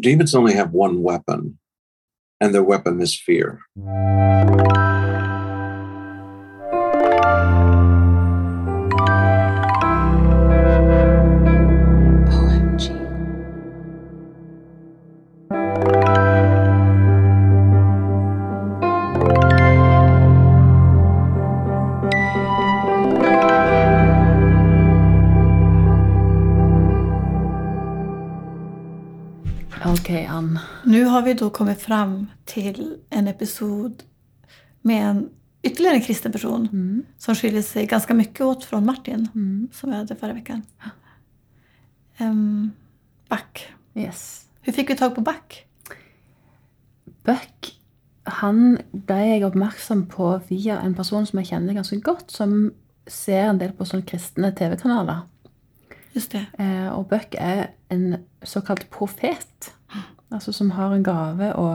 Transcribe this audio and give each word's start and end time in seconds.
demons 0.00 0.34
only 0.34 0.54
have 0.54 0.72
one 0.72 1.02
weapon, 1.02 1.58
and 2.40 2.54
their 2.54 2.64
weapon 2.64 3.00
is 3.00 3.16
fear. 3.18 3.60
Har 31.14 31.22
vi 31.26 31.34
da 31.38 31.48
kommet 31.54 31.80
fram 31.82 32.26
til 32.50 32.98
en 33.14 33.28
episode 33.30 34.04
med 34.84 35.02
en 35.08 35.22
ytterligere 35.64 35.96
en 36.00 36.04
kristen 36.04 36.32
person 36.32 36.66
Mm. 36.72 37.04
som 37.18 37.34
skiller 37.34 37.62
seg 37.64 37.88
ganske 37.88 38.14
mye 38.14 38.44
åt 38.44 38.64
fra 38.68 38.80
Martin 38.84 39.28
Mm. 39.34 39.68
som 39.72 39.90
vi 39.90 39.96
hadde 39.96 40.16
forrige 40.20 40.42
uke. 40.42 40.62
Um, 42.20 42.72
Back. 43.30 43.64
Yes. 43.96 44.46
Hvordan 44.62 44.74
fikk 44.74 44.88
vi 44.90 44.94
tak 45.00 45.14
på 45.14 45.24
Back? 45.24 45.64
Buck 47.24 47.70
han 48.26 48.78
ble 48.92 49.16
jeg 49.20 49.42
oppmerksom 49.44 50.06
på 50.08 50.30
via 50.48 50.78
en 50.80 50.94
person 50.96 51.26
som 51.28 51.38
jeg 51.42 51.50
kjenner 51.50 51.74
ganske 51.76 51.98
godt, 52.00 52.30
som 52.32 52.70
ser 53.06 53.50
en 53.50 53.58
del 53.60 53.72
på 53.76 53.84
sånne 53.84 54.06
kristne 54.08 54.48
TV-kanaler. 54.56 55.26
Just 56.14 56.32
det. 56.32 56.46
Eh, 56.58 56.88
og 56.94 57.08
Buck 57.10 57.34
er 57.36 57.66
en 57.92 58.16
såkalt 58.42 58.86
profet. 58.90 59.72
Altså 60.32 60.52
som 60.52 60.70
har 60.70 60.94
en 60.94 61.04
gave 61.04 61.50
å 61.58 61.68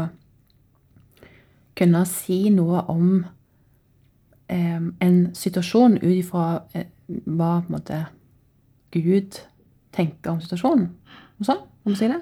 kunne 1.79 2.05
si 2.09 2.49
noe 2.51 2.81
om 2.91 3.25
eh, 4.49 4.81
en 4.99 5.19
situasjon 5.35 5.99
ut 6.01 6.11
ifra 6.11 6.63
eh, 6.73 6.89
hva 7.07 7.59
på 7.61 7.69
en 7.69 7.77
måte 7.77 8.01
Gud 8.91 9.39
tenker 9.95 10.33
om 10.33 10.41
situasjonen. 10.43 10.89
Og 11.39 11.47
sånn, 11.47 11.63
Kan 11.83 11.93
man 11.93 11.99
si 11.99 12.09
det? 12.11 12.19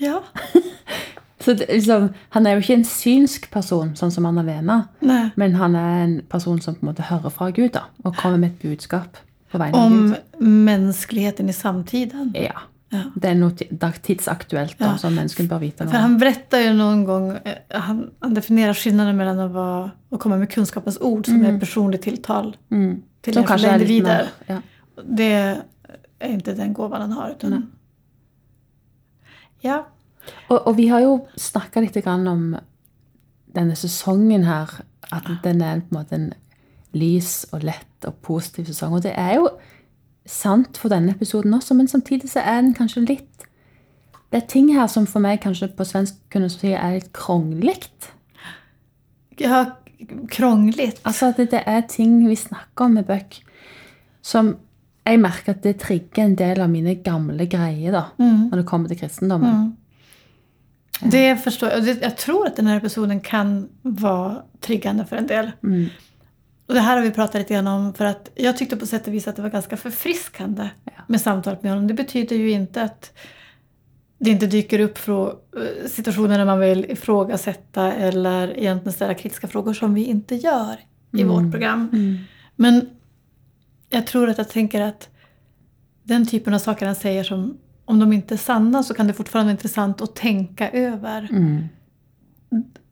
Ja. 0.00 0.22
Så 1.42 1.54
det, 1.54 1.68
liksom, 1.70 2.08
han 2.34 2.46
er 2.46 2.56
jo 2.56 2.64
ikke 2.64 2.78
en 2.80 2.88
synsk 2.88 3.46
person, 3.52 3.92
sånn 3.96 4.10
som 4.12 4.26
Anna 4.26 4.42
Vena. 4.46 4.78
Nei. 5.06 5.28
Men 5.38 5.54
han 5.56 5.76
er 5.78 6.00
en 6.02 6.16
person 6.30 6.58
som 6.60 6.74
på 6.76 6.82
en 6.82 6.90
måte 6.90 7.06
hører 7.06 7.32
fra 7.34 7.50
Gud 7.54 7.70
da, 7.76 7.86
og 8.02 8.16
kommer 8.18 8.40
med 8.42 8.56
et 8.56 8.64
budskap 8.64 9.20
på 9.52 9.60
vegne 9.60 9.78
av 9.78 9.94
Gud. 9.94 10.16
Om 10.40 10.56
menneskeligheten 10.66 11.48
i 11.48 11.54
samtiden. 11.56 12.32
Ja. 12.36 12.66
Ja. 12.90 13.02
Det 13.20 13.28
er 13.28 13.34
noe 13.36 13.52
tidsaktuelt 13.52 14.78
da, 14.78 14.86
Ja. 14.94 14.96
som 14.96 15.12
menneskene 15.12 15.48
bør 15.50 15.60
vite 15.60 15.84
noe 15.84 15.90
For 15.92 16.00
han 16.00 16.14
berättar 16.18 16.62
jo 16.64 16.70
noen 16.72 17.02
gång, 17.04 17.26
eh, 17.44 17.58
han, 17.76 18.10
han 18.22 18.34
definierar 18.34 18.72
forskjellen 18.72 19.16
mellom 19.16 19.42
å, 19.44 19.48
være, 19.52 19.90
å 20.12 20.18
komme 20.22 20.38
med 20.40 20.48
kunnskapens 20.48 20.96
ord 21.04 21.26
som 21.28 21.44
er 21.44 21.58
personlig 21.60 22.00
tiltal 22.06 22.54
Mm. 22.70 23.02
en 23.28 23.34
Som 23.34 23.42
enskilda 23.42 23.48
kanskje 23.50 23.68
er 23.74 23.78
litt 23.78 23.88
individer. 23.90 24.30
mer 24.48 24.54
ja. 24.54 24.62
Det 25.04 25.28
er 26.20 26.38
ikke 26.38 26.56
den 26.56 26.72
gåvan 26.74 27.00
han 27.00 27.12
har. 27.12 27.30
Utan, 27.36 27.68
ja. 29.62 29.82
og, 30.48 30.66
og 30.66 30.76
vi 30.78 30.88
har 30.88 31.00
jo 31.04 31.14
snakka 31.38 31.82
litt 31.84 31.98
grann 32.04 32.26
om 32.30 32.44
denne 33.54 33.76
sesongen 33.78 34.44
her. 34.48 34.78
At 35.12 35.24
den 35.44 35.62
er 35.64 35.80
på 35.80 35.94
en 35.94 35.98
måte 36.02 36.16
en 36.18 36.32
lys 36.92 37.46
og 37.52 37.62
lett 37.64 38.04
og 38.08 38.18
positiv 38.22 38.66
sesong. 38.68 38.96
Og 38.98 39.02
det 39.06 39.14
er 39.16 39.34
jo 39.38 39.48
sant 40.28 40.76
for 40.80 40.92
denne 40.92 41.14
episoden 41.16 41.54
også, 41.56 41.74
men 41.78 41.88
samtidig 41.88 42.28
så 42.30 42.40
er 42.44 42.60
den 42.62 42.74
kanskje 42.76 43.06
litt 43.08 43.44
Det 44.32 44.42
er 44.42 44.46
ting 44.46 44.66
her 44.76 44.86
som 44.92 45.06
for 45.08 45.24
meg 45.24 45.40
kanskje 45.40 45.70
på 45.72 45.86
svensk 45.88 46.18
kunne 46.30 46.50
si 46.52 46.74
er 46.76 46.98
litt 46.98 47.12
kronglete. 47.16 48.10
ja, 49.40 49.62
krångligt. 50.28 51.00
Altså 51.08 51.30
at 51.32 51.36
det, 51.40 51.50
det 51.50 51.62
er 51.66 51.80
ting 51.88 52.18
vi 52.28 52.36
snakker 52.36 52.84
om 52.84 52.92
med 52.98 53.06
Buck 53.08 53.40
som 54.22 54.56
jeg 55.08 55.20
merker 55.22 55.54
at 55.54 55.62
det 55.64 55.78
trigger 55.80 56.24
en 56.26 56.34
del 56.36 56.60
av 56.60 56.68
mine 56.68 56.94
gamle 57.02 57.46
greier 57.48 57.92
da, 57.92 58.02
Mm. 58.18 58.50
når 58.50 58.56
det 58.60 58.66
kommer 58.66 58.88
til 58.88 58.98
kristendommen. 59.00 59.54
Mm. 59.54 61.10
Det 61.10 61.38
forstår 61.40 61.70
jeg. 61.70 62.00
Jeg 62.02 62.16
tror 62.18 62.46
at 62.46 62.56
denne 62.58 62.76
episoden 62.76 63.20
kan 63.24 63.68
være 63.84 64.42
triggende 64.60 65.06
for 65.06 65.16
en 65.16 65.28
del. 65.30 65.52
Mm. 65.62 65.86
Och 66.68 66.74
det 66.74 66.80
här 66.80 66.96
har 66.96 67.02
vi 67.04 67.10
pratat 67.10 67.34
lite 67.34 67.54
grann 67.54 67.66
om 67.66 67.94
för 67.94 68.04
att 68.04 68.30
jag 68.34 68.56
tyckte 68.56 68.76
på 68.76 68.86
sätt 68.86 69.06
och 69.06 69.14
vis 69.14 69.28
att 69.28 69.36
det 69.36 69.42
var 69.42 69.50
ganska 69.50 69.76
förfriskande 69.76 70.68
Ja. 70.84 70.92
med 71.06 71.20
samtalet 71.20 71.62
med 71.62 71.72
honom. 71.72 71.86
Det 71.88 71.94
betyder 71.94 72.36
ju 72.36 72.50
inte 72.50 72.82
att 72.82 73.12
det 74.18 74.30
inte 74.30 74.46
dyker 74.46 74.78
upp 74.80 74.98
eh, 75.08 75.88
situationer 75.88 76.38
där 76.38 76.44
man 76.44 76.60
vill 76.60 76.84
ifrågasätta 76.90 77.92
eller 77.92 78.58
egentligen 78.58 78.92
ställa 78.92 79.14
kritiska 79.14 79.48
frågor 79.48 79.72
som 79.74 79.94
vi 79.94 80.04
inte 80.04 80.34
gör 80.34 80.76
i 81.16 81.22
Mm. 81.22 81.28
vårt 81.28 81.52
program. 81.52 81.88
Mm. 81.92 82.16
Men 82.56 82.90
jag 83.90 84.06
tror 84.06 84.28
att 84.30 84.38
jag 84.38 84.48
tänker 84.48 84.80
att 84.80 85.08
den 86.02 86.26
typen 86.26 86.54
av 86.54 86.58
saker 86.58 86.86
han 86.86 86.94
säger 86.94 87.24
som 87.24 87.58
om 87.84 87.98
de 87.98 88.12
inte 88.12 88.34
är 88.34 88.38
sanna 88.38 88.82
så 88.82 88.94
kan 88.94 89.06
det 89.06 89.12
fortfarande 89.12 89.44
vara 89.46 89.52
intressant 89.52 90.00
att 90.02 90.16
tänka 90.16 90.70
över 90.70 91.28
Mm. 91.30 91.64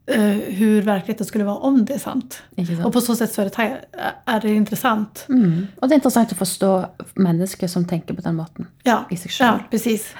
Eh, 0.07 0.55
hur 0.59 0.83
verkligheten 0.83 1.27
skulle 1.27 1.45
vara 1.45 1.57
om 1.57 1.85
det 1.85 1.95
är 1.95 1.99
sant. 1.99 2.43
Sant? 2.57 2.85
Och 2.85 2.93
på 2.93 3.01
så 3.01 3.17
sätt 3.17 3.33
så 3.33 3.43
är 3.43 3.45
det, 3.45 3.85
är 4.25 4.41
det 4.41 4.55
intressant. 4.55 5.27
Mm. 5.29 5.67
Og 5.77 5.89
det 5.89 5.95
er 5.95 6.01
interessant 6.01 6.33
å 6.33 6.39
forstå 6.39 6.71
mennesker 7.15 7.69
som 7.69 7.85
tenker 7.85 8.15
på 8.15 8.23
den 8.23 8.37
måten 8.37 8.67
Ja, 8.83 9.05
i 9.11 9.17
sig 9.17 9.31
själv. 9.31 9.59
ja 9.59 9.69
precis. 9.71 10.15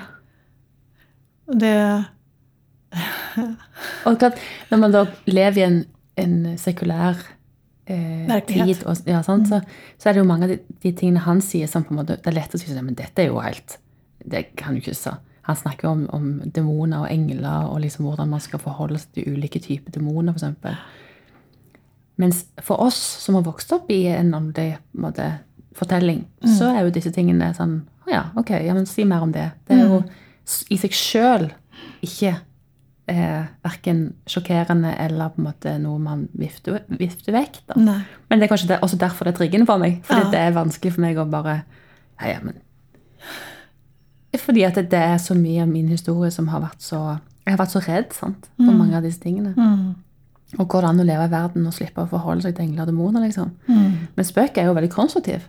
Det, 1.47 2.05
Og 4.05 4.23
att 4.23 4.39
når 4.71 4.79
man 4.79 4.93
da 4.93 5.07
lever 5.25 5.59
i 5.59 5.65
en, 5.65 5.85
en 6.17 6.59
sekulær 6.59 7.17
eh, 7.87 8.43
tid, 8.49 8.85
og, 8.87 8.97
ja, 9.07 9.23
sant, 9.23 9.49
så, 9.49 9.61
så 9.99 10.09
er 10.09 10.17
det 10.17 10.23
jo 10.23 10.29
mange 10.29 10.49
av 10.49 10.55
de, 10.55 10.59
de 10.83 10.93
tingene 10.93 11.25
han 11.27 11.43
sier 11.45 11.71
som 11.71 11.85
på 11.85 11.95
en 11.95 12.01
måte, 12.01 12.19
det 12.23 12.31
er 12.31 12.39
lett 12.39 12.55
å 12.55 12.61
si 12.61 12.71
sånn, 12.71 12.87
men 12.87 12.99
dette 12.99 13.23
er 13.23 13.31
jo 13.31 13.43
helt, 13.43 13.79
det 14.25 14.49
kan 14.59 14.75
du 14.77 14.83
ikke 14.83 14.97
si. 14.97 15.13
Han 15.47 15.57
snakker 15.57 15.89
om, 15.89 16.05
om 16.11 16.29
demoner 16.51 17.05
og 17.05 17.11
engler, 17.11 17.69
og 17.71 17.81
liksom 17.85 18.09
hvordan 18.09 18.31
man 18.33 18.43
skal 18.43 18.63
forholde 18.63 18.99
seg 18.99 19.13
til 19.15 19.37
ulike 19.37 19.61
typer 19.63 19.95
demoner, 19.95 20.35
eksempel. 20.35 20.75
Mens 22.19 22.47
for 22.65 22.83
oss 22.83 22.99
som 23.23 23.37
har 23.39 23.45
vokst 23.47 23.71
opp 23.77 23.91
i 23.93 24.07
en 24.11 24.35
åndelig 24.35 24.79
fortelling, 25.77 26.25
mm. 26.43 26.51
så 26.57 26.73
er 26.73 26.83
jo 26.83 26.95
disse 26.95 27.13
tingene 27.15 27.53
sånn, 27.55 27.79
«Å 28.07 28.11
ja, 28.11 28.25
ok, 28.39 28.57
ja, 28.65 28.75
men 28.75 28.89
si 28.91 29.05
mer 29.07 29.23
om 29.23 29.33
det. 29.35 29.51
Det 29.69 29.77
er 29.77 29.87
jo 29.91 30.03
i 30.71 30.79
seg 30.79 30.95
selv 30.95 31.55
ikke 32.07 32.37
eh, 33.11 33.49
hverken 33.65 34.03
sjokkerende 34.31 34.95
eller 35.03 35.33
på 35.35 35.43
en 35.43 35.49
måte 35.49 35.75
noe 35.83 35.99
man 36.03 36.27
vifter, 36.39 36.83
vifter 36.91 37.35
vekk. 37.35 37.61
Da. 37.71 37.79
Men 37.79 38.39
det 38.39 38.47
er 38.47 38.53
kanskje 38.53 38.71
det, 38.75 38.83
også 38.83 38.99
derfor 39.01 39.27
det 39.27 39.35
er 39.35 39.41
triggende 39.43 39.69
for 39.69 39.83
meg. 39.83 40.01
Fordi 40.07 40.27
Ja. 40.27 40.31
det 40.35 40.43
er 40.43 40.57
vanskelig 40.59 40.95
for 40.95 41.07
meg 41.07 41.19
å 41.19 41.27
bare 41.31 41.61
ja, 42.21 42.37
ja, 42.37 42.41
men 42.43 42.63
Fordi 44.43 44.65
at 44.67 44.79
det, 44.79 44.99
er 44.99 45.19
så 45.23 45.37
mye 45.39 45.63
av 45.65 45.71
min 45.71 45.89
historie 45.93 46.33
som 46.35 46.49
har 46.53 46.65
vært 46.65 46.83
så 46.85 47.01
Jeg 47.47 47.55
har 47.55 47.61
vært 47.61 47.77
så 47.77 47.81
redd 47.85 48.13
sant, 48.17 48.49
for 48.59 48.75
mange 48.75 48.97
av 48.99 49.05
disse 49.07 49.23
tingene. 49.23 49.53
Mm. 49.55 49.95
Og 50.59 50.69
går 50.71 50.83
det 50.83 50.89
an 50.89 51.03
å 51.03 51.07
leve 51.07 51.27
i 51.29 51.31
verden 51.31 51.67
og 51.69 51.75
slippe 51.75 52.03
å 52.03 52.11
forholde 52.11 52.43
seg 52.43 52.57
til 52.57 52.65
engler 52.65 52.83
og 52.83 52.91
demoner? 52.91 53.23
liksom? 53.23 53.53
Mm. 53.71 54.09
Men 54.17 54.27
spøk 54.27 54.59
er 54.59 54.67
jo 54.67 54.75
veldig 54.75 54.91
konstruktiv. 54.91 55.47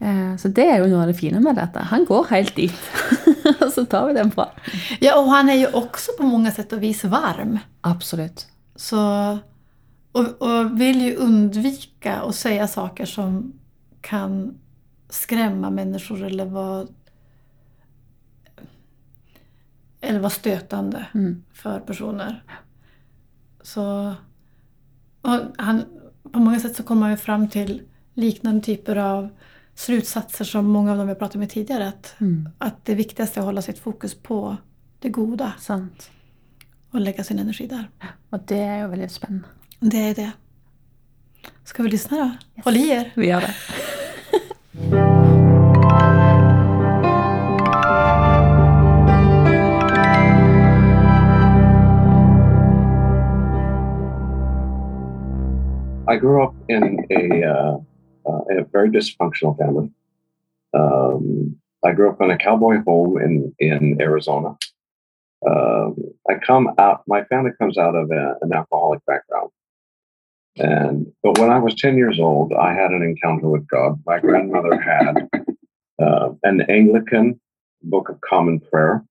Eh, 0.00 0.32
så 0.40 0.48
det 0.56 0.64
er 0.64 0.80
jo 0.80 0.88
noe 0.88 1.02
av 1.04 1.10
det 1.12 1.18
fine 1.18 1.42
med 1.44 1.58
dette. 1.60 1.82
Han 1.90 2.06
går 2.08 2.30
helt 2.30 2.54
dit. 2.56 2.88
og 3.60 3.68
så 3.74 3.84
tar 3.84 4.08
vi 4.08 4.16
den 4.16 4.32
fra. 4.32 4.48
Ja, 5.02 5.18
og 5.20 5.28
han 5.32 5.52
er 5.52 5.60
jo 5.60 5.74
også 5.82 6.16
på 6.16 6.28
mange 6.28 6.52
sett 6.56 6.72
og 6.76 6.80
vis 6.84 7.04
varm. 7.12 7.58
Absolutt. 7.88 8.46
Så, 8.80 9.00
og, 10.16 10.30
og 10.40 10.72
vil 10.80 11.04
jo 11.10 11.26
unnvike 11.26 12.20
å 12.24 12.32
si 12.36 12.56
saker 12.56 13.08
som 13.08 13.42
kan 14.04 14.54
skremme 15.12 15.68
mennesker 15.74 16.24
eller 16.30 16.48
vara, 16.48 16.86
eller 20.00 20.20
var 20.20 20.30
stötande 20.30 21.06
Mm. 21.14 21.42
för 21.52 21.80
personer. 21.80 22.44
Så 23.62 24.14
han, 25.58 25.84
på 26.32 26.38
mange 26.38 26.60
sätt 26.60 26.76
så 26.76 26.82
kommer 26.82 27.02
han 27.02 27.10
ju 27.10 27.16
fram 27.16 27.48
til 27.48 27.82
liknande 28.14 28.60
typer 28.60 28.96
av 28.96 29.28
slutsatser 29.74 30.44
som 30.44 30.66
många 30.66 30.92
av 30.92 30.98
dem 30.98 31.08
vi 31.08 31.14
pratat 31.14 31.34
med 31.38 31.50
tidligere. 31.50 31.88
Att, 31.88 32.14
Mm. 32.20 32.48
att 32.58 32.84
det 32.84 32.94
viktigaste 32.94 33.40
är 33.40 33.42
att 33.42 33.46
hålla 33.46 33.62
sitt 33.62 33.78
fokus 33.78 34.14
på 34.14 34.56
det 34.98 35.08
gode. 35.08 35.52
Sant. 35.58 36.10
Og 36.92 37.00
legge 37.00 37.24
sin 37.24 37.38
energi 37.38 37.66
der. 37.66 37.84
Og 38.32 38.40
det 38.48 38.58
er 38.58 38.80
jo 38.82 38.88
veldig 38.88 39.10
spennende. 39.10 39.46
Det 39.80 39.94
er 40.10 40.14
det. 40.14 40.30
Ska 41.64 41.82
vi 41.82 41.88
lyssna 41.88 42.16
Yes. 42.56 42.64
Håll 42.64 42.76
i 42.76 42.90
er. 42.90 43.10
Vi 43.16 43.26
gjør 43.26 43.40
det. 43.40 43.54
I 56.10 56.16
grew 56.16 56.42
up 56.42 56.56
in 56.68 57.06
a, 57.12 57.44
uh, 57.44 57.76
uh, 58.28 58.40
in 58.50 58.58
a 58.58 58.64
very 58.64 58.90
dysfunctional 58.90 59.56
family. 59.56 59.92
Um, 60.74 61.56
I 61.84 61.92
grew 61.92 62.10
up 62.10 62.20
in 62.20 62.32
a 62.32 62.36
cowboy 62.36 62.82
home 62.84 63.16
in 63.18 63.54
in 63.60 64.00
Arizona. 64.00 64.56
Um, 65.48 65.96
I 66.28 66.34
come 66.44 66.74
out. 66.78 67.04
My 67.06 67.22
family 67.24 67.52
comes 67.60 67.78
out 67.78 67.94
of 67.94 68.10
a, 68.10 68.34
an 68.40 68.52
alcoholic 68.52 69.06
background, 69.06 69.50
and 70.56 71.06
but 71.22 71.38
when 71.38 71.48
I 71.48 71.60
was 71.60 71.76
ten 71.76 71.96
years 71.96 72.18
old, 72.18 72.52
I 72.54 72.74
had 72.74 72.90
an 72.90 73.02
encounter 73.04 73.48
with 73.48 73.68
God. 73.68 74.02
My 74.04 74.18
grandmother 74.18 74.80
had 74.80 75.28
uh, 76.02 76.30
an 76.42 76.62
Anglican 76.62 77.40
Book 77.84 78.08
of 78.08 78.20
Common 78.20 78.58
Prayer 78.58 79.04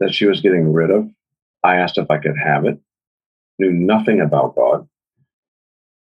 that 0.00 0.12
she 0.12 0.26
was 0.26 0.40
getting 0.40 0.72
rid 0.72 0.90
of. 0.90 1.08
I 1.62 1.76
asked 1.76 1.96
if 1.96 2.10
I 2.10 2.18
could 2.18 2.36
have 2.36 2.66
it. 2.66 2.80
Knew 3.60 3.70
nothing 3.70 4.20
about 4.20 4.56
God, 4.56 4.88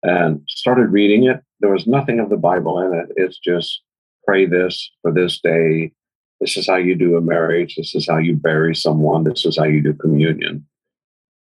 and 0.03 0.41
started 0.47 0.91
reading 0.91 1.25
it. 1.25 1.41
There 1.59 1.71
was 1.71 1.87
nothing 1.87 2.19
of 2.19 2.29
the 2.29 2.37
Bible 2.37 2.79
in 2.81 2.93
it. 2.93 3.07
It's 3.15 3.39
just 3.39 3.81
pray 4.25 4.45
this 4.45 4.91
for 5.01 5.11
this 5.11 5.39
day. 5.39 5.91
This 6.39 6.57
is 6.57 6.67
how 6.67 6.75
you 6.75 6.95
do 6.95 7.17
a 7.17 7.21
marriage. 7.21 7.75
This 7.75 7.95
is 7.95 8.07
how 8.07 8.17
you 8.17 8.35
bury 8.35 8.75
someone. 8.75 9.23
This 9.23 9.45
is 9.45 9.57
how 9.57 9.63
you 9.63 9.81
do 9.81 9.93
communion. 9.93 10.65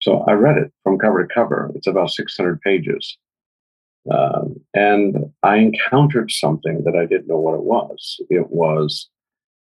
So 0.00 0.20
I 0.28 0.32
read 0.32 0.58
it 0.58 0.72
from 0.82 0.98
cover 0.98 1.26
to 1.26 1.34
cover. 1.34 1.70
It's 1.74 1.86
about 1.86 2.10
600 2.10 2.60
pages. 2.60 3.18
Um, 4.10 4.60
and 4.72 5.32
I 5.42 5.56
encountered 5.56 6.30
something 6.30 6.84
that 6.84 6.94
I 6.94 7.06
didn't 7.06 7.26
know 7.26 7.38
what 7.38 7.54
it 7.54 7.64
was. 7.64 8.20
It 8.30 8.50
was 8.50 9.08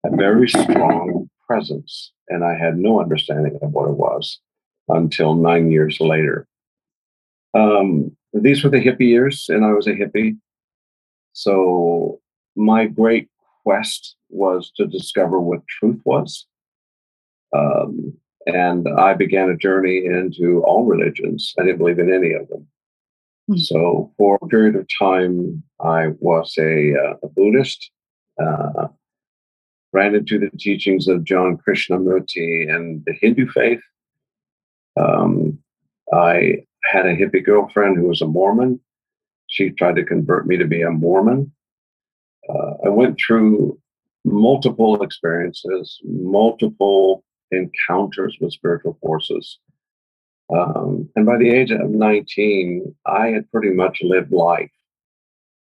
a 0.05 0.15
very 0.15 0.47
strong 0.47 1.29
presence, 1.47 2.11
and 2.29 2.43
I 2.43 2.55
had 2.55 2.77
no 2.77 3.01
understanding 3.01 3.57
of 3.61 3.71
what 3.71 3.89
it 3.89 3.95
was 3.95 4.39
until 4.87 5.33
nine 5.33 5.71
years 5.71 5.99
later. 5.99 6.47
Um, 7.55 8.15
these 8.41 8.63
were 8.63 8.69
the 8.69 8.83
hippie 8.83 9.07
years, 9.07 9.45
and 9.49 9.63
I 9.65 9.71
was 9.71 9.87
a 9.87 9.93
hippie. 9.93 10.37
So 11.33 12.19
my 12.55 12.85
great 12.85 13.29
quest 13.63 14.15
was 14.29 14.71
to 14.77 14.85
discover 14.85 15.39
what 15.39 15.67
truth 15.67 16.01
was. 16.05 16.45
Um, 17.55 18.13
and 18.45 18.87
I 18.87 19.13
began 19.13 19.49
a 19.49 19.57
journey 19.57 20.05
into 20.05 20.63
all 20.63 20.85
religions. 20.85 21.53
I 21.57 21.63
didn't 21.63 21.79
believe 21.79 21.99
in 21.99 22.13
any 22.13 22.33
of 22.33 22.47
them. 22.49 22.67
Mm-hmm. 23.49 23.57
So 23.57 24.11
for 24.17 24.37
a 24.41 24.47
period 24.47 24.75
of 24.75 24.87
time, 24.99 25.63
I 25.79 26.07
was 26.19 26.53
a, 26.59 26.93
uh, 26.93 27.15
a 27.23 27.27
Buddhist, 27.29 27.91
uh, 28.41 28.87
ran 29.93 30.15
into 30.15 30.37
the 30.39 30.51
teachings 30.57 31.07
of 31.07 31.23
John 31.23 31.57
Krishnamurti 31.57 32.73
and 32.73 33.03
the 33.05 33.13
Hindu 33.13 33.49
faith. 33.49 33.81
Um, 34.97 35.57
I 36.13 36.65
had 36.91 37.05
a 37.05 37.15
hippie 37.15 37.43
girlfriend 37.43 37.97
who 37.97 38.07
was 38.07 38.21
a 38.21 38.27
Mormon. 38.27 38.79
She 39.47 39.69
tried 39.71 39.95
to 39.95 40.05
convert 40.05 40.47
me 40.47 40.57
to 40.57 40.65
be 40.65 40.81
a 40.81 40.91
Mormon 40.91 41.51
uh, 42.49 42.73
I 42.85 42.89
went 42.89 43.19
through 43.19 43.79
multiple 44.23 45.01
experiences, 45.01 45.99
multiple 46.03 47.23
encounters 47.51 48.37
with 48.39 48.53
spiritual 48.53 48.97
forces. 49.01 49.59
Um, 50.55 51.09
and 51.15 51.25
by 51.25 51.37
the 51.37 51.49
age 51.49 51.71
of 51.71 51.89
19, 51.89 52.95
I 53.05 53.27
had 53.27 53.51
pretty 53.51 53.71
much 53.71 53.99
lived 54.01 54.31
life 54.31 54.71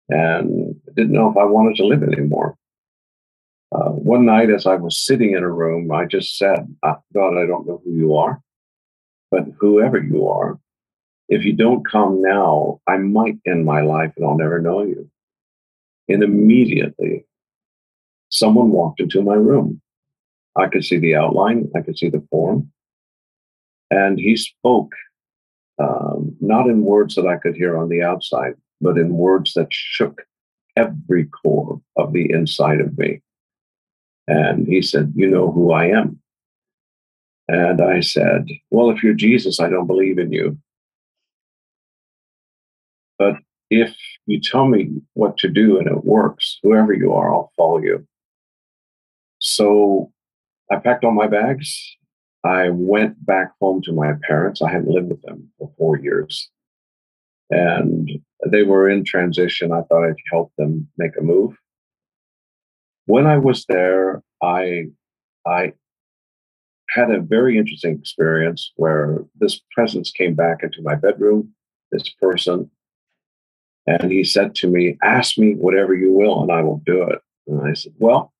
and 0.09 0.75
didn't 0.97 1.13
know 1.13 1.31
if 1.31 1.37
I 1.37 1.45
wanted 1.45 1.77
to 1.77 1.87
live 1.87 2.03
anymore. 2.03 2.57
Uh, 3.71 3.91
one 3.91 4.27
night, 4.27 4.51
as 4.51 4.67
I 4.67 4.75
was 4.75 4.99
sitting 4.99 5.33
in 5.33 5.43
a 5.43 5.51
room, 5.51 5.91
I 5.93 6.05
just 6.05 6.37
said, 6.37 6.67
ah, 6.83 6.99
God, 7.15 7.39
I 7.39 7.47
don't 7.47 7.67
know 7.67 7.81
who 7.85 7.93
you 7.93 8.17
are, 8.17 8.43
but 9.31 9.45
whoever 9.59 9.99
you 9.99 10.29
are, 10.29 10.59
if 11.33 11.47
you 11.47 11.55
don't 11.55 11.89
come 11.89 12.21
now, 12.21 12.79
I 12.87 12.99
might 12.99 13.39
end 13.47 13.65
my 13.65 13.81
life 13.81 14.13
and 14.17 14.27
I'll 14.27 14.37
never 14.37 14.61
know 14.61 14.83
you. 14.83 15.09
And 16.07 16.23
immediately, 16.23 17.25
someone 18.29 18.71
walked 18.71 19.01
into 19.01 19.23
my 19.23 19.35
room. 19.35 19.81
I 20.57 20.67
could 20.67 20.85
see 20.85 20.99
the 20.99 21.17
outline, 21.17 21.71
I 21.75 21.81
could 21.81 21.97
see 21.97 22.11
the 22.11 22.27
form. 22.31 22.71
And 23.91 24.19
he 24.19 24.37
spoke, 24.37 24.93
um, 25.79 26.37
not 26.41 26.67
in 26.67 26.83
words 26.83 27.15
that 27.15 27.27
I 27.27 27.39
could 27.39 27.57
hear 27.57 27.79
on 27.79 27.89
the 27.89 28.03
outside, 28.03 28.53
but 28.83 28.99
in 28.99 29.17
words 29.17 29.55
that 29.55 29.69
shook 29.71 30.27
every 30.77 31.25
core 31.25 31.81
of 31.97 32.13
the 32.13 32.31
inside 32.31 32.83
of 32.83 32.99
me. 32.99 33.23
And 34.29 34.69
he 34.69 34.83
said, 34.83 35.15
You 35.17 35.31
know 35.31 35.51
who 35.51 35.73
I 35.73 35.87
am. 35.87 36.21
And 37.49 37.81
I 37.81 38.01
said, 38.01 38.49
Well, 38.71 38.91
if 38.91 39.03
you're 39.03 39.15
Jesus, 39.15 39.61
I 39.61 39.71
don't 39.71 39.87
believe 39.87 40.19
in 40.19 40.31
you. 40.31 40.59
But 43.23 43.37
if 43.71 43.95
you 44.27 44.41
tell 44.41 44.67
me 44.67 44.91
what 45.15 45.39
to 45.39 45.49
do 45.49 45.79
and 45.79 45.87
it 45.87 46.05
works, 46.05 46.59
whoever 46.65 46.93
you 46.93 47.13
are, 47.13 47.33
I'll 47.33 47.53
follow 47.57 47.79
you. 47.79 48.05
So 49.39 50.11
I 50.73 50.77
packed 50.77 51.05
all 51.05 51.13
my 51.13 51.29
bags. 51.29 51.71
I 52.43 52.71
went 52.71 53.25
back 53.25 53.53
home 53.61 53.81
to 53.83 53.93
my 53.93 54.15
parents. 54.27 54.61
I 54.61 54.73
hadn't 54.73 54.91
lived 54.91 55.11
with 55.11 55.23
them 55.23 55.49
for 55.57 55.71
four 55.79 56.01
years. 56.01 56.51
And 57.51 58.11
they 58.51 58.65
were 58.65 58.91
in 58.91 59.05
transition. 59.05 59.71
I 59.71 59.83
thought 59.83 60.05
I'd 60.05 60.17
help 60.33 60.53
them 60.59 60.89
make 60.99 61.17
a 61.17 61.23
move. 61.23 61.53
When 63.07 63.27
I 63.27 63.39
was 63.39 63.65
there, 63.69 64.23
I 64.43 64.87
I 65.47 65.75
had 66.89 67.11
a 67.13 67.21
very 67.21 67.57
interesting 67.57 67.99
experience 68.01 68.73
where 68.75 69.25
this 69.39 69.61
presence 69.71 70.11
came 70.11 70.35
back 70.35 70.65
into 70.65 70.83
my 70.83 70.97
bedroom. 70.97 71.55
This 71.93 72.09
person 72.21 72.69
and 73.87 74.11
he 74.11 74.25
said 74.25 74.55
to 74.57 74.69
me, 74.69 74.97
Ask 75.03 75.39
me 75.39 75.55
whatever 75.55 75.95
you 75.95 76.13
will, 76.13 76.43
and 76.43 76.53
I 76.53 76.63
will 76.63 76.83
do 76.87 77.03
it. 77.05 77.19
And 77.47 77.63
I 77.63 77.75
said, 77.75 77.93
Well, 77.99 78.33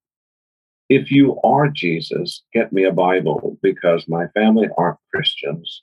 if 0.89 1.11
you 1.11 1.41
are 1.43 1.69
Jesus, 1.69 2.43
get 2.53 2.73
me 2.73 2.85
a 2.85 2.93
Bible 2.93 3.59
because 3.63 4.09
my 4.09 4.27
family 4.29 4.69
aren't 4.77 4.99
Christians. 5.13 5.83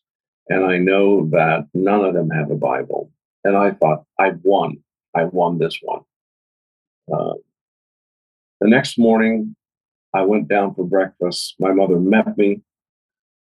And 0.50 0.66
I 0.66 0.78
know 0.78 1.28
that 1.30 1.68
none 1.74 2.04
of 2.04 2.14
them 2.14 2.30
have 2.30 2.50
a 2.52 2.56
Bible. 2.56 3.12
And 3.44 3.56
I 3.56 3.72
thought, 3.72 4.04
I 4.20 4.34
won. 4.44 4.78
I 5.16 5.24
won 5.26 5.58
this 5.58 5.80
one. 5.82 6.02
Uh, 7.12 7.34
the 8.62 8.68
next 8.68 8.98
morning, 8.98 9.56
I 10.14 10.22
went 10.24 10.48
down 10.48 10.74
for 10.74 10.86
breakfast. 10.86 11.56
My 11.60 11.72
mother 11.72 12.00
met 12.00 12.38
me 12.38 12.62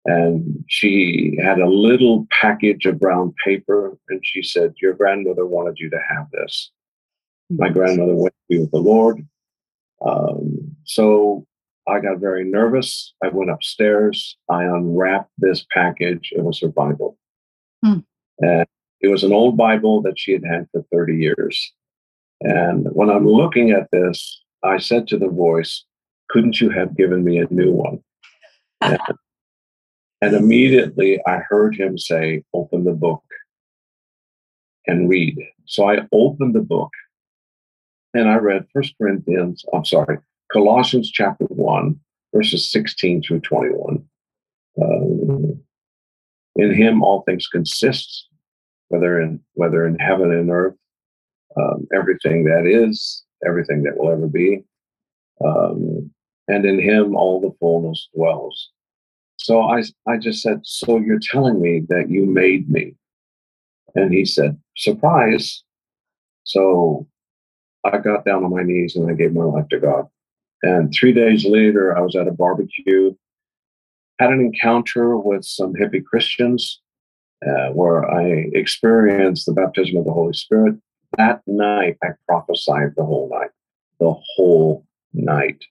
and 0.06 0.64
she 0.68 1.38
had 1.42 1.60
a 1.60 1.68
little 1.68 2.28
package 2.30 2.86
of 2.86 3.00
brown 3.00 3.34
paper 3.44 3.98
and 4.10 4.22
she 4.24 4.44
said 4.44 4.74
your 4.82 4.94
grandmother 4.94 5.46
wanted 5.46 5.80
you 5.80 5.90
to 5.90 6.00
have 6.10 6.30
this. 6.32 6.72
My 7.50 7.70
grandmother 7.70 8.16
went 8.16 8.34
to 8.34 8.56
be 8.56 8.60
with 8.60 8.72
the 8.72 8.78
lord. 8.78 9.26
Um, 10.06 10.76
so 10.84 11.46
i 11.88 12.00
got 12.00 12.20
very 12.20 12.44
nervous. 12.44 13.14
I 13.24 13.30
went 13.30 13.52
upstairs. 13.52 14.38
I 14.50 14.64
unwrapped 14.64 15.32
this 15.38 15.66
package. 15.72 16.32
It 16.36 16.44
was 16.44 16.60
her 16.62 16.68
bible. 16.68 17.18
Hmm. 17.84 18.00
and 18.40 18.66
it 19.02 19.10
was 19.10 19.24
an 19.24 19.34
old 19.34 19.58
bible 19.58 20.02
that 20.04 20.18
she 20.18 20.32
had 20.32 20.46
had 20.46 20.68
for 20.72 20.84
30 20.92 21.18
years. 21.18 21.74
And 22.42 22.88
when 22.92 23.10
i'm 23.10 23.28
looking 23.28 23.72
at 23.72 23.90
this 23.92 24.44
i 24.64 24.78
said 24.78 25.08
to 25.08 25.18
the 25.18 25.30
voice 25.30 25.84
couldn't 26.30 26.60
you 26.60 26.70
have 26.70 26.98
given 26.98 27.24
me 27.24 27.40
a 27.40 27.48
new 27.50 27.72
one 27.72 28.00
and 30.22 30.36
immediately 30.36 31.20
I 31.26 31.40
heard 31.50 31.76
him 31.76 31.98
say, 31.98 32.44
Open 32.54 32.84
the 32.84 32.94
book 32.94 33.24
and 34.88 35.10
read. 35.10 35.38
So 35.66 35.90
I 35.90 36.08
opened 36.12 36.56
the 36.56 36.62
book 36.62 36.92
and 38.14 38.30
I 38.30 38.36
read 38.36 38.66
First 38.74 38.96
Corinthians, 38.98 39.66
I'm 39.74 39.86
sorry, 39.86 40.20
Colossians 40.52 41.12
chapter 41.12 41.46
1, 41.46 42.00
verses 42.34 42.72
16 42.72 43.24
through 43.24 43.42
21. 43.42 44.04
Um, 44.82 45.62
in 46.56 46.74
him 46.74 47.04
all 47.04 47.22
things 47.24 47.48
consist, 47.48 48.30
whether 48.88 49.20
in 49.20 49.42
whether 49.54 49.86
in 49.86 49.98
heaven 50.00 50.32
and 50.32 50.50
earth, 50.50 50.76
um, 51.58 51.88
everything 51.94 52.46
that 52.46 52.66
is, 52.66 53.24
everything 53.46 53.84
that 53.84 53.98
will 53.98 54.12
ever 54.12 54.28
be. 54.28 54.64
Um, 55.46 56.12
and 56.48 56.66
in 56.66 56.80
him 56.80 57.16
all 57.16 57.42
the 57.42 57.56
fullness 57.60 58.08
dwells. 58.16 58.72
So 59.46 59.62
I, 59.62 59.84
I 60.08 60.18
just 60.18 60.42
said, 60.42 60.62
So 60.64 60.98
you're 60.98 61.20
telling 61.20 61.62
me 61.62 61.84
that 61.90 62.10
you 62.10 62.26
made 62.26 62.68
me? 62.68 62.96
And 63.94 64.12
he 64.12 64.26
said, 64.26 64.58
Surprise. 64.76 65.64
So 66.46 67.08
I 67.84 68.00
got 68.00 68.26
down 68.26 68.44
on 68.44 68.50
my 68.50 68.64
knees 68.64 68.96
and 68.96 69.08
I 69.08 69.14
gave 69.14 69.34
my 69.34 69.44
life 69.44 69.68
to 69.70 69.80
God. 69.80 70.08
And 70.64 70.92
three 70.92 71.14
days 71.14 71.46
later, 71.46 71.96
I 71.96 72.02
was 72.02 72.16
at 72.16 72.28
a 72.28 72.32
barbecue, 72.32 73.14
had 74.18 74.32
an 74.32 74.40
encounter 74.40 75.16
with 75.16 75.46
some 75.46 75.76
hippie 75.76 76.04
Christians 76.04 76.82
uh, 77.48 77.70
where 77.70 78.04
I 78.10 78.50
experienced 78.54 79.46
the 79.46 79.54
baptism 79.54 79.98
of 79.98 80.06
the 80.06 80.12
Holy 80.12 80.34
Spirit. 80.34 80.76
That 81.20 81.44
night, 81.46 81.98
I 82.04 82.08
prophesied 82.28 82.94
the 82.98 83.06
whole 83.06 83.30
night, 83.32 83.52
the 84.00 84.16
whole 84.36 84.88
night. 85.14 85.64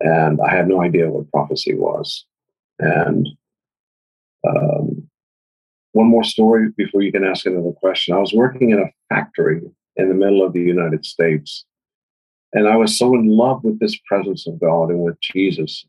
And 0.00 0.42
I 0.42 0.54
had 0.54 0.68
no 0.68 0.82
idea 0.82 1.08
what 1.08 1.30
prophecy 1.30 1.72
was. 1.72 2.26
And 2.78 3.28
um, 4.46 5.08
one 5.92 6.08
more 6.08 6.24
story 6.24 6.68
before 6.76 7.02
you 7.02 7.10
can 7.10 7.24
ask 7.24 7.46
another 7.46 7.72
question. 7.72 8.14
I 8.14 8.18
was 8.18 8.32
working 8.32 8.70
in 8.70 8.80
a 8.80 8.92
factory 9.08 9.62
in 9.96 10.08
the 10.08 10.14
middle 10.14 10.44
of 10.44 10.52
the 10.52 10.60
United 10.60 11.04
States, 11.06 11.64
and 12.52 12.68
I 12.68 12.76
was 12.76 12.98
so 12.98 13.14
in 13.14 13.28
love 13.28 13.64
with 13.64 13.80
this 13.80 13.98
presence 14.06 14.46
of 14.46 14.60
God 14.60 14.90
and 14.90 15.00
with 15.00 15.18
Jesus 15.20 15.86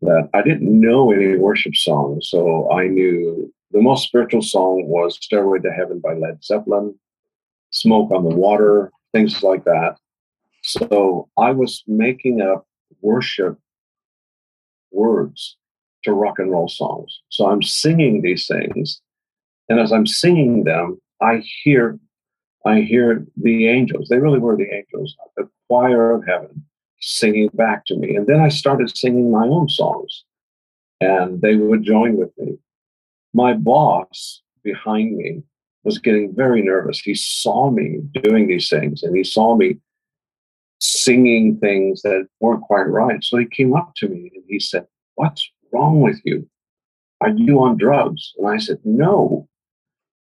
that 0.00 0.28
I 0.34 0.42
didn't 0.42 0.80
know 0.80 1.12
any 1.12 1.36
worship 1.36 1.76
songs. 1.76 2.28
So 2.28 2.70
I 2.72 2.88
knew 2.88 3.52
the 3.70 3.80
most 3.80 4.06
spiritual 4.08 4.42
song 4.42 4.86
was 4.86 5.18
Stairway 5.20 5.60
to 5.60 5.70
Heaven 5.70 6.00
by 6.00 6.14
Led 6.14 6.42
Zeppelin, 6.42 6.94
Smoke 7.70 8.10
on 8.10 8.24
the 8.24 8.34
Water, 8.34 8.90
things 9.12 9.42
like 9.42 9.64
that. 9.64 9.96
So 10.62 11.28
I 11.38 11.52
was 11.52 11.82
making 11.86 12.40
up 12.40 12.66
worship 13.00 13.58
words 14.90 15.56
to 16.04 16.12
rock 16.12 16.38
and 16.38 16.50
roll 16.50 16.68
songs. 16.68 17.20
So 17.28 17.46
I'm 17.46 17.62
singing 17.62 18.22
these 18.22 18.46
things. 18.46 19.00
And 19.68 19.80
as 19.80 19.92
I'm 19.92 20.06
singing 20.06 20.64
them, 20.64 21.00
I 21.20 21.42
hear 21.62 21.98
I 22.64 22.80
hear 22.80 23.26
the 23.36 23.68
angels. 23.68 24.08
They 24.08 24.18
really 24.18 24.38
were 24.38 24.56
the 24.56 24.72
angels, 24.72 25.16
the 25.36 25.48
choir 25.68 26.12
of 26.12 26.24
heaven 26.24 26.64
singing 27.00 27.50
back 27.54 27.84
to 27.86 27.96
me. 27.96 28.14
And 28.14 28.26
then 28.26 28.40
I 28.40 28.48
started 28.48 28.96
singing 28.96 29.32
my 29.32 29.46
own 29.46 29.68
songs, 29.68 30.24
and 31.00 31.40
they 31.40 31.56
would 31.56 31.82
join 31.82 32.16
with 32.16 32.30
me. 32.38 32.58
My 33.34 33.54
boss 33.54 34.42
behind 34.62 35.16
me 35.16 35.42
was 35.84 35.98
getting 35.98 36.34
very 36.34 36.62
nervous. 36.62 37.00
He 37.00 37.14
saw 37.14 37.70
me 37.70 37.98
doing 38.22 38.46
these 38.46 38.68
things, 38.68 39.02
and 39.02 39.16
he 39.16 39.24
saw 39.24 39.56
me 39.56 39.78
singing 40.80 41.58
things 41.58 42.02
that 42.02 42.26
weren't 42.40 42.62
quite 42.62 42.88
right. 42.88 43.22
So 43.22 43.38
he 43.38 43.46
came 43.46 43.74
up 43.74 43.92
to 43.96 44.08
me 44.08 44.30
and 44.34 44.44
he 44.48 44.58
said, 44.60 44.86
What's 45.14 45.48
wrong 45.72 46.00
with 46.00 46.20
you? 46.24 46.48
Are 47.20 47.30
you 47.30 47.62
on 47.62 47.76
drugs? 47.76 48.32
And 48.38 48.48
I 48.48 48.58
said, 48.58 48.78
No. 48.84 49.48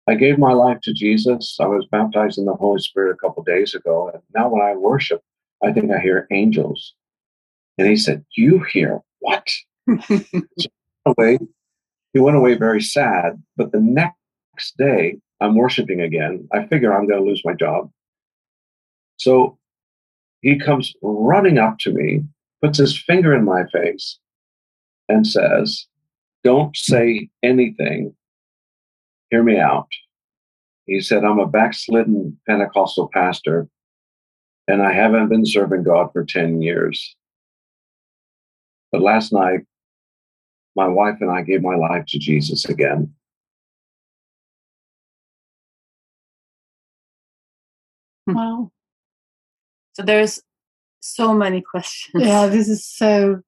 I 0.07 0.15
gave 0.17 0.39
my 0.39 0.53
life 0.53 0.81
to 0.83 0.93
Jesus. 0.93 1.57
I 1.59 1.67
was 1.67 1.87
baptized 1.91 2.37
in 2.37 2.45
the 2.45 2.55
Holy 2.55 2.79
Spirit 2.79 3.15
a 3.15 3.27
couple 3.27 3.43
days 3.43 3.75
ago. 3.75 4.11
And 4.13 4.23
now 4.35 4.51
when 4.51 4.61
I 4.61 4.75
worship, 4.77 5.23
I 5.65 5.73
think 5.73 5.91
I 5.91 5.99
hear 5.99 6.27
angels. 6.31 6.95
And 7.79 7.89
he 7.89 7.97
said, 7.97 8.25
You 8.37 8.63
hear 8.63 9.01
what? 9.21 9.49
so 10.09 10.71
away, 11.07 11.39
he 12.13 12.21
went 12.21 12.37
away 12.37 12.55
very 12.55 12.83
sad. 12.83 13.43
But 13.57 13.73
the 13.73 13.81
next 13.81 14.77
day, 14.77 15.19
I'm 15.41 15.57
worshiping 15.57 16.01
again. 16.01 16.49
I 16.53 16.67
figure 16.67 16.95
I'm 16.95 17.09
going 17.09 17.21
to 17.21 17.29
lose 17.29 17.43
my 17.45 17.55
job. 17.55 17.91
So 19.17 19.59
he 20.43 20.59
comes 20.59 20.95
running 21.03 21.59
up 21.59 21.79
to 21.81 21.93
me, 21.93 22.23
puts 22.63 22.79
his 22.79 22.97
finger 22.97 23.35
in 23.35 23.45
my 23.45 23.65
face, 23.73 24.19
and 25.09 25.27
says, 25.27 25.87
Don't 26.43 26.77
say 26.77 27.29
anything. 27.43 28.15
Hear 29.31 29.43
me 29.43 29.59
out. 29.59 29.89
He 30.87 31.01
said, 31.01 31.25
I'm 31.25 31.39
a 31.39 31.47
backslidden 31.47 32.39
Pentecostal 32.47 33.09
pastor 33.13 33.69
and 34.69 34.83
I 34.83 34.93
haven't 34.93 35.29
been 35.29 35.47
serving 35.47 35.83
God 35.83 36.11
for 36.13 36.25
10 36.25 36.63
years. 36.63 37.17
But 38.93 39.03
last 39.03 39.33
night, 39.33 39.61
my 40.77 40.89
wife 40.89 41.17
and 41.21 41.31
I 41.31 41.43
gave 41.43 41.63
my 41.63 41.77
life 41.77 42.05
to 42.09 42.19
Jesus 42.19 42.65
again. 42.65 43.13
Hmm. 48.27 48.35
Wow. 48.35 48.71
So 49.93 50.03
there's 50.03 50.41
so 51.01 51.35
many 51.35 51.61
questions. 51.61 52.25
Yeah, 52.25 52.47
this 52.47 52.69
is 52.69 52.85
so 52.85 53.43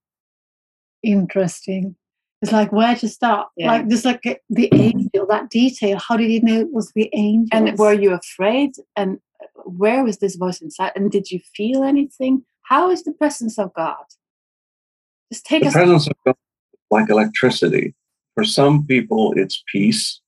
interesting. 1.06 1.96
It's 2.42 2.52
like 2.52 2.70
where 2.72 2.94
to 2.96 3.08
start. 3.08 3.48
Yeah. 3.56 3.68
Like 3.68 3.88
just 3.88 4.04
like 4.04 4.22
the 4.50 4.68
angel, 4.74 5.26
that 5.28 5.48
detail. 5.50 5.98
How 5.98 6.16
did 6.16 6.28
he 6.28 6.40
know 6.40 6.60
it 6.60 6.72
was 6.72 6.92
the 6.92 7.08
angel? 7.14 7.48
And 7.52 7.78
were 7.78 7.94
you 7.94 8.12
afraid? 8.12 8.72
And 8.94 9.18
where 9.64 10.04
was 10.04 10.18
this 10.18 10.36
voice 10.36 10.60
inside? 10.60 10.92
And 10.94 11.10
did 11.10 11.30
you 11.30 11.40
feel 11.54 11.82
anything? 11.82 12.44
How 12.62 12.90
is 12.90 13.04
the 13.04 13.12
presence 13.12 13.58
of 13.58 13.72
God? 13.74 14.04
Just 15.32 15.46
take 15.46 15.62
the 15.62 15.68
us. 15.68 15.72
presence 15.72 16.06
of 16.06 16.12
God 16.24 16.36
like 16.90 17.08
electricity. 17.08 17.94
For 18.34 18.44
some 18.44 18.86
people, 18.86 19.32
it's 19.36 19.62
peace 19.72 20.20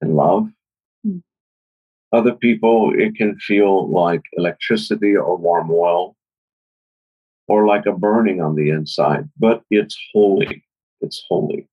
and 0.00 0.14
love. 0.14 0.48
Hmm. 1.04 1.18
Other 2.12 2.34
people, 2.34 2.92
it 2.94 3.16
can 3.16 3.38
feel 3.38 3.90
like 3.90 4.22
electricity 4.34 5.16
or 5.16 5.36
warm 5.36 5.70
oil 5.70 6.14
or 7.48 7.66
like 7.66 7.86
a 7.86 7.92
burning 7.92 8.40
on 8.40 8.54
the 8.54 8.70
inside, 8.70 9.28
but 9.38 9.62
it's 9.70 9.98
holy. 10.12 10.64
It's 11.00 11.22
holy. 11.28 11.66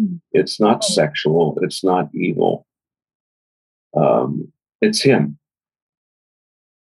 Hmm. 0.00 0.16
It's 0.32 0.60
not 0.60 0.84
sexual. 0.84 1.58
It's 1.62 1.84
not 1.84 2.08
evil. 2.14 2.66
Um, 3.94 4.52
it's 4.80 5.02
Him 5.02 5.38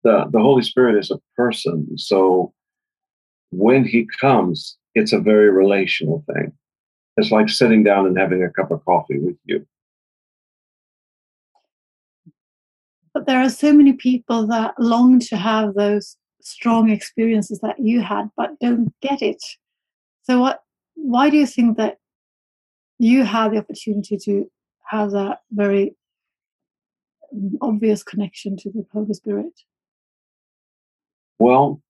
the, 0.03 0.25
the 0.31 0.39
Holy 0.39 0.63
Spirit 0.63 0.97
is 0.97 1.11
a 1.11 1.19
person. 1.35 1.97
So 1.97 2.53
when 3.51 3.85
he 3.85 4.07
comes, 4.19 4.77
it's 4.95 5.13
a 5.13 5.19
very 5.19 5.49
relational 5.49 6.23
thing. 6.33 6.51
It's 7.17 7.31
like 7.31 7.49
sitting 7.49 7.83
down 7.83 8.05
and 8.05 8.17
having 8.17 8.43
a 8.43 8.49
cup 8.49 8.71
of 8.71 8.83
coffee 8.85 9.19
with 9.19 9.35
you. 9.45 9.65
But 13.13 13.27
there 13.27 13.39
are 13.39 13.49
so 13.49 13.71
many 13.71 13.93
people 13.93 14.47
that 14.47 14.73
long 14.79 15.19
to 15.19 15.37
have 15.37 15.75
those 15.75 16.17
strong 16.43 16.89
experiences 16.89 17.59
that 17.61 17.79
you 17.79 18.01
had, 18.01 18.29
but 18.37 18.59
don't 18.59 18.93
get 19.01 19.21
it. 19.21 19.43
So, 20.23 20.39
what? 20.39 20.63
Why 20.95 21.29
do 21.29 21.37
you 21.37 21.47
think 21.47 21.77
that 21.77 21.97
you 22.99 23.23
had 23.23 23.51
the 23.51 23.57
opportunity 23.57 24.17
to 24.17 24.49
have 24.85 25.11
that 25.11 25.39
very 25.51 25.95
obvious 27.61 28.03
connection 28.03 28.55
to 28.57 28.69
the 28.69 28.85
Holy 28.93 29.13
Spirit? 29.13 29.61
Well, 31.39 31.81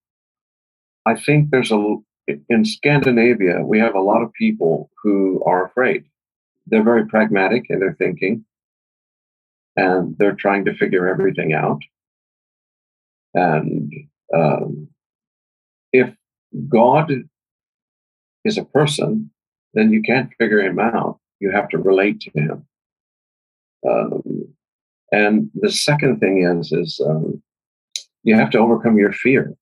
I 1.06 1.16
think 1.16 1.50
there's 1.50 1.72
a 1.72 1.96
in 2.48 2.64
Scandinavia 2.64 3.60
we 3.66 3.80
have 3.80 3.96
a 3.96 4.00
lot 4.00 4.22
of 4.22 4.32
people 4.34 4.90
who 5.02 5.44
are 5.46 5.66
afraid. 5.66 6.06
They're 6.68 6.84
very 6.84 7.06
pragmatic 7.06 7.66
in 7.70 7.80
their 7.80 7.96
thinking, 7.96 8.46
and 9.76 10.18
they're 10.18 10.36
trying 10.36 10.64
to 10.66 10.74
figure 10.76 11.08
everything 11.08 11.54
out. 11.54 11.82
And 13.34 13.92
um, 14.36 14.88
if 15.92 16.14
God 16.70 17.12
is 18.46 18.58
a 18.58 18.66
person, 18.66 19.32
then 19.74 19.92
you 19.92 20.02
can't 20.02 20.32
figure 20.40 20.62
him 20.62 20.80
out. 20.80 21.20
You 21.40 21.52
have 21.52 21.70
to 21.70 21.78
relate 21.78 22.20
to 22.22 22.32
him. 22.32 22.66
Um, 23.88 24.54
and 25.12 25.50
the 25.56 25.72
second 25.72 26.20
thing 26.20 26.44
is 26.44 26.72
is 26.72 27.00
um, 27.06 27.42
you 28.24 28.36
have 28.36 28.50
to 28.52 28.60
overcome 28.60 28.98
your 28.98 29.14
fear. 29.14 29.54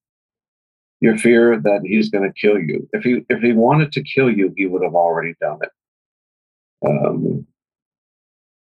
Your 0.99 1.17
fear 1.17 1.59
that 1.59 1.81
he's 1.83 2.09
going 2.09 2.23
to 2.23 2.39
kill 2.39 2.59
you. 2.59 2.87
If 2.93 3.03
he 3.03 3.25
if 3.29 3.41
he 3.41 3.53
wanted 3.53 3.91
to 3.93 4.03
kill 4.03 4.29
you, 4.31 4.53
he 4.55 4.67
would 4.67 4.83
have 4.83 4.93
already 4.93 5.33
done 5.41 5.59
it. 5.61 5.69
Um, 6.87 7.47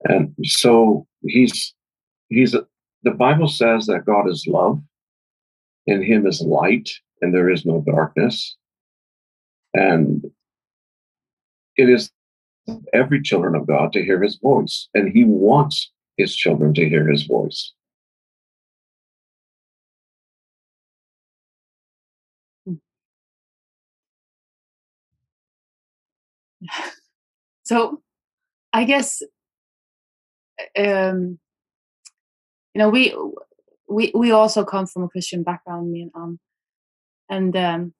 and 0.05 0.33
so 0.43 1.05
he's 1.21 1.73
he's 2.29 2.55
the 3.03 3.11
Bible 3.11 3.47
says 3.47 3.85
that 3.87 4.05
God 4.05 4.29
is 4.29 4.45
love, 4.47 4.79
in 5.87 6.03
Him 6.03 6.25
is 6.27 6.41
light, 6.41 6.89
and 7.21 7.33
there 7.33 7.49
is 7.49 7.65
no 7.65 7.81
darkness. 7.81 8.55
And 9.73 10.23
it 11.77 11.89
is 11.89 12.11
every 12.93 13.21
children 13.21 13.55
of 13.55 13.67
God 13.67 13.93
to 13.93 14.03
hear 14.03 14.21
His 14.21 14.37
voice, 14.37 14.87
and 14.93 15.11
He 15.11 15.23
wants 15.23 15.91
His 16.17 16.35
children 16.35 16.73
to 16.75 16.87
hear 16.87 17.07
His 17.09 17.23
voice. 17.23 17.73
so 27.63 28.01
I 28.71 28.85
guess 28.85 29.21
um, 30.77 31.37
you 32.73 32.79
know 32.79 32.89
we 32.89 33.15
we 33.93 34.11
we 34.15 34.31
also 34.31 34.63
come 34.65 34.87
from 34.87 35.03
a 35.03 35.09
Christian 35.09 35.43
background, 35.43 35.91
me 35.91 36.01
and 36.01 36.11
um, 36.15 36.39
and 37.29 37.55
um, 37.55 37.93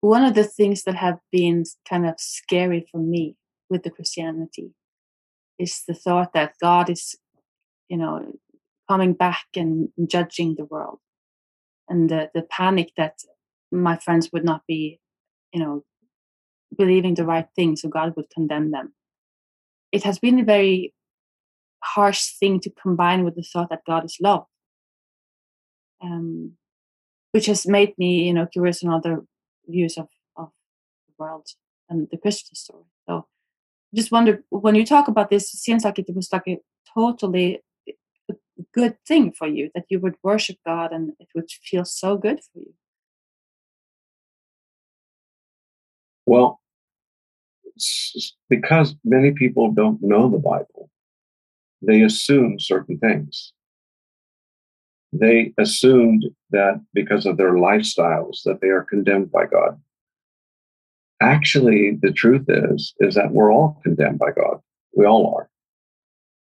one 0.00 0.24
of 0.24 0.34
the 0.34 0.44
things 0.44 0.84
that 0.84 0.94
have 0.94 1.18
been 1.32 1.64
kind 1.88 2.06
of 2.06 2.14
scary 2.18 2.86
for 2.90 2.98
me 2.98 3.36
with 3.68 3.82
the 3.82 3.90
Christianity 3.90 4.70
is 5.58 5.82
the 5.86 5.94
thought 5.94 6.32
that 6.34 6.54
God 6.60 6.90
is, 6.90 7.16
you 7.88 7.96
know, 7.96 8.32
coming 8.88 9.12
back 9.12 9.46
and 9.56 9.88
judging 10.06 10.54
the 10.56 10.64
world, 10.64 10.98
and 11.88 12.10
the 12.10 12.30
the 12.34 12.42
panic 12.42 12.92
that 12.96 13.14
my 13.72 13.96
friends 13.96 14.30
would 14.32 14.44
not 14.44 14.62
be, 14.66 15.00
you 15.52 15.60
know, 15.60 15.84
believing 16.76 17.14
the 17.14 17.26
right 17.26 17.46
thing, 17.56 17.76
so 17.76 17.88
God 17.88 18.14
would 18.16 18.30
condemn 18.30 18.70
them. 18.70 18.94
It 19.92 20.04
has 20.04 20.18
been 20.18 20.38
a 20.38 20.44
very 20.44 20.94
harsh 21.82 22.34
thing 22.38 22.60
to 22.60 22.70
combine 22.70 23.24
with 23.24 23.36
the 23.36 23.42
thought 23.42 23.70
that 23.70 23.86
God 23.86 24.04
is 24.04 24.16
love, 24.20 24.44
um, 26.00 26.52
which 27.32 27.46
has 27.46 27.66
made 27.66 27.96
me, 27.98 28.26
you 28.26 28.32
know, 28.32 28.46
curious 28.46 28.82
on 28.82 28.92
other 28.92 29.22
views 29.68 29.96
of, 29.96 30.08
of 30.36 30.50
the 31.06 31.14
world 31.18 31.48
and 31.88 32.08
the 32.10 32.18
Christian 32.18 32.54
story. 32.54 32.84
So, 33.08 33.26
just 33.94 34.12
wonder 34.12 34.44
when 34.50 34.74
you 34.74 34.86
talk 34.86 35.08
about 35.08 35.30
this, 35.30 35.52
it 35.54 35.58
seems 35.58 35.84
like 35.84 35.98
it 35.98 36.14
was 36.14 36.32
like 36.32 36.46
a 36.48 36.58
totally 36.94 37.60
good 38.72 38.96
thing 39.06 39.32
for 39.32 39.48
you 39.48 39.70
that 39.74 39.86
you 39.88 39.98
would 40.00 40.14
worship 40.22 40.56
God 40.64 40.92
and 40.92 41.12
it 41.18 41.28
would 41.34 41.50
feel 41.50 41.84
so 41.84 42.16
good 42.16 42.40
for 42.52 42.60
you. 42.60 42.74
Well, 46.26 46.60
because 48.48 48.94
many 49.04 49.32
people 49.32 49.72
don't 49.72 50.02
know 50.02 50.28
the 50.28 50.38
Bible, 50.38 50.90
they 51.82 52.02
assume 52.02 52.60
certain 52.60 52.98
things. 52.98 53.52
They 55.12 55.52
assumed 55.58 56.26
that 56.50 56.80
because 56.94 57.26
of 57.26 57.36
their 57.36 57.54
lifestyles 57.54 58.42
that 58.44 58.60
they 58.60 58.68
are 58.68 58.84
condemned 58.84 59.32
by 59.32 59.46
God. 59.46 59.80
Actually, 61.20 61.98
the 62.00 62.12
truth 62.12 62.46
is 62.48 62.94
is 63.00 63.14
that 63.14 63.32
we're 63.32 63.52
all 63.52 63.80
condemned 63.82 64.18
by 64.18 64.30
God. 64.30 64.60
We 64.96 65.06
all 65.06 65.34
are. 65.36 65.50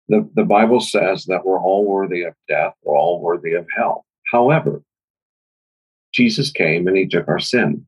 The, 0.09 0.29
the 0.35 0.45
Bible 0.45 0.81
says 0.81 1.25
that 1.27 1.45
we're 1.45 1.61
all 1.61 1.85
worthy 1.85 2.23
of 2.23 2.35
death, 2.49 2.75
we're 2.83 2.99
all 2.99 3.21
worthy 3.21 3.55
of 3.55 3.67
hell. 3.77 4.05
However, 4.31 4.83
Jesus 6.13 6.51
came 6.51 6.87
and 6.87 6.97
he 6.97 7.07
took 7.07 7.29
our 7.29 7.39
sin. 7.39 7.85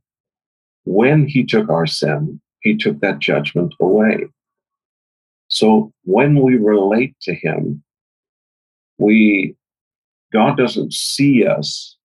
When 0.84 1.26
he 1.26 1.44
took 1.44 1.68
our 1.68 1.86
sin, 1.86 2.40
he 2.60 2.76
took 2.76 3.00
that 3.00 3.18
judgment 3.18 3.74
away. 3.80 4.26
So 5.48 5.92
when 6.02 6.42
we 6.42 6.56
relate 6.56 7.14
to 7.22 7.34
him, 7.34 7.82
we 8.98 9.54
God 10.32 10.56
doesn't 10.56 10.92
see 10.92 11.46
us 11.46 11.96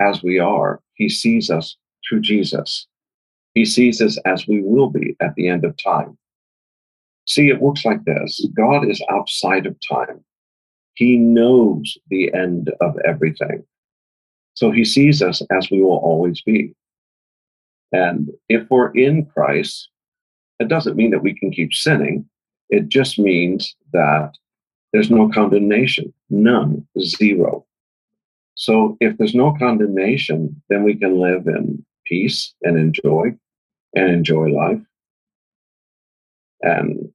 as 0.00 0.22
we 0.22 0.38
are. 0.38 0.80
He 0.94 1.08
sees 1.08 1.50
us 1.50 1.76
through 2.08 2.20
Jesus. 2.20 2.86
He 3.54 3.64
sees 3.64 4.00
us 4.00 4.18
as 4.24 4.46
we 4.46 4.62
will 4.62 4.90
be 4.90 5.16
at 5.20 5.34
the 5.34 5.48
end 5.48 5.64
of 5.64 5.76
time. 5.76 6.16
See, 7.26 7.48
it 7.48 7.60
works 7.60 7.84
like 7.84 8.04
this 8.04 8.44
God 8.56 8.88
is 8.88 9.02
outside 9.10 9.66
of 9.66 9.76
time, 9.88 10.24
He 10.94 11.16
knows 11.16 11.96
the 12.08 12.32
end 12.34 12.72
of 12.80 12.96
everything. 13.04 13.64
So 14.54 14.70
He 14.70 14.84
sees 14.84 15.22
us 15.22 15.42
as 15.50 15.70
we 15.70 15.82
will 15.82 15.98
always 15.98 16.42
be. 16.42 16.74
And 17.92 18.30
if 18.48 18.68
we're 18.70 18.92
in 18.92 19.26
Christ, 19.26 19.88
it 20.60 20.68
doesn't 20.68 20.96
mean 20.96 21.10
that 21.10 21.22
we 21.22 21.34
can 21.34 21.50
keep 21.50 21.72
sinning. 21.72 22.28
It 22.68 22.88
just 22.88 23.18
means 23.18 23.74
that 23.92 24.32
there's 24.92 25.10
no 25.10 25.28
condemnation, 25.28 26.12
none, 26.30 26.86
zero. 26.98 27.64
So 28.54 28.96
if 29.00 29.16
there's 29.16 29.34
no 29.34 29.54
condemnation, 29.58 30.62
then 30.68 30.82
we 30.82 30.94
can 30.94 31.18
live 31.18 31.46
in 31.46 31.84
peace 32.04 32.54
and 32.62 32.76
enjoy 32.76 33.34
and 33.94 34.10
enjoy 34.10 34.48
life. 34.48 34.82
And 36.62 37.10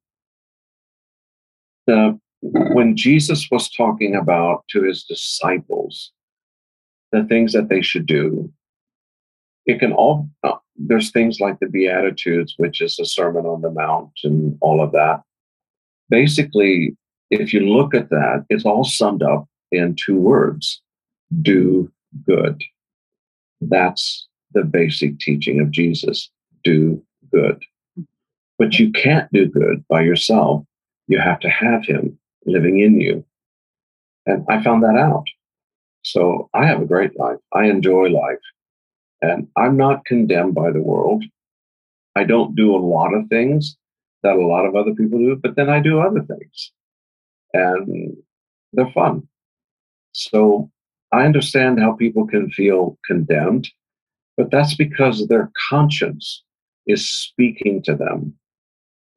the, 1.85 2.19
when 2.41 2.95
Jesus 2.95 3.47
was 3.51 3.69
talking 3.69 4.15
about 4.15 4.63
to 4.69 4.83
his 4.83 5.03
disciples 5.03 6.11
the 7.11 7.23
things 7.25 7.53
that 7.53 7.69
they 7.69 7.81
should 7.81 8.05
do, 8.05 8.51
it 9.65 9.79
can 9.79 9.93
all, 9.93 10.27
uh, 10.43 10.55
there's 10.75 11.11
things 11.11 11.39
like 11.39 11.59
the 11.59 11.67
Beatitudes, 11.67 12.55
which 12.57 12.81
is 12.81 12.99
a 12.99 13.05
Sermon 13.05 13.45
on 13.45 13.61
the 13.61 13.71
Mount 13.71 14.11
and 14.23 14.57
all 14.61 14.81
of 14.81 14.91
that. 14.91 15.21
Basically, 16.09 16.95
if 17.29 17.53
you 17.53 17.61
look 17.61 17.93
at 17.93 18.09
that, 18.09 18.45
it's 18.49 18.65
all 18.65 18.83
summed 18.83 19.23
up 19.23 19.47
in 19.71 19.95
two 19.95 20.17
words 20.17 20.81
do 21.41 21.91
good. 22.25 22.61
That's 23.61 24.27
the 24.53 24.63
basic 24.63 25.19
teaching 25.19 25.59
of 25.59 25.71
Jesus 25.71 26.29
do 26.63 27.01
good. 27.31 27.61
But 28.57 28.79
you 28.79 28.91
can't 28.91 29.31
do 29.33 29.47
good 29.47 29.83
by 29.89 30.01
yourself. 30.01 30.63
You 31.07 31.19
have 31.19 31.39
to 31.41 31.49
have 31.49 31.85
Him 31.85 32.17
living 32.45 32.79
in 32.79 33.01
you. 33.01 33.25
And 34.25 34.45
I 34.49 34.63
found 34.63 34.83
that 34.83 34.97
out. 34.97 35.25
So 36.03 36.49
I 36.53 36.65
have 36.65 36.81
a 36.81 36.85
great 36.85 37.17
life. 37.19 37.37
I 37.53 37.65
enjoy 37.65 38.07
life. 38.09 38.39
And 39.21 39.47
I'm 39.57 39.75
not 39.75 40.05
condemned 40.05 40.55
by 40.55 40.71
the 40.71 40.81
world. 40.81 41.23
I 42.15 42.23
don't 42.23 42.55
do 42.55 42.75
a 42.75 42.77
lot 42.77 43.13
of 43.13 43.27
things 43.27 43.75
that 44.23 44.35
a 44.35 44.45
lot 44.45 44.65
of 44.65 44.75
other 44.75 44.93
people 44.93 45.19
do, 45.19 45.35
but 45.35 45.55
then 45.55 45.69
I 45.69 45.79
do 45.79 45.99
other 45.99 46.21
things. 46.21 46.71
And 47.55 48.17
they're 48.73 48.91
fun. 48.91 49.27
So 50.11 50.69
I 51.11 51.25
understand 51.25 51.79
how 51.79 51.93
people 51.93 52.27
can 52.27 52.49
feel 52.49 52.97
condemned, 53.05 53.69
but 54.37 54.51
that's 54.51 54.75
because 54.75 55.27
their 55.27 55.51
conscience 55.69 56.43
is 56.85 57.09
speaking 57.09 57.81
to 57.83 57.95
them 57.95 58.33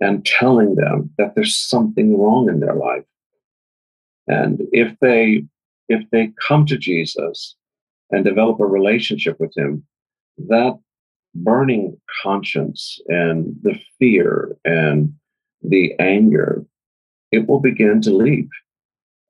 and 0.01 0.25
telling 0.25 0.77
them 0.77 1.11
that 1.19 1.35
there's 1.35 1.57
something 1.57 2.19
wrong 2.19 2.49
in 2.49 2.61
their 2.61 2.75
life. 2.75 3.05
And 4.29 4.63
if 4.73 4.97
they 5.01 5.45
if 5.89 6.09
they 6.11 6.33
come 6.47 6.67
to 6.67 6.77
Jesus 6.77 7.57
and 8.11 8.25
develop 8.25 8.61
a 8.61 8.67
relationship 8.67 9.41
with 9.41 9.57
him, 9.57 9.85
that 10.37 10.79
burning 11.35 11.99
conscience 12.23 13.01
and 13.09 13.57
the 13.63 13.81
fear 13.99 14.57
and 14.65 15.15
the 15.63 15.95
anger, 15.99 16.65
it 17.31 17.47
will 17.49 17.61
begin 17.61 18.01
to 18.03 18.15
leave 18.15 18.49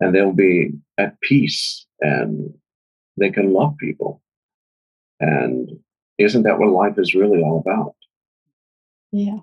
and 0.01 0.15
they'll 0.15 0.33
be 0.33 0.73
at 0.99 1.21
peace 1.21 1.87
and 2.01 2.55
they 3.17 3.31
can 3.31 3.53
love 3.53 3.77
people. 3.79 4.23
And 5.21 5.71
isn't 6.19 6.45
that 6.45 6.59
what 6.59 6.71
life 6.71 6.99
is 6.99 7.15
really 7.15 7.43
all 7.43 7.59
about? 7.59 7.95
Yeah. 9.11 9.39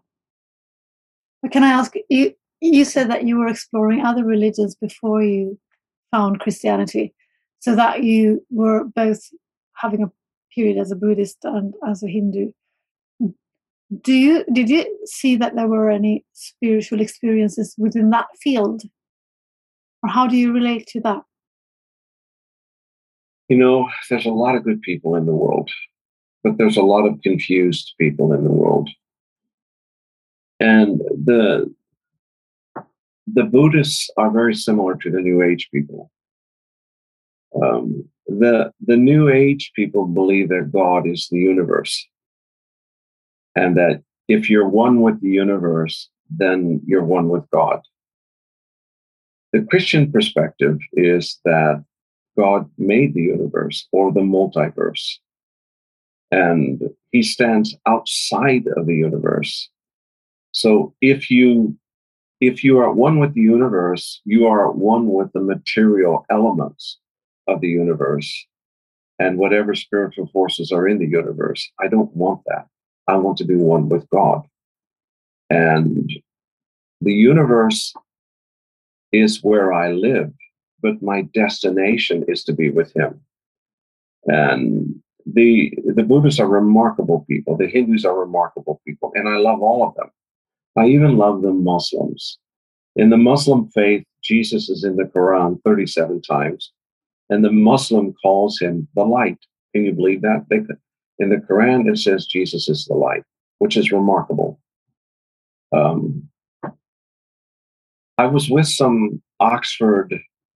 But 1.42 1.52
can 1.52 1.64
I 1.64 1.72
ask 1.72 1.94
you? 2.10 2.34
You 2.62 2.86
said 2.86 3.10
that 3.12 3.26
you 3.26 3.38
were 3.38 3.48
exploring 3.48 4.02
other 4.02 4.24
religions 4.24 4.76
before 4.76 5.22
you 5.22 5.60
found 6.12 6.40
Christianity, 6.40 7.14
so 7.60 7.76
that 7.76 8.04
you 8.04 8.46
were 8.50 8.86
both 8.86 9.22
having 9.74 10.02
a 10.02 10.12
period 10.54 10.78
as 10.78 10.92
a 10.92 10.96
Buddhist 10.96 11.38
and 11.44 11.74
as 11.88 12.02
a 12.02 12.08
Hindu. 12.08 12.52
Do 14.02 14.14
you 14.14 14.44
did 14.52 14.70
you 14.70 14.86
see 15.06 15.36
that 15.36 15.56
there 15.56 15.68
were 15.68 15.92
any 15.92 16.26
spiritual 16.34 17.02
experiences 17.02 17.76
within 17.78 18.10
that 18.10 18.28
field, 18.42 18.82
or 20.02 20.10
how 20.10 20.28
do 20.28 20.36
you 20.36 20.52
relate 20.52 20.88
to 20.88 21.02
that? 21.02 21.22
You 23.48 23.58
know, 23.58 23.88
there's 24.10 24.26
a 24.26 24.32
lot 24.32 24.56
of 24.56 24.64
good 24.64 24.82
people 24.82 25.16
in 25.16 25.28
the 25.28 25.36
world, 25.36 25.70
but 26.44 26.58
there's 26.58 26.78
a 26.78 26.82
lot 26.82 27.06
of 27.06 27.22
confused 27.22 27.94
people 28.00 28.34
in 28.34 28.44
the 28.44 28.52
world. 28.52 28.90
And 30.60 31.00
the 31.24 31.72
the 33.28 33.44
Buddhists 33.44 34.10
are 34.18 34.32
very 34.32 34.56
similar 34.56 34.96
to 34.96 35.12
the 35.12 35.22
New 35.22 35.44
Age 35.44 35.70
people. 35.72 36.12
Um, 37.62 38.10
the 38.28 38.72
the 38.86 38.98
New 38.98 39.30
Age 39.30 39.72
people 39.76 40.08
believe 40.08 40.50
that 40.50 40.72
God 40.72 41.08
is 41.08 41.28
the 41.30 41.40
universe, 41.40 42.08
and 43.56 43.76
that 43.78 44.04
if 44.28 44.50
you're 44.50 44.68
one 44.68 45.02
with 45.02 45.22
the 45.22 45.30
universe, 45.30 46.10
then 46.30 46.82
you're 46.86 47.04
one 47.04 47.30
with 47.30 47.50
God. 47.52 47.82
The 49.54 49.62
Christian 49.70 50.12
perspective 50.12 50.78
is 50.94 51.40
that 51.46 51.84
God 52.38 52.70
made 52.78 53.14
the 53.14 53.22
universe 53.22 53.88
or 53.92 54.12
the 54.12 54.22
multiverse, 54.22 55.18
and 56.32 56.82
He 57.12 57.24
stands 57.24 57.76
outside 57.86 58.66
of 58.76 58.88
the 58.88 58.96
universe. 58.96 59.70
So 60.52 60.94
if 61.02 61.30
you 61.30 61.78
if 62.42 62.64
you 62.64 62.78
are 62.80 62.90
at 62.90 62.96
one 62.96 63.20
with 63.20 63.34
the 63.34 63.42
universe, 63.42 64.22
you 64.26 64.46
are 64.48 64.70
at 64.70 64.76
one 64.76 65.08
with 65.08 65.32
the 65.34 65.40
material 65.40 66.26
elements 66.30 67.00
of 67.48 67.62
the 67.62 67.70
universe 67.70 68.46
and 69.20 69.38
whatever 69.38 69.74
spiritual 69.74 70.28
forces 70.28 70.72
are 70.72 70.88
in 70.88 71.00
the 71.00 71.08
universe. 71.08 71.72
I 71.80 71.88
don't 71.88 72.14
want 72.14 72.42
that. 72.48 72.68
I 73.08 73.18
want 73.18 73.38
to 73.38 73.46
be 73.46 73.56
one 73.56 73.90
with 73.90 74.10
God. 74.10 74.42
And 75.50 76.12
the 77.02 77.14
universe 77.14 77.94
is 79.12 79.44
where 79.44 79.72
I 79.72 79.92
live, 79.92 80.32
but 80.82 81.02
my 81.02 81.24
destination 81.34 82.26
is 82.28 82.44
to 82.46 82.54
be 82.54 82.70
with 82.70 82.96
Him. 82.96 83.22
And 84.26 84.96
the 85.26 85.74
the 85.96 86.04
Buddhists 86.04 86.40
are 86.40 86.48
remarkable 86.48 87.26
people. 87.28 87.58
The 87.58 87.68
Hindus 87.68 88.06
are 88.06 88.20
remarkable 88.20 88.82
people, 88.86 89.12
and 89.16 89.28
I 89.28 89.38
love 89.38 89.62
all 89.62 89.88
of 89.88 89.96
them. 89.96 90.10
I 90.78 90.88
even 90.88 91.18
love 91.18 91.42
the 91.42 91.54
Muslims. 91.54 92.38
In 92.96 93.10
the 93.10 93.18
Muslim 93.18 93.70
faith, 93.70 94.04
Jesus 94.24 94.70
is 94.70 94.84
in 94.84 94.96
the 94.96 95.04
Quran 95.04 95.62
37 95.64 96.22
times, 96.22 96.72
and 97.30 97.44
the 97.44 97.52
Muslim 97.52 98.14
calls 98.22 98.60
him 98.60 98.88
the 98.96 99.04
light. 99.04 99.38
Can 99.74 99.86
you 99.86 99.94
believe 99.94 100.22
that? 100.22 100.46
In 101.20 101.30
the 101.30 101.38
Quran, 101.38 101.90
it 101.90 101.98
says 101.98 102.26
Jesus 102.26 102.68
is 102.70 102.86
the 102.86 102.94
light, 102.94 103.24
which 103.60 103.78
is 103.78 103.92
remarkable. 103.92 104.60
Um, 105.76 106.30
I 108.18 108.26
was 108.28 108.50
with 108.50 108.68
some 108.68 109.22
Oxford 109.40 110.14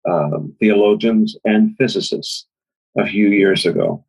um, 0.10 0.56
theologians 0.60 1.38
and 1.46 1.76
physicists 1.78 2.46
a 2.98 3.06
few 3.06 3.28
years 3.30 3.66
ago. 3.66 4.04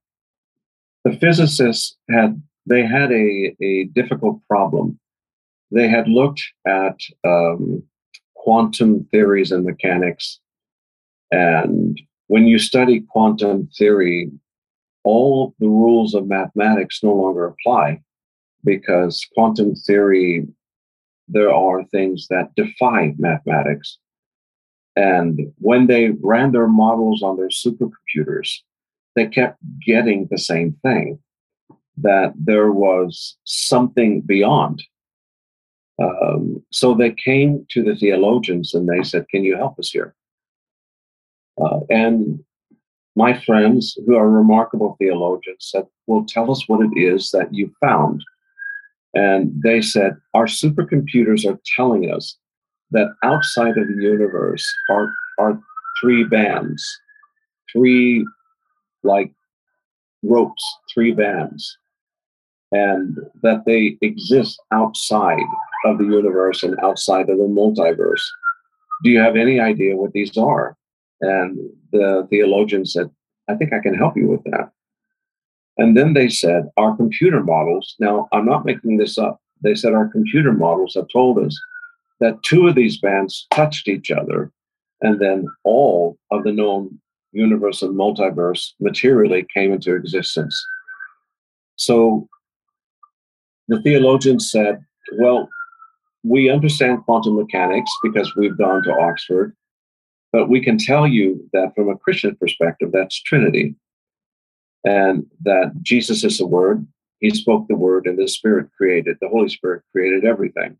The 1.04 1.12
physicists 1.12 1.96
had 2.08 2.40
they 2.66 2.84
had 2.84 3.10
a, 3.10 3.56
a 3.60 3.84
difficult 3.94 4.40
problem 4.46 5.00
they 5.70 5.88
had 5.88 6.08
looked 6.08 6.42
at 6.66 6.96
um, 7.24 7.82
quantum 8.34 9.06
theories 9.10 9.52
and 9.52 9.64
mechanics. 9.64 10.40
And 11.30 12.00
when 12.26 12.46
you 12.46 12.58
study 12.58 13.00
quantum 13.00 13.68
theory, 13.78 14.30
all 15.04 15.54
the 15.58 15.68
rules 15.68 16.14
of 16.14 16.26
mathematics 16.26 17.02
no 17.02 17.14
longer 17.14 17.46
apply 17.46 18.00
because 18.64 19.26
quantum 19.34 19.74
theory, 19.74 20.46
there 21.28 21.52
are 21.52 21.84
things 21.84 22.26
that 22.28 22.54
defy 22.54 23.14
mathematics. 23.18 23.98
And 24.96 25.52
when 25.58 25.86
they 25.86 26.10
ran 26.20 26.52
their 26.52 26.66
models 26.66 27.22
on 27.22 27.36
their 27.36 27.48
supercomputers, 27.48 28.50
they 29.16 29.26
kept 29.26 29.58
getting 29.84 30.28
the 30.30 30.38
same 30.38 30.76
thing 30.82 31.18
that 31.96 32.32
there 32.36 32.72
was 32.72 33.36
something 33.44 34.20
beyond. 34.22 34.82
Um, 36.02 36.62
so 36.70 36.94
they 36.94 37.12
came 37.12 37.66
to 37.70 37.82
the 37.82 37.94
theologians 37.94 38.74
and 38.74 38.88
they 38.88 39.02
said, 39.02 39.28
Can 39.28 39.44
you 39.44 39.56
help 39.56 39.78
us 39.78 39.90
here? 39.90 40.14
Uh, 41.62 41.80
and 41.90 42.42
my 43.20 43.38
friends, 43.44 43.98
who 44.06 44.16
are 44.16 44.30
remarkable 44.30 44.96
theologians, 44.98 45.68
said, 45.70 45.86
Well, 46.06 46.24
tell 46.26 46.50
us 46.50 46.66
what 46.68 46.80
it 46.80 46.98
is 46.98 47.30
that 47.32 47.52
you 47.52 47.70
found. 47.78 48.24
And 49.14 49.52
they 49.62 49.82
said, 49.82 50.16
Our 50.32 50.46
supercomputers 50.46 51.44
are 51.44 51.60
telling 51.76 52.10
us 52.10 52.38
that 52.92 53.12
outside 53.22 53.76
of 53.76 53.86
the 53.88 54.02
universe 54.02 54.64
are, 54.90 55.12
are 55.38 55.60
three 56.00 56.24
bands, 56.24 56.82
three 57.70 58.26
like 59.02 59.32
ropes, 60.22 60.64
three 60.92 61.12
bands, 61.12 61.76
and 62.72 63.18
that 63.42 63.64
they 63.66 63.98
exist 64.00 64.58
outside 64.72 65.50
of 65.84 65.98
the 65.98 66.04
universe 66.04 66.62
and 66.62 66.74
outside 66.82 67.28
of 67.28 67.36
the 67.36 67.54
multiverse. 67.60 68.24
Do 69.04 69.10
you 69.10 69.18
have 69.18 69.36
any 69.36 69.60
idea 69.60 69.96
what 69.96 70.12
these 70.12 70.36
are? 70.38 70.76
And 71.20 71.58
the 71.92 72.26
theologian 72.30 72.86
said, 72.86 73.10
I 73.48 73.54
think 73.54 73.72
I 73.72 73.80
can 73.80 73.94
help 73.94 74.16
you 74.16 74.28
with 74.28 74.42
that. 74.44 74.70
And 75.76 75.96
then 75.96 76.14
they 76.14 76.28
said, 76.28 76.68
Our 76.76 76.96
computer 76.96 77.42
models, 77.42 77.96
now 77.98 78.28
I'm 78.32 78.46
not 78.46 78.64
making 78.64 78.96
this 78.96 79.18
up, 79.18 79.40
they 79.62 79.74
said, 79.74 79.92
Our 79.92 80.08
computer 80.08 80.52
models 80.52 80.94
have 80.94 81.08
told 81.12 81.38
us 81.38 81.58
that 82.20 82.42
two 82.42 82.68
of 82.68 82.74
these 82.74 83.00
bands 83.00 83.46
touched 83.50 83.88
each 83.88 84.10
other, 84.10 84.52
and 85.00 85.20
then 85.20 85.46
all 85.64 86.18
of 86.30 86.44
the 86.44 86.52
known 86.52 87.00
universe 87.32 87.82
and 87.82 87.96
multiverse 87.96 88.72
materially 88.80 89.46
came 89.54 89.72
into 89.72 89.94
existence. 89.94 90.54
So 91.76 92.28
the 93.68 93.80
theologian 93.82 94.40
said, 94.40 94.84
Well, 95.18 95.48
we 96.22 96.50
understand 96.50 97.04
quantum 97.04 97.36
mechanics 97.36 97.90
because 98.02 98.36
we've 98.36 98.58
gone 98.58 98.82
to 98.82 98.92
Oxford 98.92 99.56
but 100.32 100.48
we 100.48 100.60
can 100.60 100.78
tell 100.78 101.06
you 101.06 101.48
that 101.52 101.72
from 101.74 101.88
a 101.88 101.96
Christian 101.96 102.36
perspective, 102.36 102.90
that's 102.92 103.20
Trinity. 103.22 103.74
And 104.84 105.26
that 105.42 105.72
Jesus 105.82 106.24
is 106.24 106.38
the 106.38 106.46
Word. 106.46 106.86
He 107.18 107.30
spoke 107.30 107.68
the 107.68 107.76
Word, 107.76 108.06
and 108.06 108.18
the 108.18 108.28
Spirit 108.28 108.68
created, 108.76 109.16
the 109.20 109.28
Holy 109.28 109.48
Spirit 109.48 109.82
created 109.92 110.24
everything. 110.24 110.76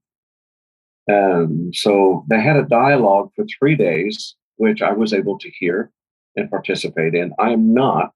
And 1.06 1.74
so 1.74 2.24
they 2.28 2.40
had 2.40 2.56
a 2.56 2.62
dialogue 2.62 3.30
for 3.34 3.44
three 3.58 3.74
days, 3.74 4.36
which 4.56 4.80
I 4.80 4.92
was 4.92 5.12
able 5.12 5.38
to 5.38 5.50
hear 5.50 5.90
and 6.36 6.50
participate 6.50 7.14
in. 7.14 7.32
I 7.38 7.50
am 7.50 7.74
not, 7.74 8.12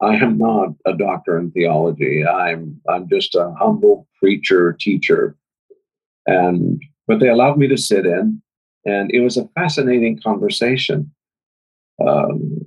I 0.00 0.16
am 0.16 0.36
not 0.36 0.70
a 0.84 0.92
doctor 0.92 1.38
in 1.38 1.50
theology. 1.52 2.26
I'm 2.26 2.80
I'm 2.88 3.08
just 3.08 3.34
a 3.34 3.54
humble 3.58 4.06
preacher, 4.18 4.76
teacher. 4.78 5.36
And 6.26 6.82
but 7.06 7.20
they 7.20 7.28
allowed 7.28 7.56
me 7.56 7.68
to 7.68 7.78
sit 7.78 8.04
in 8.04 8.42
and 8.86 9.10
it 9.12 9.20
was 9.20 9.36
a 9.36 9.48
fascinating 9.54 10.20
conversation. 10.22 11.12
Um, 12.06 12.64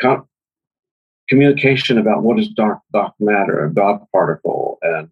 com- 0.00 0.28
communication 1.28 1.98
about 1.98 2.22
what 2.22 2.38
is 2.38 2.48
dark 2.48 2.80
dark 2.92 3.14
matter, 3.20 3.64
a 3.64 3.72
God 3.72 4.04
particle, 4.12 4.78
and 4.82 5.08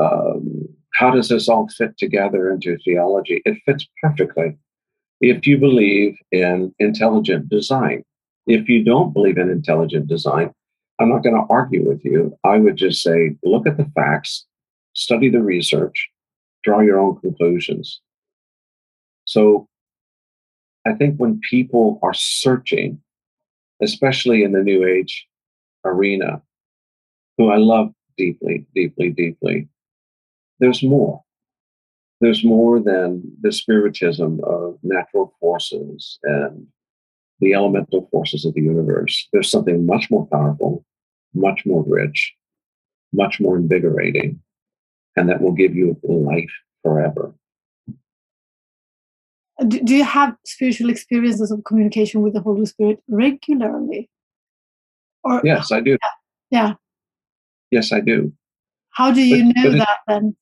um, 0.00 0.68
how 0.94 1.10
does 1.10 1.28
this 1.28 1.48
all 1.48 1.68
fit 1.68 1.98
together 1.98 2.50
into 2.50 2.78
theology? 2.84 3.42
It 3.44 3.58
fits 3.66 3.86
perfectly 4.02 4.56
if 5.20 5.46
you 5.46 5.58
believe 5.58 6.16
in 6.32 6.74
intelligent 6.78 7.48
design. 7.48 8.04
If 8.46 8.68
you 8.68 8.84
don't 8.84 9.12
believe 9.12 9.38
in 9.38 9.48
intelligent 9.50 10.06
design, 10.06 10.52
I'm 11.00 11.08
not 11.08 11.22
going 11.22 11.34
to 11.34 11.46
argue 11.50 11.86
with 11.88 12.04
you. 12.04 12.36
I 12.44 12.58
would 12.58 12.76
just 12.76 13.02
say, 13.02 13.36
look 13.42 13.66
at 13.66 13.76
the 13.76 13.90
facts, 13.94 14.46
study 14.92 15.30
the 15.30 15.42
research, 15.42 16.10
draw 16.62 16.80
your 16.80 17.00
own 17.00 17.18
conclusions. 17.20 18.00
So 19.24 19.68
I 20.86 20.92
think 20.92 21.16
when 21.16 21.40
people 21.48 21.98
are 22.02 22.14
searching, 22.14 23.00
especially 23.82 24.42
in 24.42 24.52
the 24.52 24.62
New 24.62 24.84
Age 24.86 25.26
arena, 25.84 26.42
who 27.38 27.50
I 27.50 27.56
love 27.56 27.92
deeply, 28.16 28.66
deeply, 28.74 29.10
deeply, 29.10 29.68
there's 30.60 30.82
more. 30.82 31.22
There's 32.20 32.44
more 32.44 32.80
than 32.80 33.22
the 33.40 33.52
spiritism 33.52 34.40
of 34.44 34.78
natural 34.82 35.34
forces 35.40 36.18
and 36.22 36.66
the 37.40 37.54
elemental 37.54 38.08
forces 38.10 38.44
of 38.44 38.54
the 38.54 38.62
universe. 38.62 39.28
There's 39.32 39.50
something 39.50 39.84
much 39.84 40.10
more 40.10 40.26
powerful, 40.28 40.84
much 41.34 41.66
more 41.66 41.84
rich, 41.86 42.34
much 43.12 43.40
more 43.40 43.56
invigorating, 43.56 44.40
and 45.16 45.28
that 45.28 45.40
will 45.40 45.52
give 45.52 45.74
you 45.74 45.98
life 46.04 46.52
forever 46.82 47.34
do, 49.68 49.80
do 49.80 49.94
you 49.94 50.04
have 50.04 50.36
spiritual 50.44 50.90
experiences 50.90 51.50
of 51.50 51.64
communication 51.64 52.22
with 52.22 52.34
the 52.34 52.40
Holy 52.40 52.66
Spirit 52.66 53.02
regularly? 53.08 54.08
Or 55.22 55.40
yes, 55.44 55.72
I 55.72 55.80
do. 55.80 55.98
Yeah. 56.02 56.08
yeah. 56.50 56.74
Yes, 57.70 57.92
I 57.92 58.00
do. 58.00 58.32
How 58.90 59.10
do 59.10 59.22
you 59.22 59.52
but, 59.52 59.56
know 59.56 59.70
but 59.70 59.74
it, 59.74 59.78
that 59.78 59.98
then? 60.06 60.36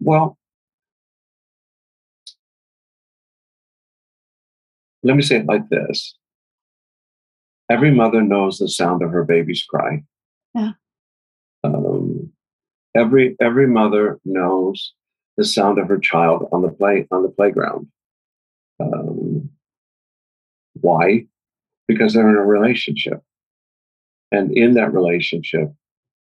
Well, 0.00 0.38
let 5.02 5.16
me 5.16 5.22
say 5.22 5.36
it 5.36 5.46
like 5.46 5.68
this 5.68 6.14
every 7.70 7.92
mother 7.92 8.20
knows 8.20 8.58
the 8.58 8.68
sound 8.68 9.00
of 9.02 9.12
her 9.12 9.24
baby's 9.24 9.62
cry. 9.62 10.02
Yeah. 10.54 10.72
Um, 11.62 12.32
every 12.94 13.36
every 13.40 13.66
mother 13.66 14.18
knows 14.24 14.92
the 15.36 15.44
sound 15.44 15.78
of 15.78 15.88
her 15.88 15.98
child 15.98 16.48
on 16.52 16.62
the 16.62 16.68
play 16.68 17.06
on 17.10 17.22
the 17.22 17.28
playground. 17.28 17.86
Um, 18.80 19.50
why? 20.80 21.26
Because 21.86 22.14
they're 22.14 22.28
in 22.28 22.36
a 22.36 22.44
relationship, 22.44 23.22
and 24.32 24.56
in 24.56 24.74
that 24.74 24.94
relationship, 24.94 25.72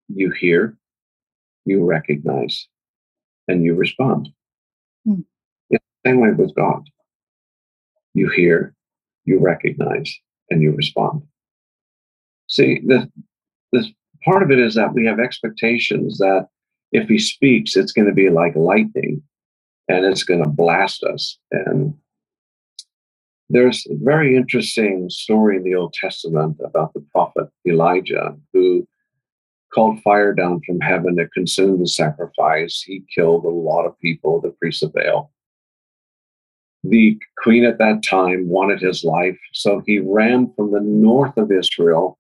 you 0.08 0.30
hear, 0.30 0.76
you 1.64 1.84
recognize, 1.84 2.68
and 3.48 3.64
you 3.64 3.74
respond. 3.74 4.28
It's 5.70 5.84
the 6.04 6.10
same 6.10 6.20
way 6.20 6.32
with 6.32 6.54
God. 6.54 6.82
You 8.14 8.28
hear, 8.28 8.74
you 9.24 9.38
recognize, 9.38 10.14
and 10.50 10.62
you 10.62 10.72
respond. 10.72 11.22
See, 12.48 12.80
the, 12.86 13.10
this 13.72 13.88
part 14.24 14.42
of 14.42 14.50
it 14.50 14.58
is 14.58 14.74
that 14.74 14.92
we 14.92 15.06
have 15.06 15.18
expectations 15.18 16.18
that 16.18 16.48
if 16.94 17.08
he 17.08 17.18
speaks, 17.18 17.76
it's 17.76 17.92
going 17.92 18.06
to 18.06 18.14
be 18.14 18.30
like 18.30 18.54
lightning 18.54 19.20
and 19.88 20.06
it's 20.06 20.22
going 20.22 20.42
to 20.42 20.48
blast 20.48 21.02
us. 21.02 21.36
And 21.50 21.92
there's 23.50 23.84
a 23.90 23.96
very 24.00 24.36
interesting 24.36 25.10
story 25.10 25.56
in 25.56 25.64
the 25.64 25.74
Old 25.74 25.92
Testament 25.92 26.56
about 26.64 26.94
the 26.94 27.04
prophet 27.12 27.48
Elijah 27.66 28.36
who 28.52 28.86
called 29.74 30.00
fire 30.02 30.32
down 30.32 30.60
from 30.64 30.80
heaven 30.80 31.16
to 31.16 31.28
consume 31.30 31.80
the 31.80 31.88
sacrifice. 31.88 32.80
He 32.86 33.02
killed 33.12 33.44
a 33.44 33.48
lot 33.48 33.86
of 33.86 33.98
people, 33.98 34.40
the 34.40 34.50
priests 34.50 34.84
of 34.84 34.92
Baal. 34.92 35.32
The 36.84 37.18
queen 37.42 37.64
at 37.64 37.78
that 37.78 38.04
time 38.04 38.48
wanted 38.48 38.80
his 38.80 39.02
life, 39.02 39.38
so 39.52 39.82
he 39.84 39.98
ran 39.98 40.52
from 40.54 40.70
the 40.70 40.80
north 40.80 41.36
of 41.36 41.50
Israel 41.50 42.18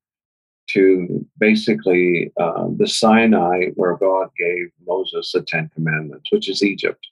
to 0.74 1.24
basically 1.38 2.32
uh, 2.40 2.66
the 2.76 2.88
Sinai, 2.88 3.70
where 3.76 3.96
God 3.96 4.28
gave 4.36 4.70
Moses 4.86 5.32
the 5.32 5.42
Ten 5.42 5.70
Commandments, 5.72 6.30
which 6.32 6.48
is 6.48 6.62
Egypt. 6.62 7.06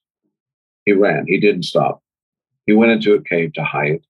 He 0.85 0.93
ran, 0.93 1.27
he 1.29 1.39
didn't 1.39 1.63
stop. 1.63 2.03
He 2.67 2.73
went 2.73 2.91
into 2.91 3.15
a 3.15 3.23
cave 3.23 3.53
to 3.55 3.65
hide. 3.65 4.03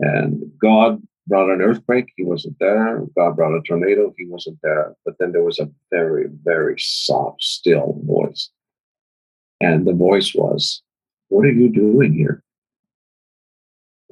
And 0.00 0.50
God 0.60 1.00
brought 1.28 1.50
an 1.50 1.62
earthquake, 1.62 2.12
he 2.16 2.24
wasn't 2.24 2.56
there. 2.58 3.04
God 3.16 3.36
brought 3.36 3.56
a 3.56 3.62
tornado, 3.62 4.12
he 4.18 4.26
wasn't 4.26 4.58
there. 4.62 4.96
But 5.04 5.14
then 5.20 5.30
there 5.30 5.44
was 5.44 5.60
a 5.60 5.70
very, 5.90 6.26
very 6.42 6.74
soft, 6.78 7.42
still 7.42 8.00
voice. 8.04 8.50
And 9.60 9.86
the 9.86 9.92
voice 9.92 10.34
was, 10.34 10.82
What 11.28 11.44
are 11.44 11.52
you 11.52 11.68
doing 11.68 12.14
here? 12.14 12.42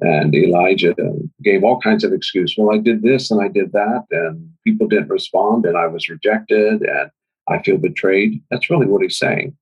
And 0.01 0.33
Elijah 0.33 0.95
gave 1.43 1.63
all 1.63 1.79
kinds 1.81 2.03
of 2.03 2.13
excuses. 2.13 2.55
Well, 2.57 2.75
I 2.75 2.79
did 2.79 3.01
this 3.01 3.31
and 3.31 3.41
I 3.41 3.49
did 3.49 3.73
that, 3.73 4.05
and 4.11 4.49
people 4.65 4.87
didn't 4.87 5.09
respond, 5.09 5.65
and 5.65 5.77
I 5.77 5.87
was 5.87 6.07
rejected, 6.09 6.81
and 6.81 7.11
I 7.49 7.61
feel 7.63 7.77
betrayed. 7.77 8.41
That's 8.49 8.69
really 8.69 8.85
what 8.85 9.01
he's 9.01 9.17
saying. 9.17 9.57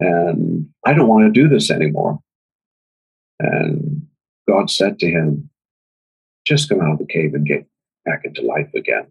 And 0.00 0.68
I 0.84 0.92
don't 0.92 1.08
want 1.08 1.24
to 1.26 1.40
do 1.42 1.48
this 1.48 1.70
anymore. 1.70 2.20
And 3.40 4.06
God 4.48 4.70
said 4.70 4.98
to 5.00 5.08
him, 5.08 5.50
Just 6.46 6.68
come 6.68 6.80
out 6.80 6.92
of 6.92 6.98
the 6.98 7.06
cave 7.06 7.34
and 7.34 7.46
get 7.46 7.66
back 8.04 8.22
into 8.24 8.42
life 8.42 8.72
again. 8.74 9.06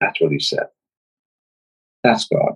That's 0.00 0.20
what 0.20 0.32
he 0.32 0.40
said. 0.40 0.66
That's 2.04 2.26
God. 2.26 2.54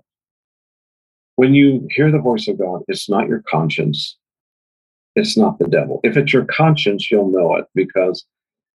when 1.36 1.54
you 1.54 1.86
hear 1.90 2.10
the 2.10 2.18
voice 2.18 2.48
of 2.48 2.58
God, 2.58 2.82
it's 2.88 3.08
not 3.08 3.28
your 3.28 3.42
conscience, 3.48 4.16
it's 5.16 5.36
not 5.36 5.58
the 5.58 5.68
devil. 5.68 6.00
If 6.02 6.16
it's 6.16 6.32
your 6.32 6.44
conscience, 6.46 7.10
you'll 7.10 7.30
know 7.30 7.56
it 7.56 7.66
because 7.74 8.24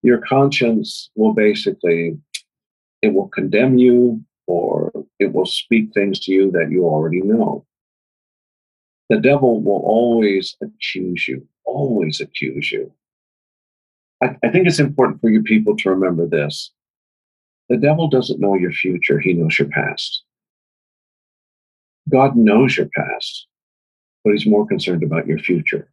your 0.03 0.18
conscience 0.18 1.11
will 1.14 1.33
basically 1.33 2.18
it 3.03 3.12
will 3.12 3.29
condemn 3.29 3.79
you 3.79 4.25
or 4.47 4.92
it 5.18 5.33
will 5.33 5.47
speak 5.47 5.92
things 5.92 6.20
to 6.20 6.33
you 6.33 6.51
that 6.53 6.70
you 6.70 6.85
already 6.85 7.20
know. 7.20 7.64
The 9.11 9.18
devil 9.20 9.62
will 9.62 9.83
always 9.85 10.57
accuse 10.62 11.29
you, 11.29 11.47
always 11.64 12.20
accuse 12.20 12.73
you. 12.73 12.90
I, 14.23 14.37
I 14.42 14.49
think 14.49 14.66
it's 14.66 14.81
important 14.81 15.20
for 15.20 15.31
you 15.31 15.42
people 15.42 15.77
to 15.77 15.90
remember 15.90 16.27
this. 16.27 16.73
The 17.68 17.77
devil 17.77 18.09
doesn't 18.09 18.40
know 18.40 18.55
your 18.55 18.73
future, 18.73 19.18
he 19.18 19.35
knows 19.35 19.59
your 19.59 19.68
past. 19.68 20.23
God 22.11 22.37
knows 22.37 22.77
your 22.77 22.88
past, 22.94 23.47
but 24.23 24.33
he's 24.33 24.47
more 24.47 24.66
concerned 24.66 25.03
about 25.03 25.27
your 25.27 25.38
future. 25.38 25.90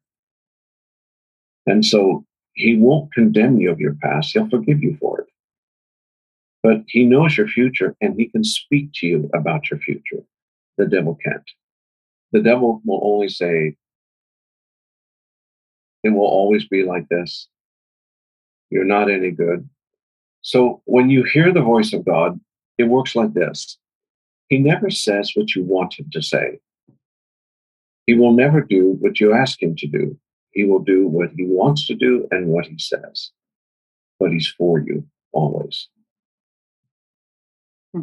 And 1.66 1.86
so 1.86 2.26
he 2.54 2.78
won't 2.78 3.14
condemn 3.14 3.58
you 3.58 3.72
of 3.72 3.80
your 3.80 3.96
past, 4.02 4.34
he'll 4.34 4.50
forgive 4.50 4.82
you 4.82 4.98
for 5.00 5.22
it. 5.22 5.28
But 6.64 6.84
he 6.88 7.06
knows 7.06 7.38
your 7.38 7.48
future 7.48 7.96
and 8.02 8.16
he 8.16 8.28
can 8.28 8.44
speak 8.44 8.92
to 8.96 9.08
you 9.08 9.30
about 9.34 9.70
your 9.70 9.80
future. 9.80 10.24
The 10.78 10.86
devil 10.86 11.18
can't. 11.24 11.50
The 12.32 12.42
devil 12.42 12.82
will 12.86 13.02
only 13.04 13.30
say, 13.30 13.76
it 16.04 16.10
will 16.10 16.26
always 16.26 16.68
be 16.68 16.84
like 16.84 17.08
this. 17.10 17.48
You're 18.70 18.86
not 18.86 19.10
any 19.10 19.32
good. 19.32 19.68
So 20.42 20.82
when 20.86 21.10
you 21.10 21.24
hear 21.24 21.54
the 21.54 21.62
voice 21.62 21.94
of 21.94 22.06
God, 22.06 22.40
it 22.78 22.86
works 22.86 23.16
like 23.16 23.34
this 23.34 23.78
He 24.50 24.58
never 24.58 24.90
says 24.90 25.32
what 25.36 25.56
you 25.56 25.64
want 25.64 26.00
him 26.00 26.10
to 26.14 26.22
say. 26.22 26.60
He 28.08 28.16
will 28.16 28.34
never 28.34 28.62
do 28.62 28.98
what 29.00 29.20
you 29.20 29.34
ask 29.34 29.62
him 29.62 29.76
to 29.78 29.88
do. 29.88 30.18
He 30.52 30.66
will 30.66 30.80
do 30.80 31.08
what 31.08 31.30
he 31.36 31.46
wants 31.46 31.88
to 31.88 31.96
do 31.96 32.28
and 32.32 32.48
what 32.48 32.66
he 32.66 32.78
says. 32.78 33.32
But 34.20 34.32
he's 34.32 34.48
for 34.58 34.80
you 34.80 35.06
always. 35.32 35.88
Hmm. 37.94 38.02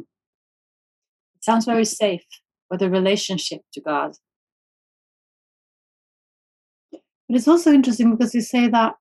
It 1.37 1.44
sounds 1.44 1.66
very 1.66 1.84
safe 1.84 2.24
with 2.70 2.82
a 2.82 2.90
relationship 2.90 3.62
to 3.74 3.80
God. 3.80 4.14
But 6.92 7.37
it's 7.37 7.48
also 7.48 7.72
interesting 7.72 8.11
because 8.11 8.34
you 8.34 8.40
say 8.40 8.68
that 8.68 8.94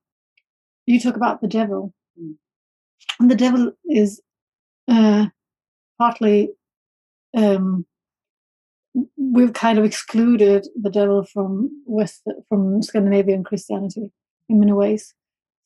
you 0.86 1.00
talk 1.00 1.16
about 1.16 1.42
the 1.42 1.48
devil, 1.48 1.94
Mm. 2.20 2.36
and 3.20 3.30
the 3.30 3.36
devil 3.36 3.72
is 3.86 4.22
uh, 4.88 5.28
partly 6.00 6.50
um, 7.36 7.86
we've 9.18 9.54
kind 9.54 9.78
of 9.78 9.86
excluded 9.86 10.68
the 10.80 10.90
devil 10.90 11.26
from 11.26 11.70
West 11.86 12.24
from 12.50 12.82
Scandinavian 12.82 13.44
Christianity 13.44 14.12
in 14.50 14.60
many 14.60 14.74
ways. 14.74 15.14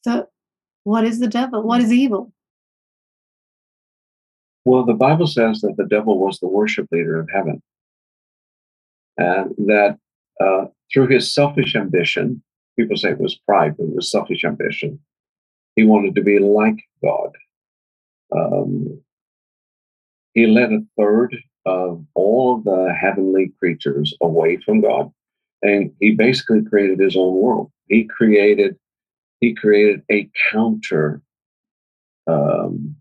So, 0.04 0.28
what 0.84 1.04
is 1.04 1.20
the 1.20 1.28
devil? 1.28 1.64
What 1.64 1.82
is 1.82 1.92
evil? 1.92 2.34
Well, 4.66 4.86
the 4.86 4.94
Bible 4.94 5.28
says 5.28 5.62
that 5.62 5.76
the 5.78 5.88
devil 5.88 6.20
was 6.20 6.40
the 6.40 6.48
worship 6.48 6.88
leader 6.92 7.20
of 7.20 7.30
heaven, 7.34 7.62
and 9.18 9.56
that 9.68 9.98
uh, 10.40 10.66
through 10.92 11.08
his 11.08 11.34
selfish 11.34 11.76
ambition, 11.76 12.44
people 12.78 12.98
say 12.98 13.12
it 13.12 13.20
was 13.20 13.40
pride, 13.48 13.76
but 13.78 13.86
it 13.86 13.96
was 13.96 14.12
selfish 14.12 14.44
ambition. 14.44 15.00
He 15.76 15.84
wanted 15.84 16.16
to 16.16 16.22
be 16.22 16.40
like 16.40 16.84
God. 17.04 17.32
Um, 18.36 19.02
he 20.34 20.48
led 20.48 20.72
a 20.72 20.80
third 20.98 21.36
of 21.66 22.06
all 22.16 22.58
of 22.58 22.66
the 22.66 22.96
heavenly 23.00 23.54
creatures 23.60 24.16
away 24.22 24.58
from 24.66 24.82
God, 24.82 25.12
and 25.64 25.94
he 26.00 26.12
basically 26.12 26.64
created 26.64 27.00
his 27.00 27.18
own 27.18 27.36
world. 27.36 27.72
He 27.90 28.06
created 28.06 28.78
he 29.42 29.56
created 29.56 30.04
a 30.12 30.30
counter 30.52 31.22
um, 32.28 32.98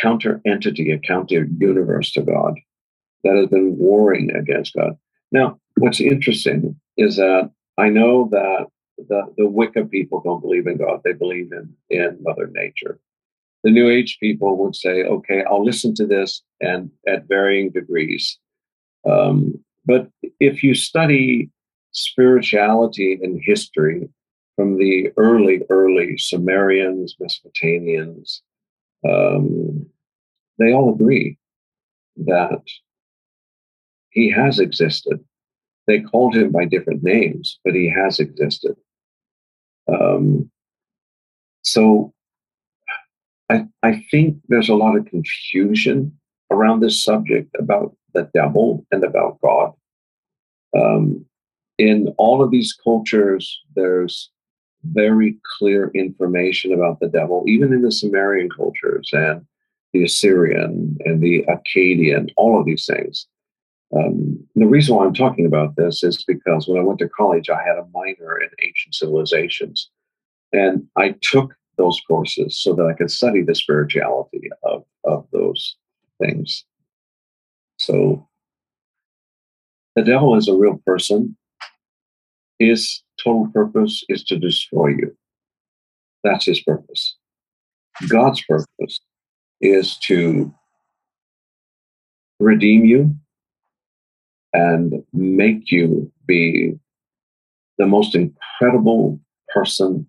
counter 0.00 0.40
entity, 0.46 0.92
a 0.92 0.98
counter 0.98 1.46
universe 1.58 2.12
to 2.12 2.22
God 2.22 2.54
that 3.24 3.36
has 3.36 3.48
been 3.48 3.76
warring 3.78 4.30
against 4.34 4.74
God. 4.74 4.98
Now, 5.32 5.60
what's 5.78 6.00
interesting 6.00 6.80
is 6.96 7.16
that 7.16 7.50
I 7.78 7.88
know 7.90 8.28
that 8.32 8.66
the, 8.98 9.34
the 9.38 9.46
Wicca 9.48 9.86
people 9.86 10.22
don't 10.24 10.42
believe 10.42 10.66
in 10.66 10.78
God, 10.78 11.02
they 11.04 11.12
believe 11.14 11.52
in, 11.52 11.74
in 11.90 12.18
Mother 12.22 12.48
Nature. 12.52 12.98
The 13.68 13.74
New 13.74 13.90
Age 13.90 14.16
people 14.18 14.56
would 14.56 14.74
say, 14.74 15.04
okay, 15.04 15.44
I'll 15.44 15.62
listen 15.62 15.94
to 15.96 16.06
this 16.06 16.42
and 16.62 16.90
at 17.06 17.28
varying 17.28 17.70
degrees. 17.70 18.38
Um, 19.06 19.62
but 19.84 20.08
if 20.40 20.62
you 20.62 20.74
study 20.74 21.50
spirituality 21.92 23.18
and 23.22 23.38
history 23.44 24.08
from 24.56 24.78
the 24.78 25.12
early, 25.18 25.64
early 25.68 26.16
Sumerians, 26.16 27.14
Mesopotamians, 27.20 28.40
um, 29.06 29.84
they 30.58 30.72
all 30.72 30.94
agree 30.94 31.36
that 32.24 32.62
he 34.08 34.30
has 34.30 34.60
existed. 34.60 35.22
They 35.86 36.00
called 36.00 36.34
him 36.34 36.52
by 36.52 36.64
different 36.64 37.02
names, 37.02 37.60
but 37.66 37.74
he 37.74 37.90
has 37.90 38.18
existed. 38.18 38.76
Um, 39.92 40.50
so 41.60 42.14
I, 43.88 44.04
think 44.10 44.36
there's 44.48 44.68
a 44.68 44.74
lot 44.74 44.96
of 44.96 45.06
confusion 45.06 46.12
around 46.50 46.80
this 46.80 47.02
subject 47.02 47.54
about 47.58 47.96
the 48.14 48.30
devil 48.34 48.86
and 48.90 49.04
about 49.04 49.40
God. 49.40 49.72
Um, 50.76 51.24
in 51.78 52.14
all 52.18 52.42
of 52.42 52.50
these 52.50 52.76
cultures, 52.84 53.60
there's 53.74 54.30
very 54.84 55.38
clear 55.58 55.90
information 55.94 56.72
about 56.72 57.00
the 57.00 57.08
devil, 57.08 57.44
even 57.46 57.72
in 57.72 57.82
the 57.82 57.92
Sumerian 57.92 58.48
cultures 58.50 59.10
and 59.12 59.44
the 59.92 60.04
Assyrian 60.04 60.96
and 61.04 61.22
the 61.22 61.44
Akkadian, 61.48 62.30
all 62.36 62.58
of 62.58 62.66
these 62.66 62.86
things. 62.86 63.26
Um, 63.96 64.38
the 64.54 64.66
reason 64.66 64.94
why 64.94 65.06
I'm 65.06 65.14
talking 65.14 65.46
about 65.46 65.76
this 65.76 66.02
is 66.02 66.24
because 66.24 66.68
when 66.68 66.78
I 66.78 66.84
went 66.84 66.98
to 66.98 67.08
college, 67.08 67.48
I 67.48 67.62
had 67.62 67.78
a 67.78 67.86
minor 67.92 68.38
in 68.38 68.50
ancient 68.62 68.94
civilizations. 68.94 69.90
And 70.52 70.86
I 70.96 71.14
took 71.22 71.54
those 71.78 72.00
courses 72.06 72.60
so 72.60 72.74
that 72.74 72.86
I 72.86 72.92
could 72.92 73.10
study 73.10 73.42
the 73.42 73.54
spirituality 73.54 74.48
of, 74.64 74.84
of 75.04 75.26
those 75.32 75.76
things. 76.20 76.64
So 77.78 78.28
the 79.96 80.02
devil 80.02 80.36
is 80.36 80.48
a 80.48 80.54
real 80.54 80.80
person. 80.84 81.36
His 82.58 83.02
total 83.22 83.48
purpose 83.52 84.04
is 84.08 84.24
to 84.24 84.38
destroy 84.38 84.88
you. 84.88 85.16
That's 86.24 86.44
his 86.44 86.60
purpose. 86.60 87.16
God's 88.08 88.42
purpose 88.44 89.00
is 89.60 89.96
to 89.98 90.52
redeem 92.40 92.84
you 92.84 93.14
and 94.52 95.04
make 95.12 95.70
you 95.70 96.10
be 96.26 96.78
the 97.78 97.86
most 97.86 98.14
incredible 98.14 99.20
person, 99.52 100.06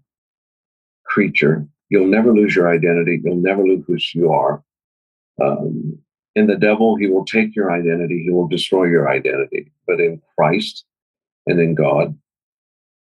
creature. 1.10 1.67
You'll 1.89 2.08
never 2.08 2.34
lose 2.34 2.56
your 2.56 2.72
identity. 2.72 3.19
You'll 3.24 3.36
never 3.36 3.63
lose 3.63 3.84
who 3.88 3.98
you 4.13 4.32
are. 4.32 4.63
Um, 5.41 6.00
in 6.36 6.48
the 6.48 6.56
devil, 6.56 6.95
he 6.95 7.08
will 7.08 7.26
take 7.26 7.56
your 7.56 7.72
identity, 7.72 8.24
he 8.24 8.30
will 8.30 8.48
destroy 8.48 8.86
your 8.86 9.10
identity. 9.10 9.72
But 9.88 10.00
in 10.00 10.22
Christ 10.38 10.86
and 11.48 11.60
in 11.60 11.76
God, 11.76 12.17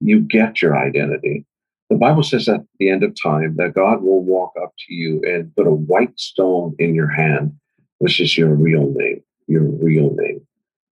you 0.01 0.21
get 0.21 0.63
your 0.63 0.77
identity. 0.77 1.45
The 1.91 1.97
Bible 1.97 2.23
says 2.23 2.49
at 2.49 2.63
the 2.79 2.89
end 2.89 3.03
of 3.03 3.15
time 3.21 3.57
that 3.57 3.75
God 3.75 4.03
will 4.03 4.23
walk 4.23 4.53
up 4.63 4.73
to 4.87 4.95
you 4.95 5.21
and 5.25 5.55
put 5.55 5.67
a 5.67 5.73
white 5.73 6.19
stone 6.19 6.75
in 6.79 6.95
your 6.95 7.09
hand, 7.09 7.53
which 7.99 8.21
is 8.21 8.39
your 8.39 8.55
real 8.55 8.91
name, 8.95 9.23
your 9.49 9.65
real 9.65 10.15
name, 10.15 10.41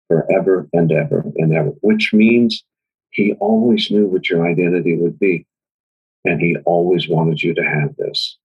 forever 0.08 0.68
and 0.72 0.92
ever 0.92 1.24
and 1.36 1.54
ever, 1.54 1.70
which 1.80 2.12
means 2.12 2.64
he 3.10 3.32
always 3.34 3.90
knew 3.90 4.06
what 4.06 4.28
your 4.28 4.46
identity 4.46 4.96
would 4.96 5.18
be. 5.18 5.46
And 6.28 6.40
he 6.40 6.56
always 6.66 7.08
wanted 7.08 7.42
you 7.42 7.54
to 7.54 7.62
have 7.62 7.96
this. 7.96 8.36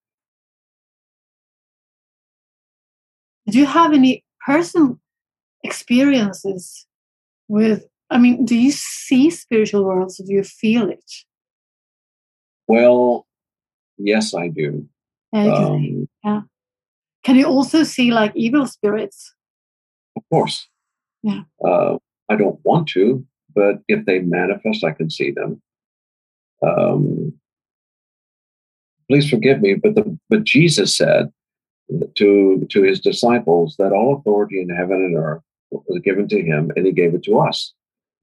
Do 3.49 3.59
you 3.59 3.65
have 3.65 3.93
any 3.93 4.23
personal 4.45 4.99
experiences 5.63 6.87
with? 7.49 7.85
I 8.09 8.17
mean, 8.19 8.45
do 8.45 8.55
you 8.55 8.71
see 8.71 9.29
spiritual 9.29 9.83
worlds? 9.83 10.17
Do 10.17 10.33
you 10.33 10.43
feel 10.43 10.89
it? 10.89 11.11
Well, 12.67 13.27
yes, 13.97 14.33
I 14.33 14.47
do. 14.47 14.87
Um, 15.33 16.07
yeah. 16.23 16.41
Can 17.25 17.35
you 17.35 17.47
also 17.47 17.83
see 17.83 18.11
like 18.11 18.31
evil 18.35 18.65
spirits? 18.65 19.33
of 20.15 20.23
course. 20.29 20.67
Yeah. 21.21 21.41
Uh, 21.65 21.97
I 22.29 22.35
don't 22.35 22.59
want 22.63 22.87
to, 22.89 23.25
but 23.55 23.79
if 23.87 24.05
they 24.05 24.19
manifest, 24.19 24.83
I 24.83 24.91
can 24.91 25.09
see 25.09 25.31
them. 25.31 25.61
Um, 26.65 27.33
please 29.13 29.29
forgive 29.29 29.61
me, 29.61 29.75
but 29.75 29.93
the 29.93 30.17
but 30.27 30.43
Jesus 30.43 30.97
said 30.97 31.31
to 32.15 32.65
to 32.71 32.81
his 32.81 32.99
disciples 32.99 33.75
that 33.77 33.91
all 33.91 34.15
authority 34.15 34.59
in 34.59 34.69
heaven 34.69 34.97
and 34.97 35.15
earth 35.15 35.43
was 35.69 36.01
given 36.03 36.27
to 36.29 36.41
him, 36.41 36.71
and 36.75 36.87
he 36.87 36.91
gave 36.91 37.13
it 37.13 37.21
to 37.25 37.37
us. 37.37 37.73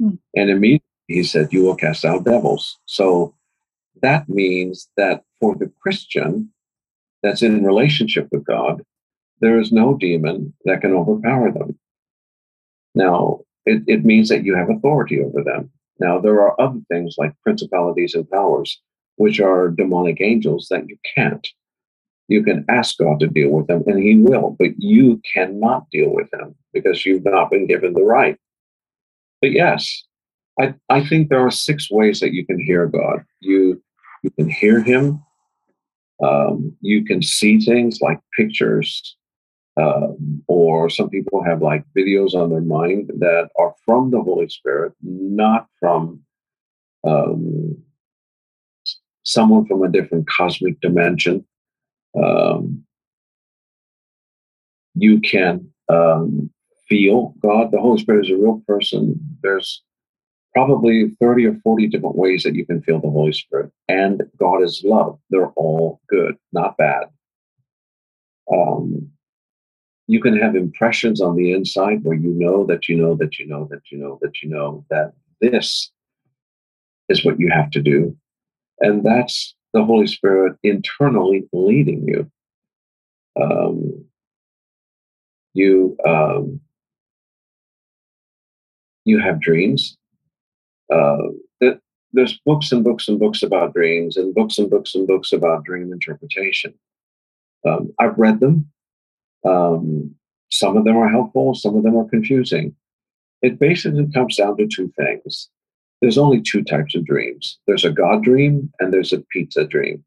Hmm. 0.00 0.16
And 0.34 0.50
immediately 0.50 0.82
he 1.06 1.22
said, 1.22 1.52
You 1.52 1.62
will 1.62 1.76
cast 1.76 2.04
out 2.04 2.24
devils. 2.24 2.76
So 2.86 3.36
that 4.02 4.28
means 4.28 4.88
that 4.96 5.22
for 5.38 5.54
the 5.54 5.70
Christian 5.80 6.50
that's 7.22 7.42
in 7.42 7.64
relationship 7.64 8.26
with 8.32 8.44
God, 8.44 8.82
there 9.40 9.60
is 9.60 9.70
no 9.70 9.96
demon 9.96 10.52
that 10.64 10.80
can 10.80 10.92
overpower 10.92 11.52
them. 11.52 11.78
Now, 12.96 13.42
it, 13.64 13.84
it 13.86 14.04
means 14.04 14.28
that 14.30 14.44
you 14.44 14.56
have 14.56 14.70
authority 14.70 15.20
over 15.22 15.44
them. 15.44 15.70
Now, 16.00 16.18
there 16.18 16.40
are 16.40 16.60
other 16.60 16.80
things 16.90 17.14
like 17.16 17.40
principalities 17.44 18.14
and 18.14 18.28
powers, 18.28 18.80
which 19.20 19.38
are 19.38 19.68
demonic 19.68 20.18
angels 20.22 20.68
that 20.70 20.88
you 20.88 20.96
can't. 21.14 21.46
You 22.28 22.42
can 22.42 22.64
ask 22.70 22.96
God 22.96 23.20
to 23.20 23.26
deal 23.26 23.50
with 23.50 23.66
them, 23.66 23.84
and 23.86 24.02
He 24.02 24.16
will, 24.16 24.56
but 24.58 24.70
you 24.78 25.20
cannot 25.34 25.90
deal 25.90 26.08
with 26.08 26.30
them 26.30 26.54
because 26.72 27.04
you've 27.04 27.24
not 27.24 27.50
been 27.50 27.66
given 27.66 27.92
the 27.92 28.02
right. 28.02 28.38
But 29.42 29.52
yes, 29.52 30.04
I, 30.58 30.74
I 30.88 31.04
think 31.06 31.28
there 31.28 31.44
are 31.44 31.50
six 31.50 31.90
ways 31.90 32.20
that 32.20 32.32
you 32.32 32.46
can 32.46 32.58
hear 32.58 32.86
God. 32.86 33.24
You 33.40 33.82
you 34.22 34.30
can 34.30 34.48
hear 34.48 34.82
Him. 34.82 35.22
Um, 36.24 36.74
you 36.80 37.04
can 37.04 37.20
see 37.20 37.60
things 37.60 38.00
like 38.00 38.20
pictures, 38.38 39.16
um, 39.76 40.42
or 40.48 40.88
some 40.88 41.10
people 41.10 41.42
have 41.42 41.60
like 41.60 41.84
videos 41.94 42.32
on 42.32 42.48
their 42.48 42.62
mind 42.62 43.10
that 43.18 43.50
are 43.58 43.74
from 43.84 44.10
the 44.10 44.22
Holy 44.22 44.48
Spirit, 44.48 44.94
not 45.02 45.66
from 45.78 46.20
um, 47.04 47.76
someone 49.30 49.66
from 49.66 49.82
a 49.82 49.88
different 49.88 50.28
cosmic 50.28 50.80
dimension. 50.80 51.44
Um, 52.20 52.84
you 54.94 55.20
can 55.20 55.70
um, 55.88 56.50
feel 56.88 57.34
God. 57.40 57.70
The 57.70 57.80
Holy 57.80 58.00
Spirit 58.00 58.26
is 58.26 58.32
a 58.32 58.36
real 58.36 58.62
person. 58.66 59.18
There's 59.42 59.82
probably 60.52 61.16
30 61.20 61.46
or 61.46 61.54
40 61.62 61.86
different 61.86 62.16
ways 62.16 62.42
that 62.42 62.56
you 62.56 62.66
can 62.66 62.82
feel 62.82 63.00
the 63.00 63.10
Holy 63.10 63.32
Spirit. 63.32 63.70
And 63.88 64.22
God 64.38 64.62
is 64.62 64.82
love. 64.84 65.18
They're 65.30 65.50
all 65.50 66.00
good, 66.08 66.36
not 66.52 66.76
bad. 66.76 67.04
Um, 68.52 69.08
you 70.08 70.20
can 70.20 70.36
have 70.36 70.56
impressions 70.56 71.20
on 71.20 71.36
the 71.36 71.52
inside 71.52 72.02
where 72.02 72.16
you 72.16 72.30
know 72.30 72.66
that 72.66 72.88
you 72.88 72.96
know 72.96 73.14
that 73.14 73.38
you 73.38 73.46
know 73.46 73.68
that 73.70 73.82
you 73.92 73.98
know 73.98 74.18
that 74.22 74.42
you 74.42 74.48
know 74.48 74.84
that 74.90 75.12
this 75.40 75.92
is 77.08 77.24
what 77.24 77.38
you 77.38 77.48
have 77.48 77.70
to 77.70 77.80
do. 77.80 78.16
And 78.80 79.04
that's 79.04 79.54
the 79.72 79.84
Holy 79.84 80.06
Spirit 80.06 80.56
internally 80.62 81.44
leading 81.52 82.06
you. 82.08 82.30
Um, 83.40 84.04
you 85.54 85.96
um, 86.06 86.60
you 89.04 89.18
have 89.18 89.40
dreams. 89.40 89.96
Uh, 90.92 91.18
that 91.60 91.80
there's 92.12 92.40
books 92.44 92.72
and 92.72 92.82
books 92.82 93.08
and 93.08 93.18
books 93.18 93.42
about 93.42 93.74
dreams, 93.74 94.16
and 94.16 94.34
books 94.34 94.58
and 94.58 94.70
books 94.70 94.94
and 94.94 95.06
books 95.06 95.32
about 95.32 95.64
dream 95.64 95.92
interpretation. 95.92 96.74
Um, 97.66 97.92
I've 97.98 98.18
read 98.18 98.40
them. 98.40 98.70
Um, 99.44 100.14
some 100.50 100.76
of 100.76 100.84
them 100.84 100.96
are 100.96 101.08
helpful, 101.08 101.54
some 101.54 101.76
of 101.76 101.84
them 101.84 101.96
are 101.96 102.08
confusing. 102.08 102.74
It 103.42 103.58
basically 103.58 104.06
comes 104.12 104.36
down 104.36 104.56
to 104.58 104.66
two 104.66 104.92
things. 104.96 105.48
There's 106.00 106.18
only 106.18 106.40
two 106.40 106.62
types 106.62 106.94
of 106.94 107.04
dreams. 107.04 107.58
There's 107.66 107.84
a 107.84 107.90
God 107.90 108.24
dream 108.24 108.72
and 108.80 108.92
there's 108.92 109.12
a 109.12 109.20
pizza 109.30 109.66
dream. 109.66 110.04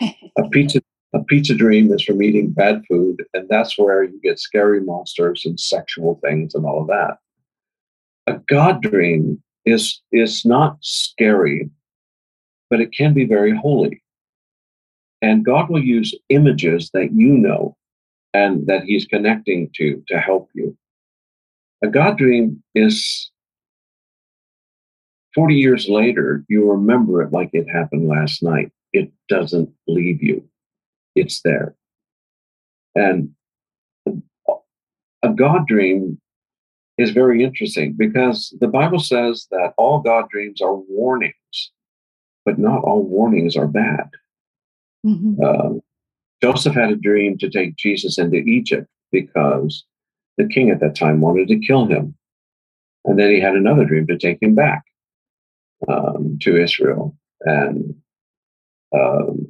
a 0.00 0.48
pizza 0.50 0.80
a 1.14 1.22
pizza 1.22 1.54
dream 1.54 1.92
is 1.92 2.02
from 2.02 2.20
eating 2.24 2.50
bad 2.50 2.82
food, 2.88 3.24
and 3.34 3.48
that's 3.48 3.78
where 3.78 4.02
you 4.02 4.20
get 4.20 4.40
scary 4.40 4.80
monsters 4.80 5.46
and 5.46 5.60
sexual 5.60 6.18
things 6.24 6.56
and 6.56 6.66
all 6.66 6.80
of 6.80 6.88
that. 6.88 7.18
A 8.26 8.40
God 8.48 8.82
dream 8.82 9.40
is 9.64 10.02
is 10.10 10.44
not 10.44 10.76
scary, 10.80 11.70
but 12.68 12.80
it 12.80 12.92
can 12.92 13.14
be 13.14 13.24
very 13.24 13.56
holy. 13.56 14.02
And 15.22 15.44
God 15.44 15.70
will 15.70 15.82
use 15.82 16.12
images 16.30 16.90
that 16.94 17.12
you 17.12 17.28
know 17.28 17.76
and 18.34 18.66
that 18.66 18.82
he's 18.82 19.06
connecting 19.06 19.70
to 19.76 20.02
to 20.08 20.18
help 20.18 20.50
you. 20.52 20.76
A 21.82 21.86
God 21.86 22.18
dream 22.18 22.60
is 22.74 23.30
40 25.34 25.54
years 25.54 25.88
later, 25.88 26.44
you 26.48 26.70
remember 26.70 27.22
it 27.22 27.32
like 27.32 27.50
it 27.52 27.68
happened 27.68 28.08
last 28.08 28.42
night. 28.42 28.70
It 28.92 29.12
doesn't 29.28 29.70
leave 29.88 30.22
you, 30.22 30.48
it's 31.14 31.40
there. 31.42 31.74
And 32.94 33.30
a 34.06 35.30
God 35.34 35.66
dream 35.66 36.20
is 36.96 37.10
very 37.10 37.42
interesting 37.42 37.94
because 37.98 38.54
the 38.60 38.68
Bible 38.68 39.00
says 39.00 39.48
that 39.50 39.74
all 39.76 40.00
God 40.00 40.28
dreams 40.30 40.60
are 40.60 40.76
warnings, 40.76 41.34
but 42.44 42.58
not 42.58 42.84
all 42.84 43.02
warnings 43.02 43.56
are 43.56 43.66
bad. 43.66 44.10
Mm-hmm. 45.04 45.42
Um, 45.42 45.80
Joseph 46.40 46.74
had 46.74 46.90
a 46.90 46.96
dream 46.96 47.36
to 47.38 47.50
take 47.50 47.76
Jesus 47.76 48.18
into 48.18 48.36
Egypt 48.36 48.86
because 49.10 49.84
the 50.36 50.46
king 50.46 50.70
at 50.70 50.80
that 50.80 50.94
time 50.94 51.20
wanted 51.20 51.48
to 51.48 51.58
kill 51.58 51.86
him. 51.86 52.14
And 53.04 53.18
then 53.18 53.30
he 53.30 53.40
had 53.40 53.54
another 53.54 53.84
dream 53.84 54.06
to 54.06 54.18
take 54.18 54.40
him 54.40 54.54
back 54.54 54.84
um, 55.88 56.38
to 56.42 56.60
Israel. 56.60 57.16
And 57.40 57.94
um, 58.94 59.48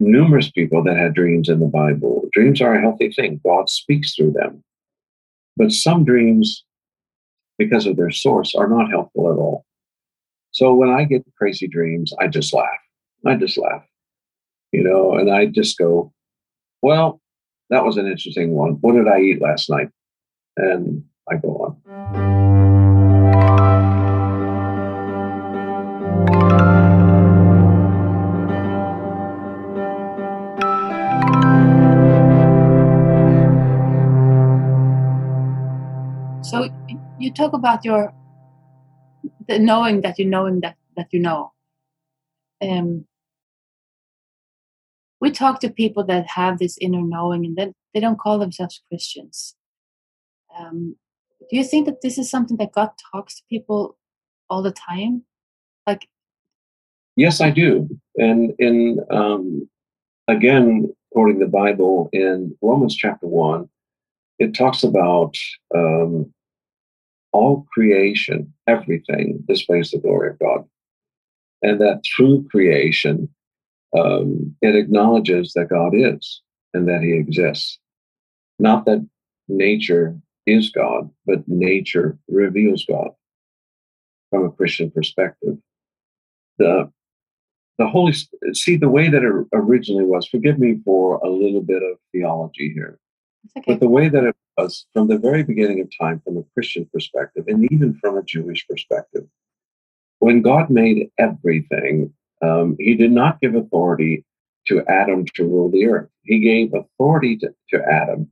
numerous 0.00 0.50
people 0.50 0.82
that 0.84 0.96
had 0.96 1.14
dreams 1.14 1.48
in 1.48 1.60
the 1.60 1.66
Bible. 1.66 2.28
Dreams 2.32 2.60
are 2.60 2.74
a 2.74 2.80
healthy 2.80 3.10
thing, 3.10 3.40
God 3.44 3.68
speaks 3.68 4.14
through 4.14 4.32
them. 4.32 4.62
But 5.56 5.72
some 5.72 6.04
dreams, 6.04 6.64
because 7.58 7.86
of 7.86 7.96
their 7.96 8.10
source, 8.10 8.54
are 8.54 8.68
not 8.68 8.90
helpful 8.90 9.32
at 9.32 9.38
all. 9.38 9.64
So 10.50 10.74
when 10.74 10.90
I 10.90 11.04
get 11.04 11.24
crazy 11.36 11.68
dreams, 11.68 12.12
I 12.20 12.28
just 12.28 12.52
laugh. 12.52 12.68
I 13.26 13.36
just 13.36 13.56
laugh 13.56 13.84
you 14.74 14.82
know, 14.82 15.14
and 15.14 15.30
I 15.30 15.46
just 15.46 15.78
go, 15.78 16.12
well, 16.82 17.20
that 17.70 17.84
was 17.84 17.96
an 17.96 18.08
interesting 18.08 18.50
one. 18.50 18.72
What 18.80 18.94
did 18.94 19.06
I 19.06 19.20
eat 19.20 19.40
last 19.40 19.70
night? 19.70 19.88
And 20.56 21.04
I 21.30 21.36
go 21.36 21.78
on. 22.10 22.23
You 37.24 37.32
talk 37.32 37.54
about 37.54 37.84
your 37.84 38.12
the 39.48 39.58
knowing 39.58 40.02
that 40.02 40.18
you 40.18 40.26
knowing 40.26 40.60
that 40.60 40.76
that 40.96 41.08
you 41.10 41.20
know. 41.20 41.52
Um, 42.62 43.06
we 45.20 45.30
talk 45.30 45.60
to 45.60 45.70
people 45.70 46.04
that 46.04 46.26
have 46.26 46.58
this 46.58 46.76
inner 46.80 47.00
knowing 47.00 47.46
and 47.46 47.56
then 47.56 47.74
they 47.92 48.00
don't 48.00 48.18
call 48.18 48.38
themselves 48.38 48.82
Christians. 48.88 49.56
Um, 50.56 50.96
do 51.50 51.56
you 51.56 51.64
think 51.64 51.86
that 51.86 52.02
this 52.02 52.18
is 52.18 52.30
something 52.30 52.58
that 52.58 52.72
God 52.72 52.90
talks 53.10 53.36
to 53.36 53.42
people 53.48 53.96
all 54.50 54.62
the 54.62 54.72
time? 54.72 55.22
Like, 55.86 56.08
yes, 57.16 57.40
I 57.40 57.50
do. 57.50 57.88
And 58.16 58.52
in 58.58 59.00
um, 59.10 59.68
again, 60.28 60.94
quoting 61.12 61.38
the 61.38 61.46
Bible 61.46 62.10
in 62.12 62.56
Romans 62.60 62.94
chapter 62.94 63.26
one, 63.26 63.68
it 64.38 64.54
talks 64.54 64.82
about 64.84 65.36
um, 65.74 66.33
all 67.34 67.66
creation, 67.74 68.54
everything 68.68 69.44
displays 69.48 69.90
the 69.90 69.98
glory 69.98 70.30
of 70.30 70.38
God, 70.38 70.64
and 71.62 71.80
that 71.80 72.02
through 72.16 72.46
creation 72.48 73.28
um, 73.98 74.54
it 74.62 74.74
acknowledges 74.74 75.52
that 75.54 75.68
God 75.68 75.92
is 75.94 76.40
and 76.72 76.88
that 76.88 77.02
He 77.02 77.12
exists. 77.12 77.78
Not 78.58 78.84
that 78.86 79.06
nature 79.48 80.16
is 80.46 80.70
God, 80.70 81.10
but 81.26 81.46
nature 81.46 82.16
reveals 82.28 82.84
God 82.86 83.08
from 84.30 84.46
a 84.46 84.52
Christian 84.52 84.90
perspective. 84.90 85.56
The 86.58 86.90
the 87.78 87.88
Holy 87.88 88.14
see 88.52 88.76
the 88.76 88.88
way 88.88 89.10
that 89.10 89.24
it 89.24 89.46
originally 89.52 90.04
was. 90.04 90.28
Forgive 90.28 90.60
me 90.60 90.78
for 90.84 91.16
a 91.16 91.28
little 91.28 91.60
bit 91.60 91.82
of 91.82 91.98
theology 92.12 92.72
here, 92.72 93.00
okay. 93.56 93.64
but 93.66 93.80
the 93.80 93.88
way 93.88 94.08
that 94.08 94.24
it 94.24 94.36
was 94.56 94.86
from 94.92 95.08
the 95.08 95.18
very 95.18 95.42
beginning 95.42 95.80
of 95.80 95.88
time, 95.98 96.20
from 96.24 96.38
a 96.38 96.44
Christian 96.54 96.88
perspective, 96.92 97.44
and 97.48 97.70
even 97.72 97.94
from 97.94 98.16
a 98.16 98.22
Jewish 98.22 98.66
perspective, 98.68 99.26
when 100.18 100.42
God 100.42 100.70
made 100.70 101.10
everything, 101.18 102.12
um, 102.42 102.76
he 102.78 102.94
did 102.94 103.12
not 103.12 103.40
give 103.40 103.54
authority 103.54 104.24
to 104.68 104.84
Adam 104.86 105.24
to 105.34 105.44
rule 105.44 105.70
the 105.70 105.86
earth. 105.86 106.08
He 106.22 106.38
gave 106.38 106.72
authority 106.72 107.36
to, 107.38 107.54
to 107.70 107.82
Adam 107.84 108.28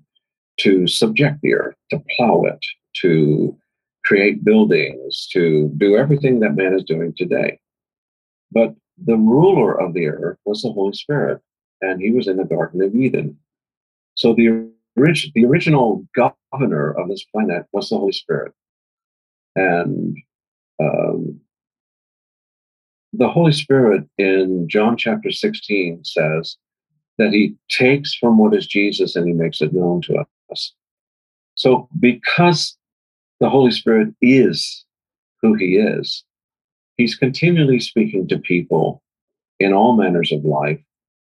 to 0.60 0.86
subject 0.86 1.40
the 1.42 1.54
earth, 1.54 1.74
to 1.90 2.02
plow 2.16 2.44
it, 2.44 2.64
to 2.94 3.56
create 4.04 4.44
buildings, 4.44 5.28
to 5.32 5.70
do 5.76 5.96
everything 5.96 6.40
that 6.40 6.56
man 6.56 6.74
is 6.74 6.84
doing 6.84 7.14
today. 7.16 7.58
But 8.50 8.74
the 9.02 9.16
ruler 9.16 9.80
of 9.80 9.94
the 9.94 10.08
earth 10.08 10.38
was 10.44 10.62
the 10.62 10.72
Holy 10.72 10.92
Spirit, 10.92 11.40
and 11.80 12.00
he 12.00 12.10
was 12.10 12.28
in 12.28 12.36
the 12.36 12.44
Garden 12.44 12.82
of 12.82 12.94
Eden. 12.94 13.36
So 14.14 14.34
the 14.34 14.68
the 14.96 15.44
original 15.44 16.06
governor 16.14 16.92
of 16.92 17.08
this 17.08 17.24
planet 17.24 17.66
was 17.72 17.88
the 17.88 17.98
Holy 17.98 18.12
Spirit. 18.12 18.52
And 19.56 20.16
um, 20.80 21.40
the 23.12 23.28
Holy 23.28 23.52
Spirit 23.52 24.04
in 24.18 24.68
John 24.68 24.96
chapter 24.96 25.30
16 25.30 26.04
says 26.04 26.56
that 27.18 27.32
he 27.32 27.54
takes 27.68 28.14
from 28.14 28.38
what 28.38 28.54
is 28.54 28.66
Jesus 28.66 29.16
and 29.16 29.26
he 29.26 29.34
makes 29.34 29.60
it 29.60 29.72
known 29.72 30.00
to 30.02 30.24
us. 30.50 30.74
So, 31.54 31.88
because 32.00 32.76
the 33.40 33.50
Holy 33.50 33.70
Spirit 33.70 34.14
is 34.22 34.84
who 35.42 35.54
he 35.54 35.76
is, 35.76 36.24
he's 36.96 37.14
continually 37.14 37.80
speaking 37.80 38.26
to 38.28 38.38
people 38.38 39.02
in 39.60 39.72
all 39.72 39.96
manners 39.96 40.32
of 40.32 40.44
life, 40.44 40.80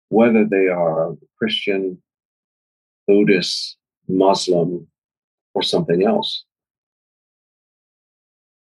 whether 0.09 0.45
they 0.45 0.67
are 0.67 1.15
Christian, 1.37 2.01
Buddhist, 3.09 3.75
Muslim, 4.07 4.87
or 5.55 5.63
something 5.63 6.05
else. 6.05 6.45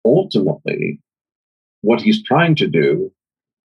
Ultimately, 0.03 0.99
what 1.81 2.01
he's 2.01 2.21
trying 2.23 2.55
to 2.55 2.67
do 2.67 3.09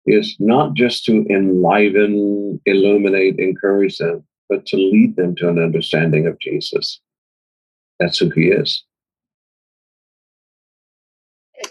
is 0.06 0.36
not 0.40 0.76
just 0.76 1.06
to 1.06 1.26
enliven, 1.28 2.62
illuminate, 2.68 3.40
encourage 3.40 3.98
them, 3.98 4.24
but 4.48 4.68
to 4.68 4.78
lead 4.78 5.16
them 5.16 5.36
to 5.38 5.50
an 5.50 5.58
understanding 5.58 6.28
of 6.28 6.40
Jesus. 6.40 7.02
That's 8.00 8.20
who 8.20 8.30
he 8.30 8.50
is. 8.50 8.86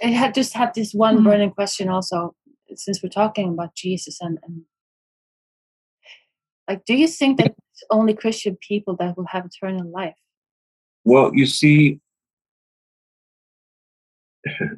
I 0.03 0.09
had 0.09 0.35
just 0.35 0.55
had 0.55 0.75
this 0.75 0.93
one 0.93 1.19
Mm. 1.19 1.25
burning 1.25 1.51
question 1.53 1.89
also, 1.89 2.35
since 2.75 3.01
we're 3.01 3.09
talking 3.23 3.49
about 3.51 3.77
Jesus 3.77 4.21
and, 4.21 4.39
and 4.43 4.63
like, 6.69 6.85
do 6.85 6.95
you 6.95 7.09
think 7.09 7.39
that 7.39 7.55
it's 7.73 7.85
only 7.91 8.15
Christian 8.15 8.59
people 8.61 8.95
that 8.97 9.17
will 9.17 9.27
have 9.27 9.47
eternal 9.47 9.91
life? 9.91 10.15
Well, 11.05 11.31
you 11.35 11.47
see, 11.47 12.01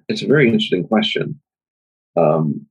it's 0.09 0.23
a 0.23 0.27
very 0.27 0.47
interesting 0.47 0.87
question. 0.87 1.41
Um, 2.17 2.67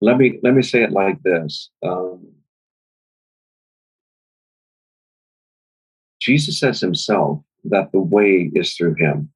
let 0.00 0.18
me 0.18 0.38
let 0.42 0.54
me 0.54 0.62
say 0.62 0.82
it 0.82 0.92
like 0.92 1.22
this: 1.22 1.70
um, 1.82 2.26
Jesus 6.20 6.60
says 6.60 6.80
himself 6.80 7.40
that 7.64 7.90
the 7.92 8.00
way 8.00 8.50
is 8.54 8.74
through 8.74 8.94
him. 8.94 9.30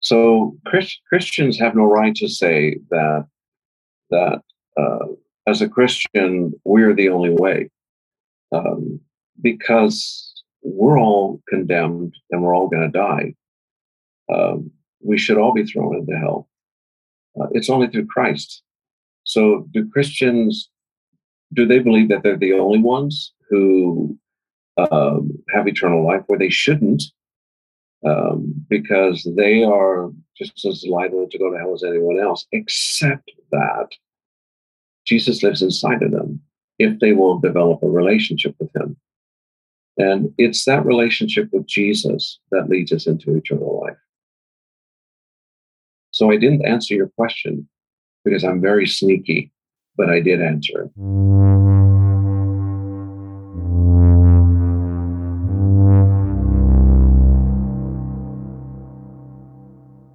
So 0.00 0.56
Christ, 0.66 1.00
Christians 1.08 1.58
have 1.58 1.74
no 1.74 1.84
right 1.84 2.14
to 2.16 2.28
say 2.28 2.76
that 2.90 3.26
that 4.10 4.42
uh, 4.76 5.06
as 5.50 5.60
a 5.60 5.68
Christian 5.68 6.52
we're 6.64 6.94
the 6.94 7.08
only 7.08 7.30
way, 7.30 7.70
um, 8.52 9.00
because 9.42 10.42
we're 10.62 10.98
all 10.98 11.40
condemned 11.48 12.14
and 12.30 12.42
we're 12.42 12.54
all 12.54 12.68
going 12.68 12.90
to 12.90 12.98
die. 12.98 13.34
Um, 14.32 14.70
we 15.02 15.18
should 15.18 15.38
all 15.38 15.52
be 15.52 15.64
thrown 15.64 15.96
into 15.96 16.16
hell. 16.16 16.48
Uh, 17.40 17.46
it's 17.52 17.70
only 17.70 17.88
through 17.88 18.06
Christ. 18.06 18.62
So, 19.24 19.66
do 19.72 19.88
Christians 19.90 20.70
do 21.52 21.66
they 21.66 21.80
believe 21.80 22.08
that 22.08 22.22
they're 22.22 22.36
the 22.36 22.52
only 22.52 22.78
ones 22.78 23.32
who 23.48 24.16
um, 24.76 25.32
have 25.52 25.66
eternal 25.66 26.06
life 26.06 26.22
where 26.26 26.38
they 26.38 26.50
shouldn't? 26.50 27.02
Um, 28.06 28.54
because 28.68 29.28
they 29.36 29.62
are 29.62 30.10
just 30.36 30.64
as 30.64 30.86
liable 30.88 31.28
to 31.28 31.38
go 31.38 31.50
to 31.50 31.58
hell 31.58 31.74
as 31.74 31.84
anyone 31.84 32.18
else, 32.18 32.46
except 32.52 33.30
that 33.50 33.88
Jesus 35.10 35.42
lives 35.42 35.60
inside 35.60 36.04
of 36.04 36.12
them 36.12 36.40
if 36.78 37.00
they 37.00 37.12
will 37.12 37.40
develop 37.40 37.82
a 37.82 37.88
relationship 37.88 38.54
with 38.60 38.70
Him. 38.76 38.96
And 39.98 40.32
it's 40.38 40.64
that 40.66 40.86
relationship 40.86 41.48
with 41.52 41.66
Jesus 41.66 42.38
that 42.52 42.68
leads 42.68 42.92
us 42.92 43.08
into 43.08 43.34
eternal 43.36 43.80
life. 43.84 43.96
So 46.12 46.30
I 46.30 46.36
didn't 46.36 46.64
answer 46.64 46.94
your 46.94 47.08
question 47.08 47.68
because 48.24 48.44
I'm 48.44 48.60
very 48.60 48.86
sneaky, 48.86 49.50
but 49.96 50.08
I 50.08 50.20
did 50.20 50.40
answer 50.40 50.84
it. 50.84 50.90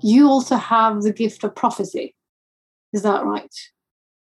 You 0.02 0.30
also 0.30 0.56
have 0.56 1.02
the 1.02 1.12
gift 1.12 1.44
of 1.44 1.54
prophecy. 1.54 2.16
Is 2.94 3.02
that 3.02 3.26
right? 3.26 3.54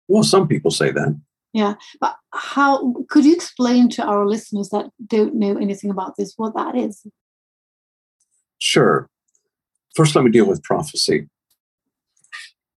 Well, 0.10 0.24
some 0.24 0.48
people 0.48 0.72
say 0.72 0.92
that. 0.92 1.18
Yeah. 1.54 1.76
But 2.02 2.16
how 2.32 2.94
could 3.10 3.26
you 3.26 3.34
explain 3.34 3.90
to 3.92 4.04
our 4.04 4.28
listeners 4.28 4.70
that 4.70 4.90
don't 5.08 5.36
know 5.36 5.58
anything 5.58 5.90
about 5.90 6.18
this 6.18 6.34
what 6.36 6.56
that 6.56 6.76
is? 6.76 7.08
Sure. 8.58 9.10
First, 9.96 10.16
let 10.16 10.26
me 10.26 10.32
deal 10.32 10.46
with 10.46 10.64
prophecy. 10.64 11.30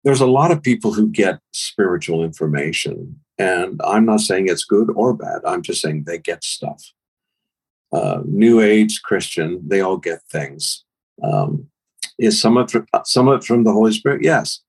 There's 0.04 0.22
a 0.22 0.28
lot 0.28 0.52
of 0.52 0.64
people 0.64 0.94
who 0.94 1.08
get 1.08 1.40
spiritual 1.52 2.24
information, 2.24 3.20
and 3.38 3.82
I'm 3.84 4.06
not 4.06 4.22
saying 4.22 4.48
it's 4.48 4.64
good 4.64 4.90
or 4.96 5.14
bad. 5.14 5.42
I'm 5.46 5.62
just 5.62 5.82
saying 5.82 6.04
they 6.06 6.18
get 6.18 6.44
stuff. 6.44 6.94
Uh, 7.92 8.22
New 8.26 8.62
Age 8.62 9.02
Christian, 9.04 9.62
they 9.68 9.82
all 9.82 9.98
get 9.98 10.22
things. 10.32 10.86
Um, 11.22 11.68
is 12.18 12.40
some 12.40 12.56
of 12.58 12.74
it, 12.74 12.84
some 13.06 13.28
of 13.28 13.40
it 13.40 13.44
from 13.44 13.64
the 13.64 13.74
Holy 13.74 13.92
Spirit? 13.92 14.24
Yes. 14.24 14.62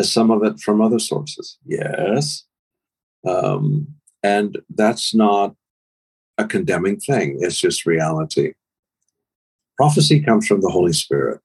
Some 0.00 0.30
of 0.30 0.44
it 0.44 0.60
from 0.60 0.80
other 0.80 0.98
sources? 0.98 1.58
Yes. 1.64 2.44
Um, 3.26 3.88
and 4.22 4.58
that's 4.74 5.14
not 5.14 5.54
a 6.38 6.46
condemning 6.46 7.00
thing. 7.00 7.38
It's 7.40 7.60
just 7.60 7.86
reality. 7.86 8.52
Prophecy 9.76 10.20
comes 10.20 10.46
from 10.46 10.60
the 10.60 10.70
Holy 10.70 10.92
Spirit. 10.92 11.40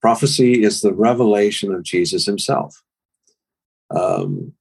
Prophecy 0.00 0.62
is 0.64 0.80
the 0.80 0.92
revelation 0.92 1.72
of 1.72 1.82
Jesus 1.82 2.26
himself. 2.26 2.82
Um, 3.90 4.52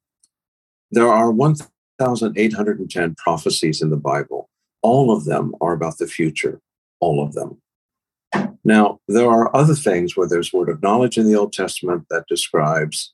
there 0.91 1.08
are 1.08 1.32
1,810 1.32 3.16
prophecies 3.16 3.82
in 3.82 3.89
the 3.89 3.98
Bible. 3.98 4.50
All 4.84 5.12
of 5.16 5.26
them 5.26 5.56
are 5.60 5.74
about 5.74 5.98
the 5.98 6.08
future, 6.08 6.62
all 7.00 7.24
of 7.24 7.34
them. 7.34 7.60
Now, 8.64 8.99
there 9.07 9.30
are 9.30 9.55
other 9.55 9.76
things 9.76 10.16
where 10.16 10.28
there's 10.28 10.53
word 10.53 10.70
of 10.70 10.82
knowledge 10.82 11.18
in 11.18 11.26
the 11.26 11.36
Old 11.36 11.53
Testament 11.53 12.05
that 12.09 12.28
describes 12.28 13.14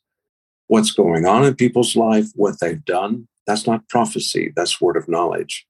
what's 0.68 0.92
going 0.92 1.26
on 1.26 1.44
in 1.44 1.56
people's 1.56 1.96
life, 1.96 2.28
what 2.36 2.60
they've 2.60 2.84
done. 2.86 3.28
That's 3.48 3.66
not 3.66 3.88
prophecy, 3.90 4.54
that's 4.56 4.80
word 4.80 4.96
of 4.96 5.08
knowledge. 5.08 5.66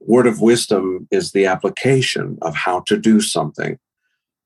Word 0.00 0.26
of 0.26 0.40
wisdom 0.40 1.06
is 1.10 1.32
the 1.32 1.46
application 1.46 2.38
of 2.40 2.56
how 2.56 2.80
to 2.80 2.96
do 2.96 3.20
something, 3.20 3.78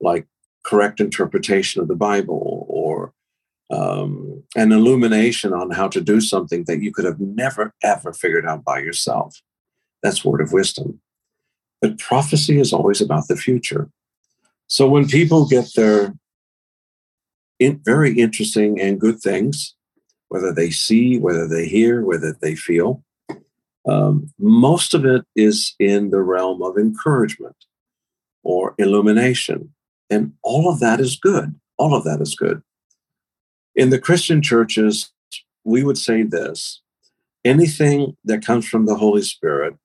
like 0.01 0.27
correct 0.65 1.01
interpretation 1.01 1.81
of 1.81 1.89
the 1.89 1.95
Bible 1.95 2.67
or 2.69 3.13
um, 3.71 4.43
an 4.57 4.73
illumination 4.73 5.53
on 5.53 5.71
how 5.71 5.89
to 5.89 6.01
do 6.01 6.21
something 6.21 6.65
that 6.65 6.83
you 6.83 6.93
could 6.93 7.05
have 7.05 7.21
never, 7.21 7.73
ever 7.83 8.13
figured 8.13 8.47
out 8.47 8.65
by 8.65 8.81
yourself. 8.81 9.41
That's 10.03 10.25
word 10.25 10.41
of 10.41 10.53
wisdom. 10.53 11.01
But 11.81 11.99
prophecy 11.99 12.59
is 12.59 12.73
always 12.73 13.01
about 13.01 13.29
the 13.29 13.37
future. 13.37 13.91
So 14.67 14.89
when 14.89 15.07
people 15.07 15.47
get 15.47 15.75
their 15.75 16.15
in, 17.59 17.81
very 17.85 18.19
interesting 18.19 18.81
and 18.81 19.01
good 19.01 19.21
things, 19.21 19.75
whether 20.29 20.53
they 20.53 20.71
see, 20.71 21.19
whether 21.19 21.47
they 21.47 21.67
hear, 21.67 22.03
whether 22.03 22.37
they 22.41 22.55
feel, 22.55 23.03
um, 23.89 24.33
most 24.39 24.95
of 24.95 25.05
it 25.05 25.25
is 25.37 25.75
in 25.79 26.11
the 26.11 26.21
realm 26.21 26.63
of 26.63 26.77
encouragement 26.77 27.57
or 28.43 28.75
illumination. 28.79 29.73
And 30.11 30.33
all 30.43 30.71
of 30.71 30.81
that 30.81 31.01
is 31.01 31.17
good. 31.17 31.55
All 31.79 31.95
of 31.95 32.05
that 32.05 32.21
is 32.21 32.35
good. 32.35 32.63
In 33.75 33.91
the 33.91 33.99
Christian 33.99 34.43
churches, 34.43 35.13
we 35.65 35.85
would 35.85 35.99
say 35.99 36.23
this 36.23 36.81
anything 37.45 38.17
that 38.25 38.45
comes 38.45 38.67
from 38.67 38.87
the 38.87 38.97
Holy 38.97 39.23
Spirit 39.23 39.77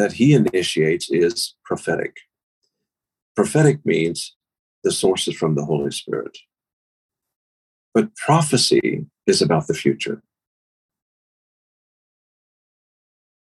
that 0.00 0.14
he 0.14 0.32
initiates 0.32 1.10
is 1.10 1.54
prophetic. 1.62 2.16
Prophetic 3.36 3.84
means 3.84 4.34
the 4.82 4.90
source 4.90 5.28
is 5.28 5.36
from 5.36 5.54
the 5.54 5.64
Holy 5.64 5.90
Spirit. 5.90 6.38
But 7.92 8.14
prophecy 8.16 9.06
is 9.26 9.42
about 9.42 9.66
the 9.66 9.74
future. 9.74 10.22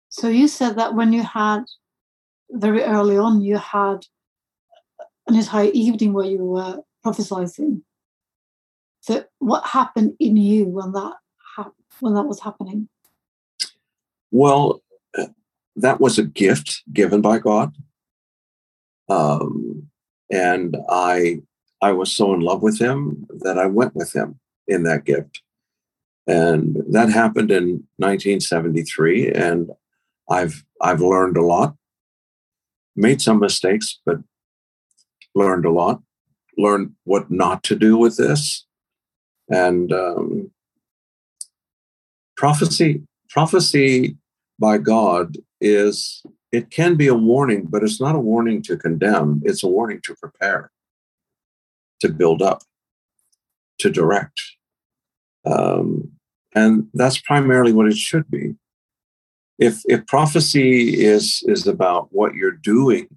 So 0.07 0.29
you 0.29 0.47
said 0.47 0.77
that 0.77 0.95
when 0.95 1.11
you 1.11 1.23
had 1.23 1.65
very 2.49 2.81
early 2.81 3.17
on, 3.17 3.41
you 3.41 3.57
had 3.57 4.05
an 5.27 5.35
entire 5.35 5.69
evening 5.73 6.13
where 6.13 6.25
you 6.25 6.45
were 6.45 6.79
prophesizing. 7.05 7.81
So 9.01 9.25
what 9.39 9.65
happened 9.65 10.15
in 10.19 10.37
you 10.37 10.65
when 10.65 10.93
that 10.93 11.15
when 11.99 12.13
that 12.13 12.23
was 12.23 12.39
happening? 12.39 12.87
Well, 14.31 14.81
that 15.78 16.01
was 16.01 16.17
a 16.17 16.23
gift 16.23 16.84
given 16.91 17.21
by 17.21 17.39
God. 17.39 17.73
Um, 19.09 19.89
and 20.32 20.75
I 20.89 21.41
I 21.82 21.91
was 21.91 22.11
so 22.11 22.34
in 22.34 22.41
love 22.41 22.61
with 22.61 22.80
him 22.80 23.28
that 23.41 23.57
I 23.57 23.67
went 23.67 23.95
with 23.95 24.13
him 24.13 24.39
in 24.67 24.84
that 24.84 25.05
gift. 25.05 25.41
And 26.25 26.78
that 26.89 27.09
happened 27.09 27.51
in 27.51 27.86
1973 27.97 29.32
and 29.32 29.71
I've 30.30 30.65
I've 30.82 31.01
learned 31.01 31.38
a 31.38 31.45
lot 31.45 31.75
made 32.97 33.21
some 33.21 33.39
mistakes, 33.39 33.99
but 34.05 34.17
learned 35.36 35.65
a 35.65 35.71
lot, 35.71 36.01
learned 36.57 36.93
what 37.03 37.32
not 37.32 37.63
to 37.63 37.75
do 37.75 37.95
with 37.95 38.17
this. 38.17 38.65
And 39.47 39.93
um, 39.93 40.51
prophecy, 42.36 43.03
prophecy 43.30 44.17
by 44.59 44.80
God 44.80 45.38
is 45.60 46.24
it 46.51 46.70
can 46.72 46.95
be 46.95 47.08
a 47.08 47.16
warning, 47.16 47.66
but 47.70 47.84
it's 47.84 47.99
not 47.99 48.16
a 48.16 48.20
warning 48.20 48.62
to 48.64 48.78
condemn. 48.78 49.41
It's 49.43 49.64
a 49.64 49.68
warning 49.68 49.99
to 50.03 50.16
prepare, 50.16 50.72
to 51.99 52.10
build 52.10 52.41
up, 52.41 52.64
to 53.80 53.89
direct. 53.89 54.39
Um, 55.45 56.12
and 56.55 56.88
that's 56.93 57.20
primarily 57.20 57.74
what 57.74 57.88
it 57.88 57.97
should 57.97 58.30
be. 58.30 58.55
If, 59.60 59.82
if 59.86 60.05
prophecy 60.08 61.03
is, 61.03 61.43
is 61.47 61.68
about 61.68 62.10
what 62.12 62.36
you're 62.36 62.51
doing 62.51 63.08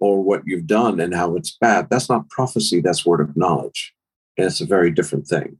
or 0.00 0.22
what 0.22 0.42
you've 0.46 0.66
done 0.66 0.98
and 1.00 1.14
how 1.14 1.36
it's 1.36 1.56
bad, 1.60 1.88
that's 1.90 2.08
not 2.08 2.28
prophecy, 2.30 2.80
that's 2.80 3.06
word 3.06 3.20
of 3.20 3.36
knowledge. 3.36 3.94
And 4.36 4.46
it's 4.46 4.60
a 4.60 4.66
very 4.66 4.90
different 4.90 5.26
thing. 5.26 5.58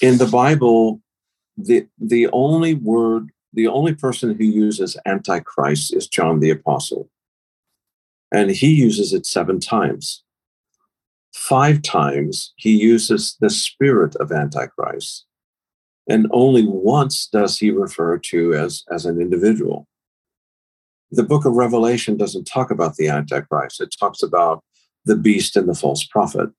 In 0.00 0.18
the 0.18 0.26
Bible, 0.26 1.00
the, 1.56 1.86
the 1.98 2.28
only 2.32 2.74
word 2.74 3.30
the 3.52 3.66
only 3.68 3.94
person 3.94 4.34
who 4.34 4.44
uses 4.44 4.96
Antichrist 5.04 5.94
is 5.94 6.06
John 6.06 6.40
the 6.40 6.50
Apostle. 6.50 7.10
And 8.32 8.50
he 8.50 8.72
uses 8.72 9.12
it 9.12 9.26
seven 9.26 9.60
times. 9.60 10.22
Five 11.34 11.82
times 11.82 12.52
he 12.56 12.70
uses 12.70 13.36
the 13.40 13.50
spirit 13.50 14.16
of 14.16 14.32
Antichrist. 14.32 15.26
And 16.08 16.26
only 16.30 16.66
once 16.66 17.26
does 17.26 17.58
he 17.58 17.70
refer 17.70 18.18
to 18.18 18.54
as, 18.54 18.84
as 18.90 19.06
an 19.06 19.20
individual. 19.20 19.86
The 21.10 21.22
book 21.22 21.44
of 21.44 21.52
Revelation 21.52 22.16
doesn't 22.16 22.44
talk 22.44 22.70
about 22.70 22.96
the 22.96 23.08
Antichrist, 23.08 23.80
it 23.80 23.94
talks 23.98 24.22
about 24.22 24.64
the 25.04 25.16
beast 25.16 25.56
and 25.56 25.68
the 25.68 25.74
false 25.74 26.04
prophet. 26.04 26.50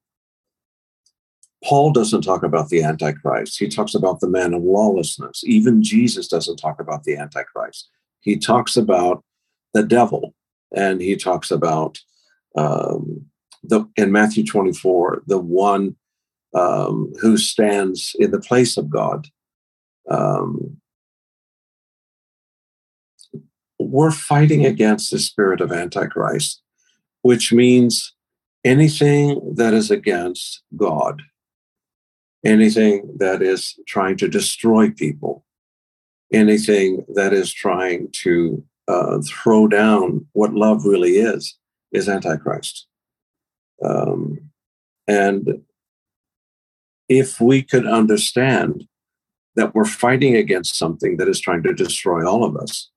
Paul 1.63 1.91
doesn't 1.91 2.23
talk 2.23 2.43
about 2.43 2.69
the 2.69 2.83
Antichrist. 2.83 3.57
He 3.57 3.67
talks 3.67 3.95
about 3.95 4.19
the 4.19 4.29
man 4.29 4.53
of 4.53 4.63
lawlessness. 4.63 5.43
Even 5.45 5.81
Jesus 5.81 6.27
doesn't 6.27 6.57
talk 6.57 6.79
about 6.79 7.05
the 7.05 7.15
Antichrist. 7.15 7.89
He 8.19 8.37
talks 8.37 8.75
about 8.75 9.23
the 9.73 9.83
devil, 9.83 10.35
and 10.75 11.01
he 11.01 11.15
talks 11.15 11.51
about 11.51 11.99
um, 12.55 13.25
the 13.63 13.85
in 13.95 14.11
Matthew 14.11 14.45
24, 14.45 15.23
the 15.25 15.37
one 15.37 15.95
um, 16.53 17.13
who 17.21 17.37
stands 17.37 18.15
in 18.19 18.31
the 18.31 18.39
place 18.39 18.77
of 18.77 18.89
God. 18.89 19.27
Um, 20.09 20.77
we're 23.79 24.11
fighting 24.11 24.65
against 24.65 25.11
the 25.11 25.19
spirit 25.19 25.61
of 25.61 25.71
Antichrist, 25.71 26.61
which 27.21 27.53
means 27.53 28.13
anything 28.63 29.55
that 29.55 29.73
is 29.73 29.89
against 29.89 30.61
God 30.75 31.21
anything 32.45 33.15
that 33.17 33.41
is 33.41 33.79
trying 33.87 34.17
to 34.17 34.27
destroy 34.27 34.89
people, 34.89 35.45
anything 36.31 37.05
that 37.13 37.33
is 37.33 37.53
trying 37.53 38.09
to 38.11 38.63
uh, 38.87 39.19
throw 39.25 39.67
down 39.67 40.25
what 40.33 40.53
love 40.53 40.85
really 40.85 41.17
is, 41.17 41.57
is 41.91 42.09
Antichrist. 42.09 42.87
Um, 43.83 44.49
and 45.07 45.63
if 47.09 47.39
we 47.39 47.61
could 47.61 47.85
understand 47.85 48.87
that 49.55 49.75
we're 49.75 49.85
fighting 49.85 50.35
against 50.35 50.77
something 50.77 51.17
that 51.17 51.27
is 51.27 51.39
trying 51.39 51.63
to 51.63 51.73
destroy 51.73 52.27
all 52.27 52.43
of 52.43 52.57
us, 52.57 52.89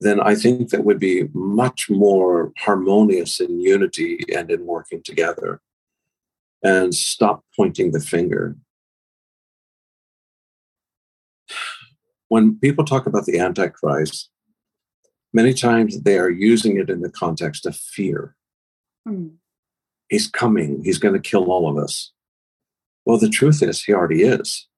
then 0.00 0.20
I 0.20 0.34
think 0.34 0.70
that 0.70 0.84
would 0.84 0.98
be 0.98 1.28
much 1.32 1.88
more 1.88 2.52
harmonious 2.58 3.38
in 3.38 3.60
unity 3.60 4.20
and 4.34 4.50
in 4.50 4.66
working 4.66 5.00
together 5.04 5.60
and 6.62 6.94
stop 6.94 7.44
pointing 7.56 7.92
the 7.92 8.00
finger. 8.00 8.56
When 12.28 12.58
people 12.58 12.84
talk 12.84 13.06
about 13.06 13.26
the 13.26 13.38
Antichrist, 13.38 14.30
many 15.32 15.52
times 15.52 16.00
they 16.02 16.18
are 16.18 16.30
using 16.30 16.78
it 16.78 16.88
in 16.88 17.00
the 17.02 17.10
context 17.10 17.66
of 17.66 17.76
fear. 17.76 18.36
Mm. 19.06 19.34
He's 20.08 20.28
coming, 20.28 20.82
he's 20.84 20.98
going 20.98 21.14
to 21.14 21.20
kill 21.20 21.50
all 21.50 21.68
of 21.68 21.82
us. 21.82 22.12
Well, 23.04 23.18
the 23.18 23.28
truth 23.28 23.62
is, 23.62 23.82
he 23.82 23.92
already 23.92 24.22
is. 24.22 24.68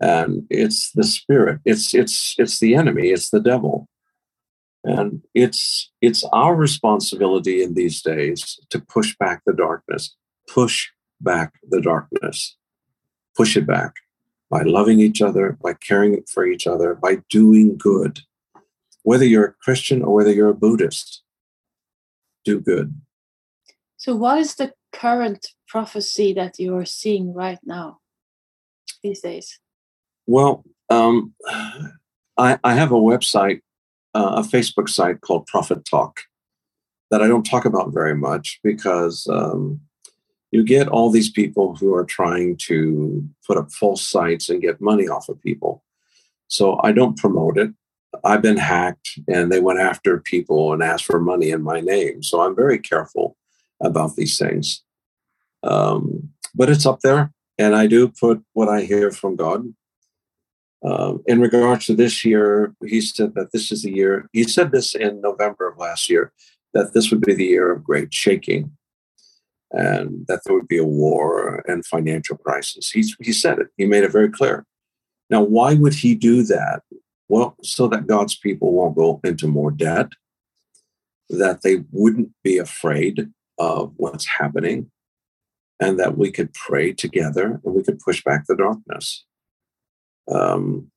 And 0.00 0.46
it's 0.50 0.90
the 0.92 1.04
spirit, 1.04 1.60
it's 1.64 1.94
it's 1.94 2.34
it's 2.36 2.58
the 2.58 2.74
enemy, 2.74 3.10
it's 3.10 3.30
the 3.30 3.40
devil. 3.40 3.88
And 4.82 5.22
it's 5.34 5.92
it's 6.00 6.24
our 6.32 6.56
responsibility 6.56 7.62
in 7.62 7.74
these 7.74 8.02
days 8.02 8.58
to 8.70 8.80
push 8.80 9.14
back 9.16 9.42
the 9.46 9.52
darkness, 9.52 10.16
push 10.52 10.88
back 11.20 11.54
the 11.70 11.80
darkness, 11.80 12.56
push 13.36 13.56
it 13.56 13.66
back 13.66 13.94
by 14.50 14.62
loving 14.62 15.00
each 15.00 15.22
other, 15.22 15.58
by 15.62 15.72
caring 15.72 16.22
for 16.24 16.46
each 16.46 16.66
other, 16.66 16.94
by 16.94 17.16
doing 17.30 17.76
good. 17.76 18.20
Whether 19.02 19.24
you're 19.24 19.46
a 19.46 19.54
Christian 19.64 20.02
or 20.02 20.14
whether 20.14 20.32
you're 20.32 20.50
a 20.50 20.54
Buddhist, 20.54 21.22
do 22.44 22.60
good. 22.60 22.94
So, 23.96 24.14
what 24.14 24.38
is 24.38 24.56
the 24.56 24.72
current 24.92 25.46
prophecy 25.66 26.32
that 26.34 26.58
you 26.58 26.76
are 26.76 26.84
seeing 26.84 27.32
right 27.32 27.58
now 27.64 28.00
these 29.02 29.20
days? 29.20 29.58
Well, 30.26 30.64
um, 30.90 31.34
I, 32.36 32.58
I, 32.62 32.74
have 32.74 32.92
a 32.92 32.96
website, 32.96 33.60
uh, 34.14 34.34
a 34.36 34.42
Facebook 34.42 34.88
site 34.88 35.20
called 35.20 35.46
Prophet 35.46 35.84
Talk 35.84 36.20
that 37.10 37.22
I 37.22 37.28
don't 37.28 37.46
talk 37.46 37.64
about 37.64 37.92
very 37.92 38.14
much 38.14 38.60
because 38.62 39.26
um, 39.28 39.80
you 40.52 40.62
get 40.62 40.86
all 40.86 41.10
these 41.10 41.30
people 41.30 41.74
who 41.74 41.94
are 41.94 42.04
trying 42.04 42.56
to 42.58 43.26
put 43.46 43.56
up 43.56 43.72
false 43.72 44.06
sites 44.06 44.50
and 44.50 44.60
get 44.60 44.80
money 44.80 45.08
off 45.08 45.28
of 45.30 45.40
people. 45.42 45.82
So 46.46 46.78
I 46.84 46.92
don't 46.92 47.16
promote 47.16 47.58
it. 47.58 47.72
I've 48.22 48.42
been 48.42 48.58
hacked 48.58 49.18
and 49.26 49.50
they 49.50 49.60
went 49.60 49.80
after 49.80 50.20
people 50.20 50.74
and 50.74 50.82
asked 50.82 51.06
for 51.06 51.18
money 51.18 51.50
in 51.50 51.62
my 51.62 51.80
name. 51.80 52.22
So 52.22 52.42
I'm 52.42 52.54
very 52.54 52.78
careful 52.78 53.38
about 53.82 54.14
these 54.14 54.38
things. 54.38 54.84
Um, 55.62 56.28
but 56.54 56.68
it's 56.68 56.84
up 56.84 57.00
there. 57.00 57.32
And 57.56 57.74
I 57.74 57.86
do 57.86 58.08
put 58.08 58.42
what 58.52 58.68
I 58.68 58.82
hear 58.82 59.10
from 59.10 59.36
God. 59.36 59.64
Um, 60.84 61.22
in 61.26 61.40
regards 61.40 61.86
to 61.86 61.94
this 61.94 62.24
year, 62.24 62.74
he 62.84 63.00
said 63.00 63.34
that 63.36 63.52
this 63.52 63.72
is 63.72 63.84
the 63.84 63.92
year, 63.92 64.28
he 64.32 64.42
said 64.44 64.72
this 64.72 64.94
in 64.94 65.22
November 65.22 65.68
of 65.68 65.78
last 65.78 66.10
year, 66.10 66.32
that 66.74 66.92
this 66.92 67.10
would 67.10 67.20
be 67.22 67.34
the 67.34 67.44
year 67.44 67.72
of 67.72 67.84
great 67.84 68.12
shaking 68.12 68.76
and 69.72 70.26
that 70.28 70.40
there 70.44 70.54
would 70.54 70.68
be 70.68 70.78
a 70.78 70.84
war 70.84 71.64
and 71.66 71.84
financial 71.84 72.36
crisis. 72.36 72.90
He, 72.90 73.04
he 73.20 73.32
said 73.32 73.58
it, 73.58 73.68
he 73.76 73.86
made 73.86 74.04
it 74.04 74.12
very 74.12 74.30
clear. 74.30 74.66
Now, 75.30 75.42
why 75.42 75.74
would 75.74 75.94
he 75.94 76.14
do 76.14 76.42
that? 76.44 76.82
Well, 77.28 77.56
so 77.62 77.88
that 77.88 78.06
God's 78.06 78.36
people 78.36 78.72
won't 78.72 78.96
go 78.96 79.20
into 79.24 79.46
more 79.46 79.70
debt, 79.70 80.08
that 81.30 81.62
they 81.62 81.84
wouldn't 81.90 82.30
be 82.44 82.58
afraid 82.58 83.30
of 83.58 83.94
what's 83.96 84.26
happening, 84.26 84.90
and 85.80 85.98
that 85.98 86.18
we 86.18 86.30
could 86.30 86.52
pray 86.52 86.92
together 86.92 87.60
and 87.64 87.74
we 87.74 87.82
could 87.82 87.98
push 87.98 88.22
back 88.22 88.44
the 88.46 88.56
darkness. 88.56 89.24
Um, 90.30 90.90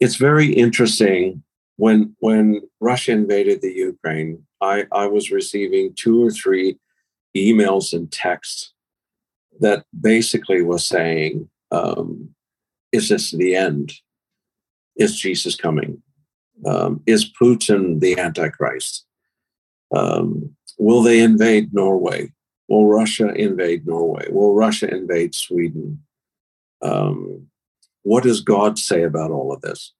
it's 0.00 0.16
very 0.16 0.52
interesting 0.52 1.42
when 1.76 2.16
when 2.18 2.62
Russia 2.80 3.12
invaded 3.12 3.60
the 3.60 3.72
Ukraine. 3.72 4.44
I, 4.60 4.86
I 4.92 5.06
was 5.06 5.30
receiving 5.30 5.94
two 5.94 6.24
or 6.24 6.30
three 6.30 6.78
emails 7.36 7.92
and 7.92 8.10
texts 8.10 8.72
that 9.60 9.84
basically 9.98 10.62
was 10.62 10.86
saying, 10.86 11.48
um, 11.70 12.34
is 12.92 13.08
this 13.08 13.30
the 13.30 13.54
end? 13.54 13.92
Is 14.96 15.18
Jesus 15.18 15.56
coming? 15.56 16.02
Um, 16.66 17.02
is 17.06 17.30
Putin 17.30 18.00
the 18.00 18.18
Antichrist? 18.18 19.06
Um, 19.94 20.54
will 20.78 21.02
they 21.02 21.20
invade 21.20 21.72
Norway? 21.72 22.32
Will 22.68 22.86
Russia 22.86 23.32
invade 23.34 23.86
Norway? 23.86 24.28
Will 24.30 24.54
Russia 24.54 24.92
invade 24.92 25.34
Sweden? 25.34 26.02
Um, 26.82 27.48
what 28.02 28.22
does 28.24 28.40
God 28.40 28.78
say 28.78 29.02
about 29.02 29.30
all 29.30 29.52
of 29.52 29.60
this? 29.60 29.92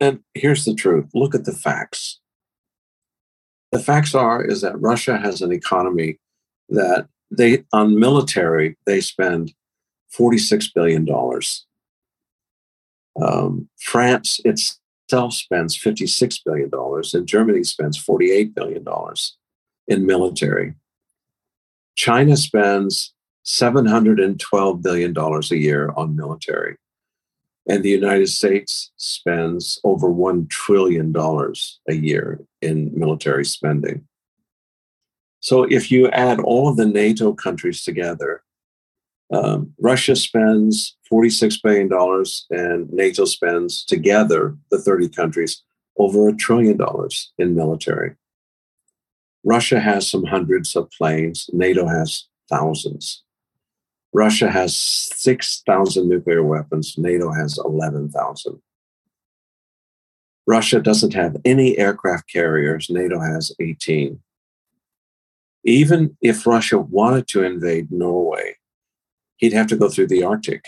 And 0.00 0.20
here's 0.34 0.64
the 0.64 0.74
truth 0.74 1.06
look 1.14 1.34
at 1.34 1.44
the 1.44 1.52
facts. 1.52 2.20
The 3.72 3.78
facts 3.78 4.14
are 4.14 4.44
is 4.44 4.62
that 4.62 4.80
Russia 4.80 5.18
has 5.18 5.42
an 5.42 5.52
economy 5.52 6.18
that 6.70 7.08
they 7.30 7.64
on 7.72 7.98
military 7.98 8.76
they 8.86 9.00
spend 9.00 9.54
46 10.10 10.72
billion 10.72 11.04
dollars. 11.04 11.66
Um, 13.20 13.68
France 13.78 14.40
itself 14.44 15.34
spends 15.34 15.76
56 15.76 16.40
billion 16.44 16.70
dollars, 16.70 17.14
and 17.14 17.26
Germany 17.26 17.64
spends 17.64 17.96
48 17.96 18.54
billion 18.54 18.84
dollars 18.84 19.36
in 19.86 20.06
military. 20.06 20.74
China 21.96 22.36
spends 22.36 23.12
712 23.42 24.82
billion 24.82 25.12
dollars 25.12 25.50
a 25.50 25.58
year 25.58 25.92
on 25.96 26.16
military, 26.16 26.76
And 27.66 27.82
the 27.82 27.90
United 27.90 28.28
States 28.28 28.90
spends 28.96 29.80
over 29.84 30.08
$1 30.08 30.48
trillion 30.48 31.14
a 31.16 31.94
year 31.94 32.40
in 32.62 32.92
military 32.94 33.44
spending. 33.44 34.06
So 35.40 35.64
if 35.64 35.90
you 35.90 36.08
add 36.10 36.38
all 36.40 36.68
of 36.68 36.76
the 36.76 36.86
NATO 36.86 37.32
countries 37.32 37.82
together, 37.82 38.42
um, 39.32 39.72
Russia 39.80 40.16
spends 40.16 40.96
$46 41.10 41.62
billion 41.62 41.90
and 42.50 42.90
NATO 42.92 43.24
spends 43.24 43.84
together, 43.84 44.56
the 44.70 44.78
30 44.78 45.08
countries, 45.08 45.62
over 45.98 46.28
a 46.28 46.36
trillion 46.36 46.76
dollars 46.76 47.32
in 47.38 47.54
military. 47.54 48.16
Russia 49.44 49.80
has 49.80 50.10
some 50.10 50.24
hundreds 50.24 50.76
of 50.76 50.90
planes, 50.90 51.48
NATO 51.52 51.86
has 51.86 52.26
thousands. 52.48 53.22
Russia 54.12 54.50
has 54.50 54.76
6,000 54.76 56.08
nuclear 56.08 56.42
weapons, 56.42 56.96
NATO 56.98 57.32
has 57.32 57.58
11,000. 57.64 58.60
Russia 60.46 60.80
doesn't 60.80 61.14
have 61.14 61.36
any 61.44 61.78
aircraft 61.78 62.30
carriers, 62.30 62.88
NATO 62.90 63.20
has 63.20 63.52
18. 63.60 64.20
Even 65.64 66.16
if 66.20 66.46
Russia 66.46 66.78
wanted 66.78 67.28
to 67.28 67.44
invade 67.44 67.90
Norway, 67.90 68.56
he'd 69.36 69.52
have 69.52 69.66
to 69.68 69.76
go 69.76 69.88
through 69.88 70.06
the 70.06 70.22
Arctic. 70.22 70.64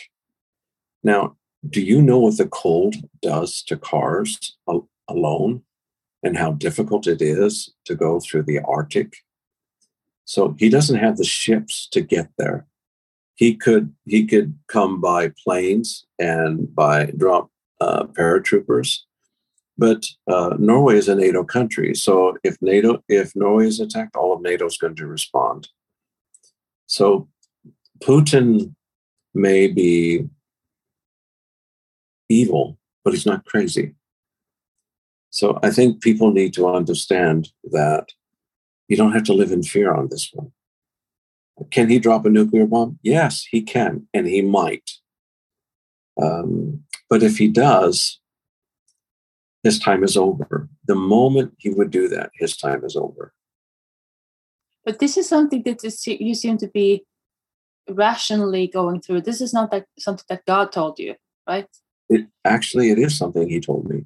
Now, 1.03 1.36
do 1.68 1.80
you 1.80 2.03
know 2.03 2.18
what 2.18 2.38
the 2.38 2.47
cold 2.47 2.97
does 3.20 3.62
to 3.64 3.76
cars 3.76 4.57
alone 5.09 5.62
and 6.22 6.36
how 6.36 6.53
difficult 6.53 7.07
it 7.07 7.22
is 7.22 7.72
to 7.86 7.95
go 7.95 8.20
through 8.20 8.43
the 8.43 8.61
Arctic? 8.61 9.14
So 10.24 10.55
he 10.59 10.68
doesn't 10.68 10.99
have 10.99 11.16
the 11.16 11.24
ships 11.24 11.88
to 11.93 12.01
get 12.01 12.28
there. 12.38 12.66
He 13.34 13.55
could 13.55 13.93
he 14.07 14.26
could 14.26 14.59
come 14.68 15.01
by 15.01 15.32
planes 15.45 16.07
and 16.18 16.72
by 16.74 17.07
drop 17.16 17.51
uh, 17.80 18.05
paratroopers, 18.05 19.01
but 19.78 20.04
uh, 20.30 20.56
Norway 20.58 20.96
is 20.96 21.08
a 21.08 21.14
NATO 21.14 21.44
country. 21.44 21.94
So 21.94 22.36
if 22.44 22.56
NATO 22.60 23.02
if 23.08 23.34
Norway 23.34 23.66
is 23.66 23.80
attacked, 23.80 24.16
all 24.16 24.32
of 24.32 24.42
NATO 24.42 24.66
is 24.66 24.76
going 24.76 24.96
to 24.96 25.06
respond. 25.06 25.68
So 26.86 27.28
Putin 28.00 28.74
may 29.34 29.68
be 29.68 30.28
evil, 32.28 32.78
but 33.04 33.14
he's 33.14 33.26
not 33.26 33.44
crazy. 33.44 33.94
So 35.30 35.58
I 35.62 35.70
think 35.70 36.02
people 36.02 36.30
need 36.30 36.52
to 36.54 36.68
understand 36.68 37.48
that 37.70 38.12
you 38.88 38.96
don't 38.96 39.12
have 39.12 39.24
to 39.24 39.32
live 39.32 39.52
in 39.52 39.62
fear 39.62 39.92
on 39.94 40.08
this 40.08 40.30
one. 40.34 40.52
Can 41.70 41.88
he 41.88 41.98
drop 41.98 42.26
a 42.26 42.30
nuclear 42.30 42.66
bomb? 42.66 42.98
Yes, 43.02 43.46
he 43.50 43.62
can, 43.62 44.06
and 44.12 44.26
he 44.26 44.42
might. 44.42 44.90
Um, 46.20 46.84
but 47.08 47.22
if 47.22 47.38
he 47.38 47.48
does, 47.48 48.20
his 49.62 49.78
time 49.78 50.02
is 50.02 50.16
over. 50.16 50.68
The 50.86 50.94
moment 50.94 51.54
he 51.58 51.70
would 51.70 51.90
do 51.90 52.08
that, 52.08 52.30
his 52.34 52.56
time 52.56 52.84
is 52.84 52.96
over. 52.96 53.32
But 54.84 54.98
this 54.98 55.16
is 55.16 55.28
something 55.28 55.62
that 55.62 55.82
you 56.06 56.34
seem 56.34 56.58
to 56.58 56.66
be 56.66 57.04
rationally 57.88 58.66
going 58.66 59.00
through. 59.00 59.22
This 59.22 59.40
is 59.40 59.52
not 59.52 59.72
like 59.72 59.86
something 59.98 60.24
that 60.28 60.44
God 60.44 60.72
told 60.72 60.98
you, 60.98 61.14
right? 61.48 61.68
It 62.08 62.26
actually 62.44 62.90
it 62.90 62.98
is 62.98 63.16
something 63.16 63.48
He 63.48 63.60
told 63.60 63.88
me. 63.88 64.04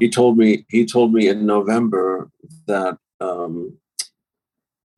He 0.00 0.08
told 0.08 0.38
me 0.38 0.64
he 0.68 0.86
told 0.86 1.12
me 1.12 1.28
in 1.28 1.44
November 1.44 2.30
that 2.66 2.98
um, 3.20 3.76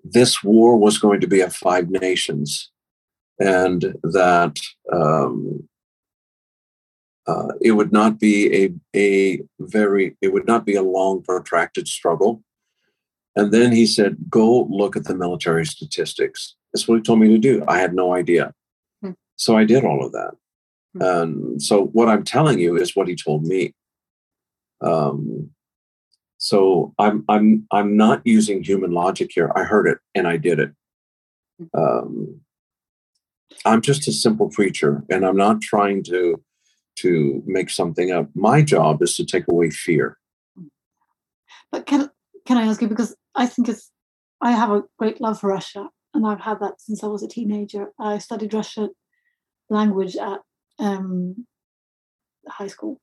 this 0.04 0.42
war 0.42 0.76
was 0.76 0.98
going 0.98 1.20
to 1.20 1.26
be 1.26 1.40
of 1.40 1.54
five 1.54 1.90
nations, 1.90 2.70
and 3.38 3.96
that 4.02 4.60
um, 4.92 5.68
uh, 7.26 7.48
it 7.60 7.72
would 7.72 7.92
not 7.92 8.18
be 8.18 8.64
a 8.64 8.74
a 8.96 9.40
very 9.60 10.16
it 10.20 10.32
would 10.32 10.46
not 10.46 10.64
be 10.64 10.74
a 10.74 10.82
long 10.82 11.22
protracted 11.22 11.86
struggle. 11.88 12.42
And 13.36 13.52
then 13.52 13.72
he 13.72 13.86
said, 13.86 14.16
"Go 14.28 14.64
look 14.70 14.96
at 14.96 15.04
the 15.04 15.14
military 15.14 15.64
statistics." 15.64 16.56
That's 16.72 16.88
what 16.88 16.96
he 16.96 17.02
told 17.02 17.20
me 17.20 17.28
to 17.28 17.38
do. 17.38 17.64
I 17.68 17.78
had 17.78 17.94
no 17.94 18.14
idea, 18.14 18.54
hmm. 19.02 19.12
so 19.36 19.56
I 19.56 19.64
did 19.64 19.84
all 19.84 20.04
of 20.04 20.12
that. 20.12 20.32
Hmm. 20.94 21.02
And 21.02 21.62
so, 21.62 21.86
what 21.86 22.08
I'm 22.08 22.24
telling 22.24 22.58
you 22.58 22.76
is 22.76 22.96
what 22.96 23.08
he 23.08 23.14
told 23.14 23.44
me. 23.44 23.74
Um, 24.80 25.50
so 26.38 26.94
I'm 26.98 27.24
I'm 27.28 27.66
I'm 27.70 27.96
not 27.96 28.22
using 28.24 28.64
human 28.64 28.92
logic 28.92 29.30
here. 29.34 29.52
I 29.54 29.62
heard 29.64 29.86
it 29.86 29.98
and 30.14 30.26
I 30.26 30.38
did 30.38 30.58
it. 30.58 30.72
Um, 31.74 32.40
I'm 33.66 33.82
just 33.82 34.08
a 34.08 34.12
simple 34.12 34.48
preacher, 34.48 35.04
and 35.10 35.26
I'm 35.26 35.36
not 35.36 35.60
trying 35.60 36.02
to 36.04 36.42
to 37.02 37.42
make 37.46 37.70
something 37.70 38.10
up. 38.10 38.28
My 38.34 38.62
job 38.62 39.02
is 39.02 39.16
to 39.16 39.24
take 39.24 39.44
away 39.48 39.70
fear. 39.70 40.18
But 41.72 41.86
can 41.86 42.10
can 42.46 42.56
I 42.56 42.66
ask 42.66 42.82
you 42.82 42.88
because 42.88 43.14
I 43.34 43.46
think 43.46 43.68
it's 43.68 43.90
I 44.40 44.52
have 44.52 44.70
a 44.70 44.82
great 44.98 45.20
love 45.20 45.40
for 45.40 45.48
Russia, 45.48 45.88
and 46.14 46.26
I've 46.26 46.40
had 46.40 46.60
that 46.60 46.80
since 46.80 47.04
I 47.04 47.06
was 47.06 47.22
a 47.22 47.28
teenager. 47.28 47.92
I 47.98 48.18
studied 48.18 48.54
Russian 48.54 48.90
language 49.68 50.16
at 50.16 50.40
um, 50.78 51.46
high 52.48 52.66
school, 52.66 53.00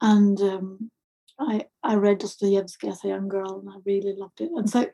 and 0.00 0.40
um, 0.40 0.90
I, 1.38 1.66
I 1.82 1.94
read 1.94 2.18
Dostoevsky 2.18 2.88
as 2.88 3.04
a 3.04 3.08
young 3.08 3.28
girl 3.28 3.60
and 3.60 3.68
I 3.68 3.78
really 3.84 4.14
loved 4.16 4.40
it. 4.40 4.50
And 4.54 4.68
so, 4.68 4.86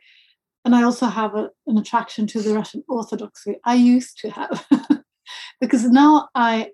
and 0.65 0.75
I 0.75 0.83
also 0.83 1.07
have 1.07 1.35
a, 1.35 1.51
an 1.67 1.79
attraction 1.79 2.27
to 2.29 2.41
the 2.41 2.55
Russian 2.55 2.85
Orthodoxy. 2.89 3.57
I 3.65 3.75
used 3.75 4.19
to 4.21 4.31
have, 4.31 4.67
because 5.61 5.85
now 5.85 6.29
I, 6.35 6.71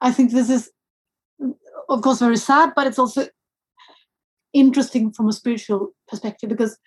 I 0.00 0.12
think 0.12 0.30
this 0.30 0.50
is, 0.50 0.70
of 1.88 2.02
course, 2.02 2.18
very 2.18 2.36
sad, 2.36 2.72
but 2.74 2.86
it's 2.86 2.98
also 2.98 3.26
interesting 4.52 5.12
from 5.12 5.28
a 5.28 5.32
spiritual 5.32 5.94
perspective 6.08 6.48
because, 6.48 6.78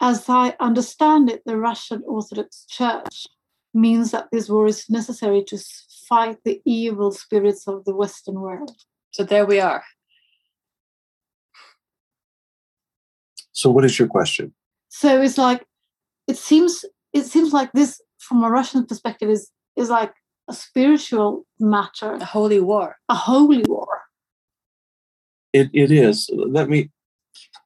as 0.00 0.28
I 0.28 0.54
understand 0.60 1.30
it, 1.30 1.42
the 1.44 1.56
Russian 1.56 2.02
Orthodox 2.06 2.66
Church 2.66 3.26
means 3.74 4.10
that 4.10 4.28
this 4.32 4.48
war 4.48 4.66
is 4.66 4.88
necessary 4.88 5.42
to 5.44 5.58
fight 6.08 6.38
the 6.44 6.60
evil 6.64 7.12
spirits 7.12 7.66
of 7.68 7.84
the 7.84 7.94
Western 7.94 8.40
world. 8.40 8.70
So 9.10 9.24
there 9.24 9.46
we 9.46 9.60
are. 9.60 9.82
So, 13.52 13.70
what 13.70 13.84
is 13.84 13.98
your 13.98 14.08
question? 14.08 14.54
So 14.88 15.20
it's 15.20 15.38
like 15.38 15.64
it 16.26 16.36
seems 16.36 16.84
it 17.12 17.24
seems 17.24 17.52
like 17.52 17.72
this, 17.72 18.00
from 18.18 18.44
a 18.44 18.50
Russian 18.50 18.86
perspective, 18.86 19.30
is 19.30 19.50
is 19.76 19.90
like 19.90 20.12
a 20.48 20.54
spiritual 20.54 21.44
matter, 21.58 22.12
a 22.14 22.24
holy 22.24 22.60
war, 22.60 22.96
a 23.08 23.14
holy 23.14 23.62
war. 23.66 23.87
It 25.58 25.70
it 25.72 25.90
is. 25.90 26.28
Let 26.32 26.68
me, 26.68 26.90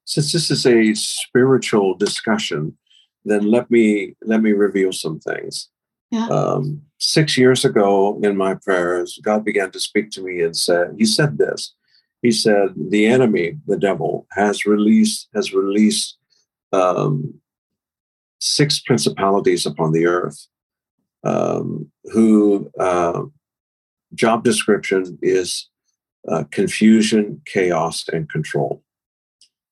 since 0.04 0.32
this 0.32 0.50
is 0.50 0.66
a 0.66 0.94
spiritual 0.94 1.94
discussion, 1.94 2.76
then 3.24 3.50
let 3.50 3.70
me 3.70 4.14
let 4.22 4.42
me 4.42 4.52
reveal 4.52 4.92
some 4.92 5.18
things. 5.20 5.68
Yeah. 6.10 6.26
Um, 6.26 6.82
six 6.98 7.38
years 7.38 7.64
ago, 7.64 8.20
in 8.22 8.36
my 8.36 8.54
prayers, 8.54 9.18
God 9.22 9.44
began 9.44 9.70
to 9.70 9.80
speak 9.80 10.10
to 10.10 10.22
me 10.22 10.42
and 10.42 10.54
said, 10.56 10.94
He 10.98 11.06
said 11.06 11.38
this 11.38 11.74
he 12.22 12.30
said 12.30 12.68
the 12.76 13.06
enemy, 13.06 13.58
the 13.66 13.76
devil, 13.76 14.26
has 14.30 14.64
released 14.64 15.28
has 15.34 15.52
released 15.52 16.16
um, 16.72 17.34
six 18.40 18.80
principalities 18.80 19.66
upon 19.66 19.92
the 19.92 20.06
earth, 20.06 20.46
um, 21.24 21.90
who 22.12 22.70
uh, 22.78 23.22
job 24.14 24.44
description 24.44 25.18
is 25.20 25.68
uh, 26.28 26.44
confusion, 26.50 27.42
chaos, 27.46 28.08
and 28.08 28.30
control. 28.30 28.82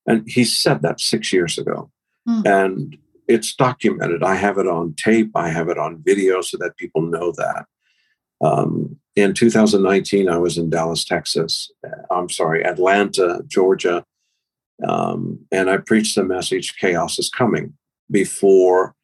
And 0.06 0.24
he 0.26 0.44
said 0.44 0.82
that 0.82 1.00
six 1.00 1.32
years 1.32 1.58
ago, 1.58 1.90
mm. 2.28 2.46
and 2.46 2.96
it's 3.28 3.54
documented. 3.54 4.22
I 4.22 4.34
have 4.34 4.58
it 4.58 4.66
on 4.66 4.94
tape. 4.94 5.30
I 5.34 5.48
have 5.48 5.68
it 5.68 5.78
on 5.78 6.02
video 6.04 6.40
so 6.40 6.56
that 6.58 6.76
people 6.76 7.02
know 7.02 7.32
that. 7.32 7.66
Um, 8.42 8.96
in 9.16 9.34
2019, 9.34 10.28
I 10.28 10.38
was 10.38 10.58
in 10.58 10.70
Dallas, 10.70 11.04
Texas. 11.04 11.70
I'm 12.10 12.28
sorry, 12.28 12.64
Atlanta, 12.64 13.42
Georgia. 13.46 14.04
Um, 14.86 15.40
and 15.52 15.68
I 15.68 15.76
preached 15.76 16.16
the 16.16 16.24
message 16.24 16.76
chaos 16.78 17.18
is 17.18 17.28
coming 17.28 17.74
before 18.10 18.94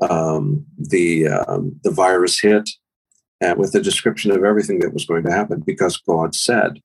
um, 0.00 0.64
the, 0.78 1.28
um, 1.28 1.78
the 1.82 1.90
virus 1.90 2.40
hit 2.40 2.70
and 3.40 3.58
with 3.58 3.74
a 3.74 3.80
description 3.80 4.30
of 4.30 4.44
everything 4.44 4.78
that 4.78 4.94
was 4.94 5.04
going 5.04 5.24
to 5.24 5.32
happen 5.32 5.60
because 5.60 5.96
God 5.96 6.34
said. 6.34 6.80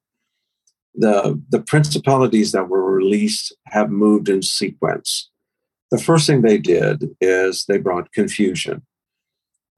The, 0.99 1.41
the 1.49 1.61
principalities 1.61 2.51
that 2.51 2.67
were 2.67 2.83
released 2.91 3.55
have 3.67 3.89
moved 3.89 4.27
in 4.27 4.41
sequence. 4.41 5.29
The 5.91 5.97
first 5.97 6.27
thing 6.27 6.41
they 6.41 6.57
did 6.57 7.15
is 7.21 7.65
they 7.65 7.77
brought 7.77 8.11
confusion 8.11 8.83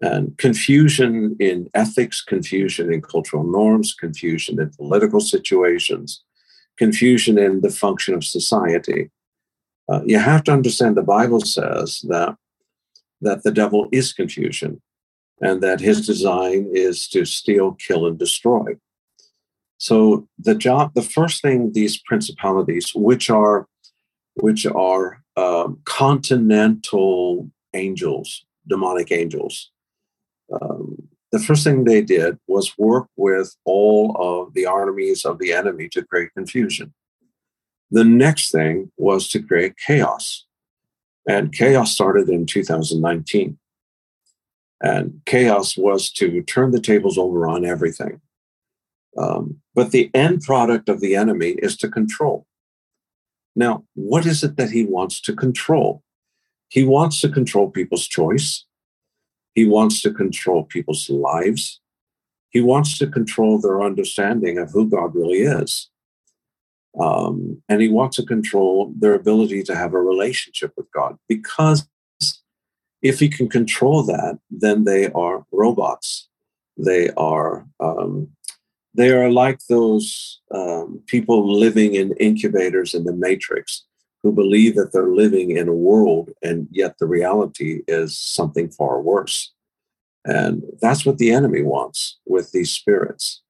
and 0.01 0.35
confusion 0.37 1.35
in 1.39 1.69
ethics, 1.73 2.21
confusion 2.21 2.91
in 2.91 3.01
cultural 3.01 3.43
norms, 3.43 3.93
confusion 3.93 4.59
in 4.59 4.71
political 4.71 5.19
situations, 5.19 6.23
confusion 6.77 7.37
in 7.37 7.61
the 7.61 7.69
function 7.69 8.15
of 8.15 8.23
society. 8.23 9.11
Uh, 9.87 10.01
you 10.05 10.17
have 10.17 10.43
to 10.45 10.51
understand 10.51 10.97
the 10.97 11.03
Bible 11.03 11.41
says 11.41 12.03
that, 12.07 12.35
that 13.21 13.43
the 13.43 13.51
devil 13.51 13.87
is 13.91 14.11
confusion 14.11 14.81
and 15.39 15.61
that 15.61 15.79
his 15.79 16.05
design 16.05 16.69
is 16.73 17.07
to 17.09 17.25
steal, 17.25 17.73
kill, 17.73 18.07
and 18.07 18.17
destroy. 18.17 18.75
So 19.81 20.27
the 20.37 20.53
job, 20.53 20.91
the 20.93 21.01
first 21.01 21.41
thing 21.41 21.71
these 21.73 21.99
principalities, 21.99 22.91
which 22.93 23.31
are 23.31 23.65
which 24.35 24.67
are 24.67 25.23
um, 25.35 25.79
continental 25.85 27.49
angels, 27.73 28.45
demonic 28.67 29.11
angels, 29.11 29.71
um, 30.53 31.09
the 31.31 31.39
first 31.39 31.63
thing 31.63 31.83
they 31.83 32.03
did 32.03 32.37
was 32.47 32.77
work 32.77 33.07
with 33.17 33.55
all 33.65 34.15
of 34.19 34.53
the 34.53 34.67
armies 34.67 35.25
of 35.25 35.39
the 35.39 35.51
enemy 35.51 35.89
to 35.93 36.05
create 36.05 36.29
confusion. 36.37 36.93
The 37.89 38.03
next 38.03 38.51
thing 38.51 38.91
was 38.97 39.29
to 39.29 39.41
create 39.41 39.73
chaos. 39.83 40.45
And 41.27 41.51
chaos 41.51 41.91
started 41.91 42.29
in 42.29 42.45
2019. 42.45 43.57
And 44.79 45.21
chaos 45.25 45.75
was 45.75 46.11
to 46.13 46.43
turn 46.43 46.69
the 46.69 46.79
tables 46.79 47.17
over 47.17 47.47
on 47.47 47.65
everything. 47.65 48.21
Um, 49.17 49.60
but 49.73 49.91
the 49.91 50.09
end 50.13 50.41
product 50.41 50.89
of 50.89 50.99
the 50.99 51.15
enemy 51.15 51.55
is 51.59 51.77
to 51.77 51.89
control. 51.89 52.45
Now, 53.55 53.85
what 53.95 54.25
is 54.25 54.43
it 54.43 54.55
that 54.57 54.71
he 54.71 54.83
wants 54.83 55.21
to 55.21 55.35
control? 55.35 56.03
He 56.69 56.83
wants 56.83 57.19
to 57.21 57.29
control 57.29 57.69
people's 57.69 58.07
choice. 58.07 58.65
He 59.55 59.65
wants 59.65 60.01
to 60.01 60.11
control 60.13 60.63
people's 60.63 61.09
lives. 61.09 61.81
He 62.49 62.61
wants 62.61 62.97
to 62.99 63.07
control 63.07 63.59
their 63.59 63.81
understanding 63.81 64.57
of 64.57 64.71
who 64.71 64.89
God 64.89 65.15
really 65.15 65.41
is. 65.41 65.89
Um, 66.99 67.61
and 67.69 67.81
he 67.81 67.87
wants 67.87 68.17
to 68.17 68.25
control 68.25 68.93
their 68.97 69.13
ability 69.13 69.63
to 69.63 69.75
have 69.75 69.93
a 69.93 70.01
relationship 70.01 70.73
with 70.75 70.91
God 70.91 71.17
because 71.29 71.87
if 73.01 73.19
he 73.19 73.29
can 73.29 73.49
control 73.49 74.03
that, 74.03 74.39
then 74.49 74.83
they 74.83 75.09
are 75.11 75.45
robots. 75.51 76.27
They 76.77 77.09
are 77.11 77.65
um, 77.79 78.29
they 78.93 79.11
are 79.11 79.31
like 79.31 79.59
those 79.69 80.41
um, 80.53 81.01
people 81.07 81.57
living 81.57 81.95
in 81.95 82.13
incubators 82.17 82.93
in 82.93 83.05
the 83.05 83.13
matrix 83.13 83.85
who 84.23 84.31
believe 84.31 84.75
that 84.75 84.91
they're 84.93 85.15
living 85.15 85.51
in 85.51 85.67
a 85.67 85.73
world 85.73 86.29
and 86.43 86.67
yet 86.71 86.95
the 86.99 87.07
reality 87.07 87.81
is 87.87 88.17
something 88.17 88.69
far 88.69 89.01
worse. 89.01 89.53
And 90.25 90.63
that's 90.81 91.05
what 91.05 91.17
the 91.17 91.31
enemy 91.31 91.63
wants 91.63 92.19
with 92.25 92.51
these 92.51 92.71
spirits. 92.71 93.41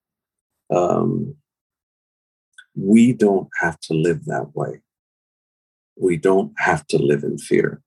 Um, 0.73 1.35
we 2.75 3.11
don't 3.11 3.49
have 3.59 3.79
to 3.81 3.93
live 3.93 4.25
that 4.25 4.55
way. 4.55 4.81
We 5.99 6.15
don't 6.15 6.53
have 6.57 6.87
to 6.87 6.97
live 6.97 7.23
in 7.23 7.37
fear. 7.37 7.81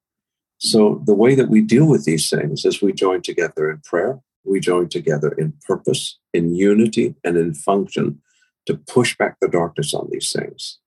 So, 0.59 1.03
the 1.07 1.15
way 1.15 1.35
that 1.35 1.49
we 1.49 1.63
deal 1.63 1.87
with 1.87 2.05
these 2.05 2.29
things 2.29 2.65
is 2.65 2.81
we 2.81 2.93
join 2.93 3.23
together 3.23 3.71
in 3.71 3.81
prayer, 3.85 4.21
we 4.45 4.61
join 4.61 4.89
together 4.89 5.31
in 5.33 5.55
purpose, 5.67 6.19
in 6.33 6.55
unity, 6.55 7.15
and 7.25 7.37
in 7.37 7.55
function 7.55 8.21
to 8.67 8.77
push 8.77 9.17
back 9.17 9.37
the 9.41 9.49
darkness 9.49 9.95
on 9.95 10.09
these 10.11 10.33
things. 10.33 10.79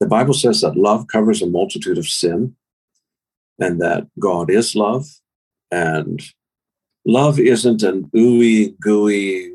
The 0.00 0.06
Bible 0.06 0.34
says 0.34 0.60
that 0.60 0.76
love 0.76 1.06
covers 1.06 1.40
a 1.40 1.46
multitude 1.46 1.98
of 1.98 2.06
sin 2.06 2.56
and 3.58 3.80
that 3.80 4.06
God 4.18 4.50
is 4.50 4.74
love. 4.74 5.06
And 5.70 6.22
love 7.06 7.38
isn't 7.38 7.82
an 7.82 8.10
ooey 8.16 8.78
gooey, 8.80 9.50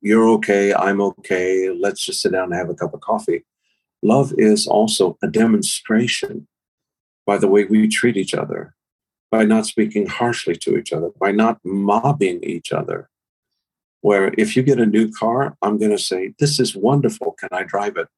you're 0.00 0.28
okay, 0.30 0.74
I'm 0.74 1.00
okay, 1.00 1.70
let's 1.70 2.04
just 2.04 2.20
sit 2.20 2.32
down 2.32 2.44
and 2.44 2.54
have 2.54 2.68
a 2.68 2.74
cup 2.74 2.92
of 2.92 3.00
coffee. 3.00 3.44
Love 4.02 4.34
is 4.36 4.66
also 4.66 5.16
a 5.22 5.28
demonstration 5.28 6.48
by 7.24 7.38
the 7.38 7.46
way 7.46 7.64
we 7.64 7.86
treat 7.86 8.16
each 8.16 8.34
other, 8.34 8.74
by 9.32 9.44
not 9.44 9.64
speaking 9.64 10.06
harshly 10.06 10.54
to 10.54 10.76
each 10.76 10.92
other, 10.92 11.08
by 11.18 11.32
not 11.32 11.58
mobbing 11.64 12.44
each 12.44 12.70
other. 12.70 13.08
Where 14.02 14.34
if 14.36 14.54
you 14.54 14.62
get 14.62 14.78
a 14.78 14.86
new 14.86 15.10
car, 15.10 15.56
I'm 15.62 15.78
going 15.78 15.90
to 15.90 15.98
say, 15.98 16.34
This 16.38 16.60
is 16.60 16.76
wonderful. 16.76 17.34
Can 17.40 17.48
I 17.50 17.64
drive 17.64 17.96
it? 17.96 18.08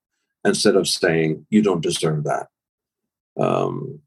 Instead 0.45 0.77
of 0.77 0.89
saying, 0.89 1.47
You 1.51 1.63
don't 1.63 1.83
deserve 1.83 2.25
that. 2.25 2.49
Um, 3.41 4.01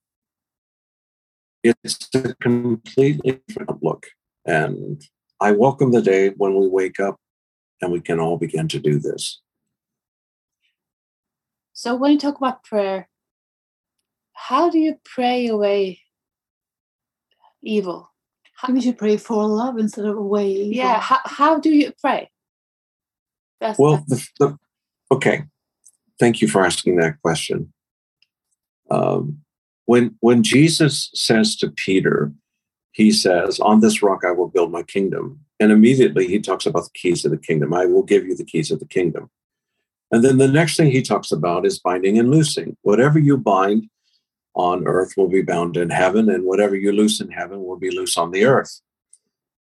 it's 1.63 2.09
a 2.13 2.35
completely 2.35 3.41
different 3.47 3.81
look. 3.81 4.07
And 4.45 5.01
I 5.39 5.51
welcome 5.51 5.91
the 5.91 6.01
day 6.01 6.29
when 6.29 6.55
we 6.55 6.67
wake 6.67 6.99
up 6.99 7.19
and 7.81 7.91
we 7.91 8.01
can 8.01 8.19
all 8.19 8.37
begin 8.37 8.67
to 8.69 8.79
do 8.79 8.99
this. 8.99 9.41
So, 11.73 11.95
when 11.95 12.11
you 12.11 12.17
talk 12.17 12.37
about 12.37 12.63
prayer, 12.63 13.07
how 14.33 14.69
do 14.69 14.79
you 14.79 14.99
pray 15.05 15.47
away 15.47 16.01
evil? 17.63 18.11
How, 18.55 18.73
we 18.73 18.81
should 18.81 18.97
pray 18.97 19.17
for 19.17 19.45
love 19.45 19.77
instead 19.77 20.05
of 20.05 20.17
away 20.17 20.49
evil. 20.49 20.73
Yeah, 20.73 20.99
how, 20.99 21.19
how 21.25 21.59
do 21.59 21.69
you 21.69 21.93
pray? 22.01 22.29
That's, 23.59 23.77
well, 23.77 24.03
that's... 24.07 24.31
The, 24.39 24.47
the, 24.47 25.15
okay. 25.15 25.43
Thank 26.19 26.41
you 26.41 26.47
for 26.47 26.65
asking 26.65 26.95
that 26.97 27.21
question. 27.21 27.71
Um, 28.89 29.39
when 29.85 30.15
when 30.19 30.43
Jesus 30.43 31.11
says 31.13 31.55
to 31.57 31.69
Peter, 31.69 32.33
he 32.91 33.11
says, 33.11 33.59
"On 33.59 33.81
this 33.81 34.01
rock 34.01 34.23
I 34.25 34.31
will 34.31 34.47
build 34.47 34.71
my 34.71 34.83
kingdom," 34.83 35.41
and 35.59 35.71
immediately 35.71 36.27
he 36.27 36.39
talks 36.39 36.65
about 36.65 36.85
the 36.85 36.99
keys 36.99 37.23
of 37.25 37.31
the 37.31 37.37
kingdom. 37.37 37.73
I 37.73 37.85
will 37.85 38.03
give 38.03 38.25
you 38.25 38.35
the 38.35 38.43
keys 38.43 38.71
of 38.71 38.79
the 38.79 38.87
kingdom. 38.87 39.29
And 40.11 40.23
then 40.23 40.37
the 40.37 40.47
next 40.47 40.77
thing 40.77 40.89
he 40.89 41.01
talks 41.01 41.31
about 41.31 41.65
is 41.65 41.79
binding 41.79 42.17
and 42.17 42.31
loosing. 42.31 42.77
Whatever 42.81 43.19
you 43.19 43.37
bind 43.37 43.89
on 44.57 44.87
earth 44.87 45.13
will 45.15 45.29
be 45.29 45.43
bound 45.43 45.77
in 45.77 45.91
heaven, 45.91 46.29
and 46.29 46.43
whatever 46.43 46.75
you 46.75 46.91
loose 46.91 47.21
in 47.21 47.31
heaven 47.31 47.63
will 47.63 47.77
be 47.77 47.91
loose 47.91 48.17
on 48.17 48.31
the 48.31 48.43
earth. 48.43 48.81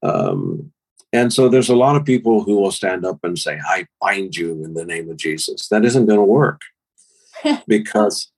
Um, 0.02 0.72
and 1.12 1.32
so 1.32 1.50
there's 1.50 1.70
a 1.70 1.76
lot 1.76 1.96
of 1.96 2.06
people 2.06 2.44
who 2.44 2.56
will 2.56 2.72
stand 2.72 3.06
up 3.06 3.20
and 3.24 3.38
say, 3.38 3.60
I 3.66 3.88
bind 4.02 4.36
you 4.36 4.64
in 4.64 4.74
the 4.74 4.86
name 4.86 5.10
of 5.10 5.18
Jesus. 5.18 5.68
That 5.68 5.86
isn't 5.86 6.06
going 6.06 6.20
to 6.20 6.24
work 6.24 6.62
because, 7.68 8.32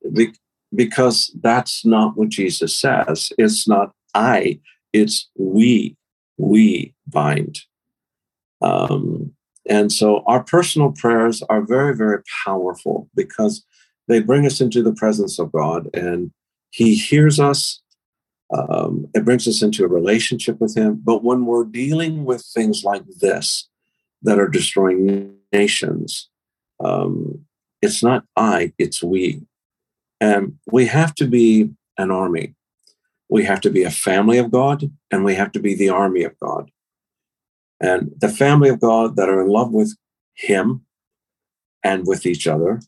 because 0.75 1.31
that's 1.41 1.85
not 1.85 2.17
what 2.17 2.29
Jesus 2.29 2.75
says. 2.77 3.31
It's 3.37 3.67
not 3.67 3.93
I, 4.13 4.59
it's 4.93 5.29
we. 5.37 5.95
We 6.37 6.93
bind. 7.07 7.61
Um, 8.61 9.33
and 9.69 9.91
so 9.91 10.23
our 10.27 10.43
personal 10.43 10.91
prayers 10.91 11.43
are 11.49 11.61
very, 11.61 11.95
very 11.95 12.21
powerful 12.45 13.09
because 13.15 13.65
they 14.07 14.21
bring 14.21 14.45
us 14.45 14.61
into 14.61 14.81
the 14.81 14.93
presence 14.93 15.39
of 15.39 15.51
God 15.51 15.89
and 15.93 16.31
he 16.69 16.95
hears 16.95 17.39
us. 17.39 17.81
Um, 18.55 19.07
it 19.13 19.25
brings 19.25 19.47
us 19.47 19.61
into 19.61 19.83
a 19.83 19.89
relationship 19.89 20.59
with 20.61 20.75
Him. 20.75 21.01
But 21.03 21.23
when 21.23 21.45
we're 21.45 21.65
dealing 21.65 22.25
with 22.25 22.45
things 22.45 22.83
like 22.83 23.03
this 23.19 23.67
that 24.21 24.39
are 24.39 24.47
destroying 24.47 25.35
nations, 25.51 26.29
um, 26.83 27.45
it's 27.81 28.03
not 28.03 28.25
I, 28.35 28.73
it's 28.77 29.03
we. 29.03 29.43
And 30.19 30.57
we 30.71 30.85
have 30.85 31.13
to 31.15 31.27
be 31.27 31.71
an 31.97 32.11
army. 32.11 32.55
We 33.29 33.43
have 33.43 33.61
to 33.61 33.69
be 33.69 33.83
a 33.83 33.91
family 33.91 34.37
of 34.37 34.51
God, 34.51 34.89
and 35.11 35.25
we 35.25 35.35
have 35.35 35.51
to 35.51 35.59
be 35.59 35.75
the 35.75 35.89
army 35.89 36.23
of 36.23 36.39
God. 36.39 36.71
And 37.79 38.11
the 38.17 38.29
family 38.29 38.69
of 38.69 38.79
God 38.79 39.17
that 39.17 39.29
are 39.29 39.41
in 39.41 39.49
love 39.49 39.71
with 39.71 39.95
Him 40.33 40.85
and 41.83 42.07
with 42.07 42.25
each 42.25 42.47
other, 42.47 42.81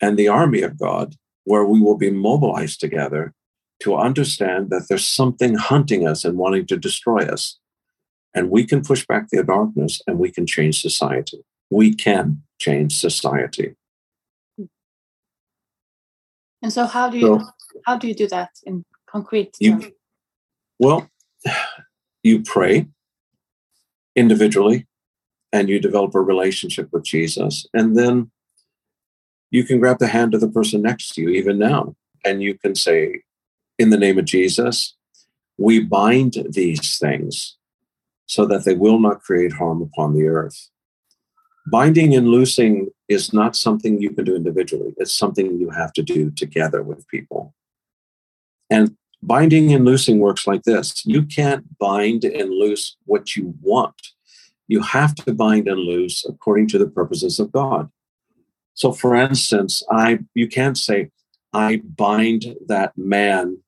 and 0.00 0.16
the 0.16 0.28
army 0.28 0.62
of 0.62 0.78
God 0.78 1.14
where 1.48 1.64
we 1.64 1.80
will 1.80 1.96
be 1.96 2.10
mobilized 2.10 2.78
together 2.78 3.32
to 3.80 3.96
understand 3.96 4.68
that 4.68 4.84
there's 4.88 5.08
something 5.08 5.54
hunting 5.54 6.06
us 6.06 6.22
and 6.22 6.36
wanting 6.36 6.66
to 6.66 6.76
destroy 6.76 7.20
us. 7.20 7.58
And 8.34 8.50
we 8.50 8.66
can 8.66 8.82
push 8.82 9.06
back 9.06 9.28
the 9.30 9.42
darkness 9.42 10.02
and 10.06 10.18
we 10.18 10.30
can 10.30 10.46
change 10.46 10.82
society. 10.82 11.38
We 11.70 11.94
can 11.94 12.42
change 12.58 12.98
society. 12.98 13.76
And 16.60 16.70
so 16.70 16.84
how 16.84 17.08
do 17.08 17.18
you 17.18 17.40
so, 17.40 17.46
how 17.86 17.96
do 17.96 18.08
you 18.08 18.14
do 18.14 18.28
that 18.28 18.50
in 18.64 18.84
concrete 19.06 19.54
terms? 19.54 19.84
You, 19.84 19.92
well, 20.78 21.08
you 22.22 22.42
pray 22.42 22.88
individually 24.14 24.86
and 25.50 25.70
you 25.70 25.80
develop 25.80 26.14
a 26.14 26.20
relationship 26.20 26.88
with 26.92 27.04
Jesus. 27.04 27.64
And 27.72 27.96
then 27.96 28.30
you 29.50 29.64
can 29.64 29.78
grab 29.78 29.98
the 29.98 30.08
hand 30.08 30.34
of 30.34 30.40
the 30.40 30.48
person 30.48 30.82
next 30.82 31.14
to 31.14 31.22
you, 31.22 31.30
even 31.30 31.58
now, 31.58 31.94
and 32.24 32.42
you 32.42 32.58
can 32.58 32.74
say, 32.74 33.22
In 33.78 33.90
the 33.90 33.96
name 33.96 34.18
of 34.18 34.24
Jesus, 34.24 34.94
we 35.56 35.80
bind 35.80 36.36
these 36.50 36.98
things 36.98 37.56
so 38.26 38.44
that 38.46 38.64
they 38.64 38.74
will 38.74 38.98
not 38.98 39.22
create 39.22 39.54
harm 39.54 39.82
upon 39.82 40.14
the 40.14 40.26
earth. 40.26 40.68
Binding 41.70 42.14
and 42.14 42.28
loosing 42.28 42.88
is 43.08 43.32
not 43.32 43.56
something 43.56 44.00
you 44.00 44.10
can 44.10 44.24
do 44.24 44.36
individually, 44.36 44.94
it's 44.98 45.14
something 45.14 45.58
you 45.58 45.70
have 45.70 45.92
to 45.94 46.02
do 46.02 46.30
together 46.30 46.82
with 46.82 47.08
people. 47.08 47.54
And 48.70 48.96
binding 49.22 49.72
and 49.72 49.84
loosing 49.84 50.18
works 50.18 50.46
like 50.46 50.62
this 50.62 51.04
you 51.04 51.22
can't 51.22 51.78
bind 51.78 52.24
and 52.24 52.50
loose 52.50 52.96
what 53.06 53.34
you 53.34 53.54
want. 53.60 54.08
You 54.68 54.82
have 54.82 55.14
to 55.16 55.32
bind 55.32 55.66
and 55.66 55.80
loose 55.80 56.24
according 56.26 56.68
to 56.68 56.78
the 56.78 56.86
purposes 56.86 57.40
of 57.40 57.50
God. 57.50 57.90
So, 58.78 58.92
for 58.92 59.16
instance, 59.16 59.82
I 59.90 60.20
you 60.34 60.46
can't 60.46 60.78
say 60.78 61.10
I 61.52 61.82
bind 61.84 62.54
that 62.68 62.96
man 62.96 63.58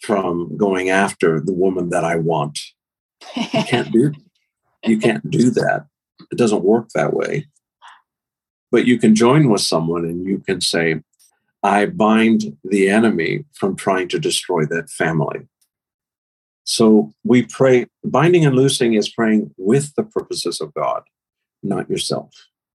from 0.00 0.56
going 0.56 0.88
after 0.88 1.40
the 1.40 1.52
woman 1.52 1.90
that 1.90 2.04
I 2.04 2.16
want. 2.16 2.58
You 3.36 3.64
can't 3.64 3.92
do 3.92 4.12
you 4.86 4.96
can't 4.98 5.30
do 5.30 5.50
that. 5.50 5.88
it 6.32 6.38
doesn't 6.38 6.64
work 6.64 6.88
that 6.94 7.12
way. 7.12 7.48
But 8.72 8.86
you 8.86 8.98
can 8.98 9.14
join 9.14 9.50
with 9.50 9.60
someone 9.60 10.06
and 10.06 10.26
you 10.26 10.38
can 10.38 10.62
say, 10.62 11.02
I 11.62 11.84
bind 11.84 12.56
the 12.64 12.88
enemy 12.88 13.44
from 13.52 13.76
trying 13.76 14.08
to 14.08 14.18
destroy 14.18 14.64
that 14.66 14.88
family. 14.88 15.40
So 16.64 17.12
we 17.24 17.42
pray, 17.42 17.88
binding 18.02 18.46
and 18.46 18.56
loosing 18.56 18.94
is 18.94 19.10
praying 19.10 19.54
with 19.58 19.94
the 19.96 20.02
purposes 20.02 20.62
of 20.62 20.72
God, 20.72 21.02
not 21.62 21.90
yourself, 21.90 22.30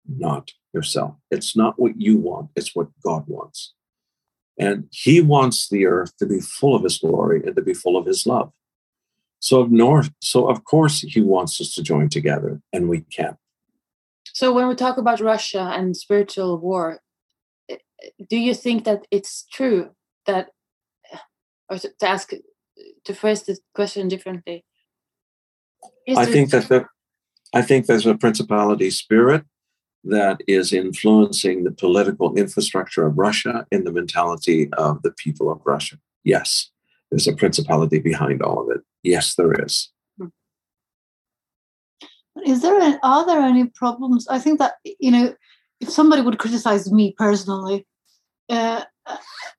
not 0.09 0.51
yourself. 0.73 1.15
It's 1.31 1.57
not 1.57 1.79
what 1.79 2.01
you 2.01 2.19
want, 2.19 2.51
it's 2.57 2.75
what 2.75 2.89
God 3.03 3.25
wants. 3.27 3.75
And 4.59 4.87
He 4.91 5.21
wants 5.21 5.69
the 5.69 5.87
earth 5.87 6.17
to 6.19 6.27
be 6.27 6.41
full 6.41 6.75
of 6.75 6.85
His 6.85 6.99
glory 6.99 7.43
and 7.45 7.57
to 7.57 7.63
be 7.63 7.75
full 7.75 7.97
of 7.97 8.07
His 8.07 8.27
love. 8.27 8.53
So 9.41 9.61
of 9.61 9.71
north, 9.71 10.11
so 10.21 10.49
of 10.49 10.65
course 10.65 11.01
He 11.01 11.21
wants 11.21 11.61
us 11.61 11.75
to 11.75 11.83
join 11.83 12.09
together, 12.09 12.61
and 12.73 12.89
we 12.89 13.01
can. 13.01 13.37
So 14.33 14.53
when 14.53 14.69
we 14.69 14.75
talk 14.75 14.97
about 14.97 15.21
Russia 15.21 15.73
and 15.75 15.97
spiritual 15.97 16.59
war, 16.59 17.01
eh, 17.69 17.77
eh, 18.03 18.09
do 18.29 18.37
you 18.37 18.55
think 18.55 18.85
that 18.85 19.07
it's 19.11 19.45
true 19.53 19.91
that, 20.27 20.49
eh, 21.13 21.19
or 21.69 21.79
to 21.79 21.91
ask 22.03 22.33
to 23.05 23.15
phrase 23.15 23.43
the 23.43 23.59
question 23.75 24.09
differently. 24.09 24.65
I 26.17 26.27
think 26.27 26.51
that 26.51 26.69
the, 26.69 26.87
I 27.55 27.63
think 27.63 27.87
there's 27.87 28.07
a 28.07 28.15
principality 28.15 28.91
spirit 28.91 29.45
that 30.05 30.41
is 30.47 30.73
influencing 30.73 31.65
the 31.65 31.71
political 31.71 32.37
infrastructure 32.37 33.07
of 33.07 33.19
Russia 33.19 33.67
and 33.73 33.87
the 33.87 33.93
mentality 33.93 34.69
of 34.75 35.03
the 35.03 35.13
people 35.13 35.51
of 35.51 35.61
Russia. 35.65 35.97
Yes, 36.23 36.71
there's 37.11 37.27
a 37.27 37.35
principality 37.35 37.99
behind 37.99 38.43
all 38.43 38.61
of 38.61 38.77
it. 38.77 38.83
Yes, 39.03 39.35
there 39.35 39.53
is. 39.65 39.91
Is 42.45 42.63
there 42.63 42.79
any, 42.79 42.99
are 43.03 43.25
there 43.25 43.41
any 43.41 43.67
problems? 43.67 44.27
I 44.29 44.39
think 44.39 44.59
that 44.59 44.75
you 44.85 45.11
know, 45.11 45.35
if 45.81 45.91
somebody 45.91 46.23
would 46.23 46.39
criticize 46.39 46.91
me 46.91 47.15
personally, 47.17 47.87
uh, 48.49 48.83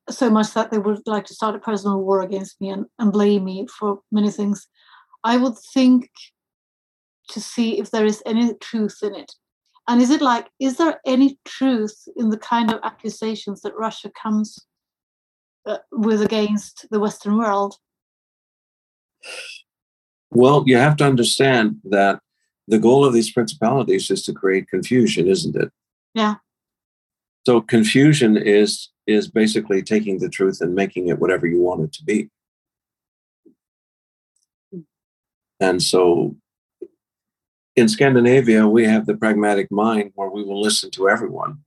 so 0.08 0.30
much 0.30 0.52
that 0.54 0.70
they 0.70 0.78
would 0.78 1.00
like 1.06 1.24
to 1.26 1.34
start 1.34 1.56
a 1.56 1.58
personal 1.58 2.00
war 2.00 2.20
against 2.20 2.60
me 2.60 2.68
and, 2.68 2.86
and 2.98 3.12
blame 3.12 3.44
me 3.44 3.66
for 3.78 4.00
many 4.12 4.30
things, 4.30 4.68
I 5.24 5.36
would 5.36 5.54
think 5.74 6.10
to 7.30 7.40
see 7.40 7.78
if 7.80 7.90
there 7.90 8.06
is 8.06 8.22
any 8.24 8.54
truth 8.60 8.98
in 9.02 9.14
it. 9.14 9.32
And 9.88 10.02
is 10.02 10.10
it 10.10 10.20
like, 10.20 10.48
is 10.58 10.76
there 10.76 11.00
any 11.06 11.38
truth 11.44 12.08
in 12.16 12.30
the 12.30 12.38
kind 12.38 12.72
of 12.72 12.80
accusations 12.82 13.62
that 13.62 13.76
Russia 13.76 14.10
comes 14.20 14.66
uh, 15.64 15.78
with 15.92 16.22
against 16.22 16.86
the 16.90 16.98
Western 16.98 17.36
world? 17.36 17.76
Well, 20.30 20.64
you 20.66 20.76
have 20.76 20.96
to 20.96 21.04
understand 21.04 21.80
that 21.84 22.20
the 22.68 22.78
goal 22.78 23.04
of 23.04 23.12
these 23.12 23.30
principalities 23.30 24.10
is 24.10 24.24
to 24.24 24.32
create 24.32 24.68
confusion, 24.68 25.28
isn't 25.28 25.54
it? 25.54 25.70
Yeah. 26.14 26.36
So 27.44 27.60
confusion 27.60 28.36
is 28.36 28.90
is 29.06 29.28
basically 29.28 29.82
taking 29.82 30.18
the 30.18 30.28
truth 30.28 30.60
and 30.60 30.74
making 30.74 31.06
it 31.06 31.20
whatever 31.20 31.46
you 31.46 31.60
want 31.60 31.82
it 31.82 31.92
to 31.92 32.02
be. 32.02 32.28
And 35.60 35.80
so 35.80 36.34
in 37.76 37.88
Scandinavia, 37.88 38.66
we 38.66 38.84
have 38.84 39.06
the 39.06 39.16
pragmatic 39.16 39.70
mind 39.70 40.12
where 40.14 40.30
we 40.30 40.42
will 40.42 40.60
listen 40.60 40.90
to 40.92 41.08
everyone 41.08 41.58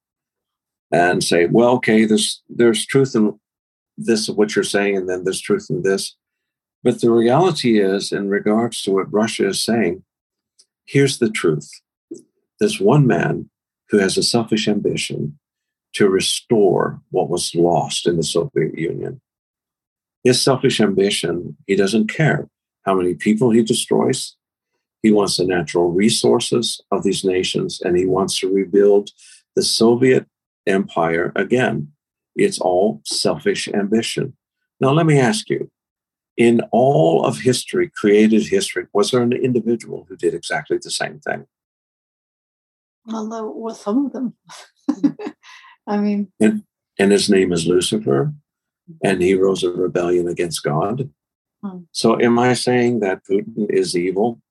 and 0.91 1.23
say, 1.23 1.45
well, 1.45 1.69
okay, 1.75 2.05
there's 2.05 2.41
there's 2.49 2.85
truth 2.85 3.15
in 3.15 3.39
this 3.97 4.27
of 4.27 4.35
what 4.35 4.55
you're 4.55 4.63
saying, 4.63 4.97
and 4.97 5.07
then 5.07 5.23
there's 5.23 5.41
truth 5.41 5.67
in 5.69 5.83
this. 5.83 6.15
But 6.83 7.01
the 7.01 7.11
reality 7.11 7.79
is, 7.79 8.11
in 8.11 8.29
regards 8.29 8.81
to 8.83 8.91
what 8.91 9.13
Russia 9.13 9.49
is 9.49 9.63
saying, 9.63 10.03
here's 10.85 11.19
the 11.19 11.29
truth. 11.29 11.69
There's 12.59 12.79
one 12.79 13.05
man 13.05 13.49
who 13.89 13.99
has 13.99 14.17
a 14.17 14.23
selfish 14.23 14.67
ambition 14.67 15.37
to 15.93 16.09
restore 16.09 17.01
what 17.11 17.29
was 17.29 17.53
lost 17.53 18.07
in 18.07 18.17
the 18.17 18.23
Soviet 18.23 18.77
Union. 18.77 19.21
His 20.23 20.41
selfish 20.41 20.79
ambition, 20.79 21.57
he 21.67 21.75
doesn't 21.75 22.07
care 22.07 22.47
how 22.83 22.95
many 22.95 23.13
people 23.13 23.51
he 23.51 23.63
destroys. 23.63 24.35
He 25.01 25.11
wants 25.11 25.37
the 25.37 25.45
natural 25.45 25.91
resources 25.91 26.81
of 26.91 27.03
these 27.03 27.23
nations 27.23 27.81
and 27.81 27.97
he 27.97 28.05
wants 28.05 28.39
to 28.39 28.53
rebuild 28.53 29.11
the 29.55 29.63
Soviet 29.63 30.25
empire 30.67 31.31
again. 31.35 31.91
It's 32.35 32.59
all 32.59 33.01
selfish 33.05 33.67
ambition. 33.69 34.35
Now, 34.79 34.91
let 34.91 35.05
me 35.05 35.19
ask 35.19 35.49
you 35.49 35.69
in 36.39 36.61
all 36.71 37.25
of 37.25 37.41
history, 37.41 37.91
created 37.93 38.47
history, 38.47 38.87
was 38.93 39.11
there 39.11 39.21
an 39.21 39.33
individual 39.33 40.05
who 40.07 40.15
did 40.15 40.33
exactly 40.33 40.77
the 40.81 40.89
same 40.89 41.19
thing? 41.19 41.45
Well, 43.05 43.27
there 43.27 43.43
were 43.43 43.73
some 43.73 44.05
of 44.05 44.13
them. 44.13 44.35
I 45.87 45.97
mean, 45.97 46.31
and, 46.39 46.63
and 46.97 47.11
his 47.11 47.29
name 47.29 47.51
is 47.51 47.67
Lucifer, 47.67 48.33
and 49.03 49.21
he 49.21 49.33
rose 49.33 49.63
a 49.63 49.71
rebellion 49.71 50.29
against 50.29 50.63
God. 50.63 51.09
Hmm. 51.61 51.79
So, 51.91 52.19
am 52.21 52.39
I 52.39 52.53
saying 52.53 53.01
that 53.01 53.23
Putin 53.29 53.69
is 53.69 53.97
evil? 53.97 54.41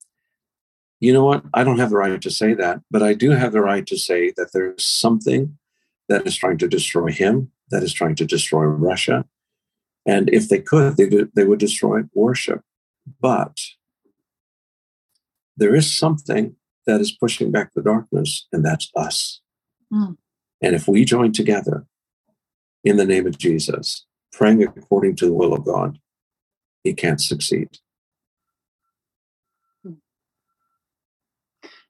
You 1.01 1.13
know 1.13 1.25
what? 1.25 1.45
I 1.55 1.63
don't 1.65 1.79
have 1.79 1.91
the 1.91 1.97
right 1.97 2.21
to 2.21 2.31
say 2.31 2.55
that, 2.55 2.81
but 2.91 3.03
I 3.03 3.15
do 3.15 3.31
have 3.31 3.53
the 3.53 3.61
right 3.61 3.87
to 3.87 3.97
say 3.97 4.33
that 4.37 4.53
there's 4.53 4.85
something 4.85 5.57
that 6.09 6.27
is 6.27 6.37
trying 6.37 6.59
to 6.59 6.69
destroy 6.69 7.13
him, 7.13 7.51
that 7.71 7.83
is 7.83 7.93
trying 7.93 8.17
to 8.17 8.25
destroy 8.25 8.65
Russia. 8.65 9.25
And 10.07 10.29
if 10.31 10.49
they 10.49 10.59
could, 10.59 10.97
they, 10.97 11.09
do, 11.09 11.31
they 11.35 11.45
would 11.45 11.59
destroy 11.59 12.03
worship. 12.15 12.63
But 13.21 13.59
there 15.57 15.75
is 15.75 15.97
something 15.97 16.57
that 16.87 17.01
is 17.01 17.13
pushing 17.13 17.51
back 17.51 17.71
the 17.75 17.83
darkness, 17.83 18.47
and 18.53 18.65
that's 18.65 18.91
us. 18.97 19.41
Mm. 19.93 20.17
And 20.63 20.75
if 20.75 20.89
we 20.89 21.05
join 21.05 21.33
together 21.33 21.87
in 22.83 22.97
the 22.97 23.05
name 23.05 23.27
of 23.27 23.39
Jesus, 23.39 24.07
praying 24.33 24.63
according 24.63 25.17
to 25.17 25.27
the 25.27 25.33
will 25.33 25.53
of 25.53 25.65
God, 25.65 25.99
he 26.83 26.95
can't 26.95 27.21
succeed. 27.21 27.69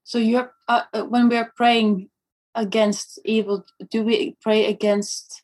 So 0.09 0.17
you're 0.17 0.53
uh, 0.69 0.85
uh 0.95 1.05
when 1.05 1.29
we 1.29 1.37
are 1.37 1.53
praying 1.55 2.09
against 2.55 3.19
evil, 3.25 3.67
do 3.91 4.03
we 4.03 4.37
pray 4.41 4.67
against 4.67 5.43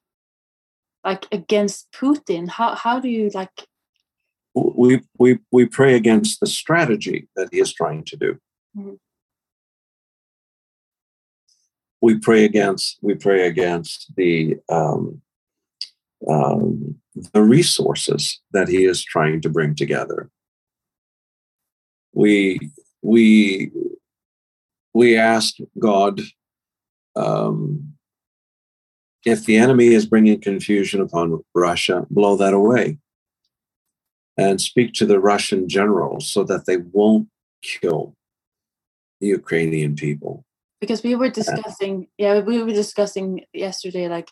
like 1.04 1.26
against 1.30 1.92
Putin? 1.92 2.48
How 2.48 2.74
how 2.74 2.98
do 2.98 3.08
you 3.08 3.30
like? 3.34 3.68
We 4.54 5.02
we 5.18 5.38
we 5.52 5.66
pray 5.66 5.94
against 5.94 6.40
the 6.40 6.46
strategy 6.46 7.28
that 7.36 7.48
he 7.52 7.60
is 7.60 7.74
trying 7.74 8.04
to 8.04 8.16
do. 8.16 8.38
Mm-hmm 8.76 8.94
we 12.04 12.18
pray 12.18 12.44
against 12.44 12.98
we 13.00 13.14
pray 13.14 13.46
against 13.46 14.14
the 14.14 14.58
um, 14.68 15.22
um, 16.28 16.96
the 17.32 17.42
resources 17.42 18.42
that 18.52 18.68
he 18.68 18.84
is 18.84 19.02
trying 19.02 19.40
to 19.40 19.48
bring 19.48 19.74
together. 19.74 20.28
We 22.12 22.70
we 23.00 23.72
we 24.94 25.18
ask 25.18 25.56
God 25.78 26.20
um, 27.16 27.94
if 29.26 29.44
the 29.44 29.56
enemy 29.56 29.88
is 29.88 30.06
bringing 30.06 30.40
confusion 30.40 31.00
upon 31.00 31.42
Russia, 31.54 32.06
blow 32.10 32.36
that 32.36 32.54
away, 32.54 32.98
and 34.36 34.60
speak 34.60 34.92
to 34.94 35.06
the 35.06 35.20
Russian 35.20 35.68
generals 35.68 36.28
so 36.30 36.44
that 36.44 36.66
they 36.66 36.78
won't 36.78 37.28
kill 37.62 38.14
the 39.20 39.28
Ukrainian 39.28 39.96
people. 39.96 40.44
Because 40.80 41.02
we 41.02 41.14
were 41.14 41.30
discussing 41.30 42.08
yeah 42.18 42.40
we 42.40 42.62
were 42.62 42.72
discussing 42.72 43.44
yesterday 43.54 44.06
like 44.06 44.28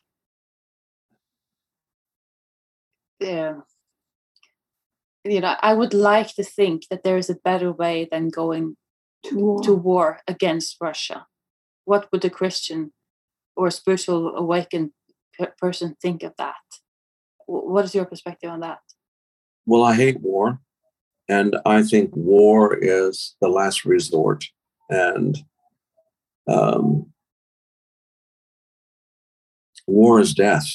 yeah 3.21 3.55
you 5.25 5.41
know 5.41 5.55
i 5.63 5.73
would 5.73 5.95
like 5.95 6.35
to 6.35 6.45
think 6.45 6.89
that 6.91 7.05
there 7.05 7.17
is 7.17 7.31
a 7.31 7.43
better 7.43 7.73
way 7.73 8.07
than 8.11 8.29
going 8.29 8.77
to 9.25 9.37
war, 9.37 9.63
to 9.63 9.75
war 9.75 10.21
against 10.27 10.77
russia 10.81 11.27
what 11.85 12.09
would 12.13 12.25
a 12.25 12.31
christian 12.31 12.93
or 13.57 13.67
a 13.67 13.73
spiritual 13.73 14.35
awakened 14.37 14.91
person 15.59 15.97
think 16.01 16.23
of 16.23 16.33
that 16.39 16.55
what 17.47 17.85
is 17.85 17.95
your 17.95 18.05
perspective 18.05 18.51
on 18.51 18.61
that 18.61 18.81
well 19.67 19.83
i 19.83 19.95
hate 19.95 20.21
war 20.21 20.61
and 21.29 21.57
i 21.67 21.83
think 21.83 22.15
war 22.15 22.77
is 22.81 23.37
the 23.41 23.49
last 23.49 23.85
resort 23.85 24.45
and 24.91 25.39
um, 26.49 27.13
war 29.87 30.21
is 30.21 30.35
death, 30.35 30.67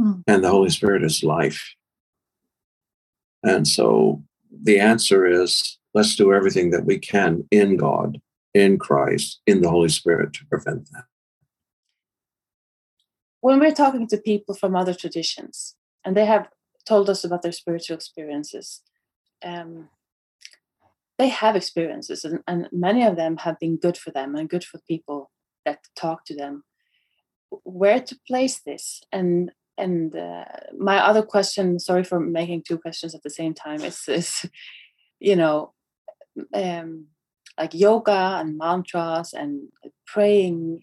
mm. 0.00 0.22
and 0.26 0.42
the 0.42 0.50
Holy 0.50 0.70
Spirit 0.70 1.02
is 1.04 1.22
life. 1.22 1.62
And 3.42 3.68
so 3.68 4.22
the 4.50 4.80
answer 4.80 5.26
is 5.26 5.78
let's 5.94 6.16
do 6.16 6.32
everything 6.32 6.70
that 6.70 6.84
we 6.84 6.98
can 6.98 7.46
in 7.50 7.76
God, 7.76 8.20
in 8.52 8.78
Christ, 8.78 9.40
in 9.46 9.62
the 9.62 9.70
Holy 9.70 9.88
Spirit 9.88 10.32
to 10.34 10.46
prevent 10.46 10.90
that. 10.92 11.04
When 13.40 13.60
we're 13.60 13.72
talking 13.72 14.06
to 14.08 14.16
people 14.16 14.54
from 14.54 14.74
other 14.74 14.94
traditions, 14.94 15.76
and 16.04 16.16
they 16.16 16.26
have 16.26 16.48
told 16.86 17.08
us 17.08 17.24
about 17.24 17.42
their 17.42 17.52
spiritual 17.52 17.96
experiences, 17.96 18.82
um, 19.42 19.88
they 21.18 21.28
have 21.28 21.56
experiences 21.56 22.24
and, 22.24 22.40
and 22.46 22.68
many 22.72 23.04
of 23.04 23.16
them 23.16 23.36
have 23.38 23.58
been 23.58 23.76
good 23.76 23.96
for 23.96 24.10
them 24.10 24.34
and 24.34 24.48
good 24.48 24.64
for 24.64 24.80
people 24.88 25.30
that 25.64 25.80
talk 25.96 26.24
to 26.26 26.34
them 26.34 26.64
where 27.62 28.00
to 28.00 28.16
place 28.26 28.60
this 28.66 29.02
and 29.12 29.52
and 29.76 30.14
uh, 30.16 30.44
my 30.76 30.98
other 30.98 31.22
question 31.22 31.78
sorry 31.78 32.04
for 32.04 32.20
making 32.20 32.62
two 32.62 32.78
questions 32.78 33.14
at 33.14 33.22
the 33.22 33.30
same 33.30 33.54
time 33.54 33.80
is, 33.82 34.08
is 34.08 34.46
you 35.20 35.36
know 35.36 35.72
um, 36.52 37.06
like 37.58 37.74
yoga 37.74 38.38
and 38.40 38.58
mantras 38.58 39.32
and 39.32 39.68
praying 40.06 40.80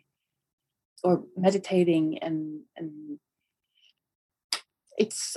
or 1.03 1.23
meditating 1.35 2.17
and 2.21 2.61
and 2.77 3.19
it's 4.97 5.35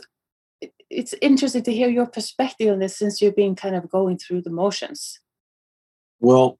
it's 0.90 1.14
interesting 1.20 1.62
to 1.62 1.72
hear 1.72 1.88
your 1.88 2.06
perspective 2.06 2.70
on 2.70 2.78
this 2.78 2.96
since 2.96 3.20
you've 3.20 3.36
been 3.36 3.54
kind 3.54 3.74
of 3.74 3.90
going 3.90 4.18
through 4.18 4.42
the 4.42 4.50
motions. 4.50 5.20
Well 6.20 6.58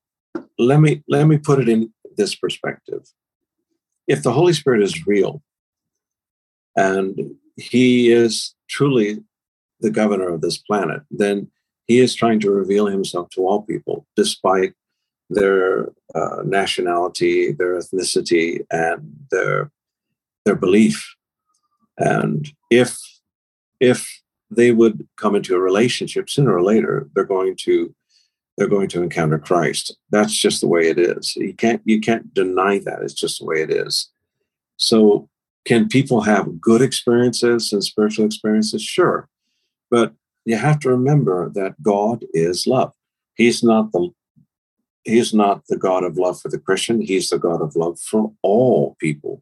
let 0.57 0.79
me 0.79 1.03
let 1.07 1.27
me 1.27 1.37
put 1.37 1.59
it 1.59 1.69
in 1.69 1.93
this 2.17 2.35
perspective. 2.35 3.03
If 4.07 4.23
the 4.23 4.31
holy 4.31 4.53
spirit 4.53 4.83
is 4.83 5.07
real 5.07 5.41
and 6.75 7.35
he 7.57 8.11
is 8.11 8.53
truly 8.69 9.23
the 9.79 9.89
governor 9.89 10.29
of 10.29 10.41
this 10.41 10.57
planet 10.57 11.01
then 11.11 11.49
he 11.87 11.99
is 11.99 12.15
trying 12.15 12.39
to 12.41 12.51
reveal 12.51 12.87
himself 12.87 13.29
to 13.31 13.41
all 13.41 13.61
people 13.61 14.05
despite 14.15 14.73
their 15.29 15.89
uh, 16.13 16.41
nationality 16.45 17.51
their 17.51 17.79
ethnicity 17.79 18.65
and 18.71 19.13
their 19.31 19.71
their 20.45 20.55
belief. 20.55 21.15
And 21.97 22.47
if 22.69 22.97
if 23.79 24.07
they 24.51 24.71
would 24.71 25.07
come 25.17 25.35
into 25.35 25.55
a 25.55 25.59
relationship 25.59 26.29
sooner 26.29 26.55
or 26.55 26.63
later 26.63 27.09
they're 27.15 27.25
going 27.25 27.55
to 27.61 27.93
they're 28.57 28.67
going 28.67 28.87
to 28.87 29.03
encounter 29.03 29.39
christ. 29.39 29.97
That's 30.11 30.33
just 30.33 30.61
the 30.61 30.67
way 30.67 30.87
it 30.87 30.99
is. 30.99 31.35
You 31.35 31.53
can't 31.53 31.81
you 31.85 31.99
can't 31.99 32.33
deny 32.33 32.79
that. 32.79 33.01
It's 33.01 33.13
just 33.13 33.39
the 33.39 33.45
way 33.45 33.61
it 33.61 33.71
is. 33.71 34.11
So 34.77 35.29
can 35.65 35.87
people 35.87 36.21
have 36.21 36.61
good 36.61 36.81
experiences 36.81 37.73
and 37.73 37.83
spiritual 37.83 38.25
experiences? 38.25 38.83
Sure. 38.83 39.27
But 39.89 40.13
you 40.45 40.57
have 40.57 40.79
to 40.79 40.89
remember 40.89 41.49
that 41.49 41.81
god 41.81 42.23
is 42.33 42.67
love. 42.67 42.93
He's 43.35 43.63
not 43.63 43.91
the 43.91 44.09
he's 45.03 45.33
not 45.33 45.63
the 45.67 45.77
god 45.77 46.03
of 46.03 46.17
love 46.17 46.39
for 46.39 46.49
the 46.49 46.59
christian. 46.59 47.01
He's 47.01 47.29
the 47.29 47.39
god 47.39 47.61
of 47.61 47.75
love 47.75 47.99
for 47.99 48.31
all 48.41 48.95
people. 48.99 49.41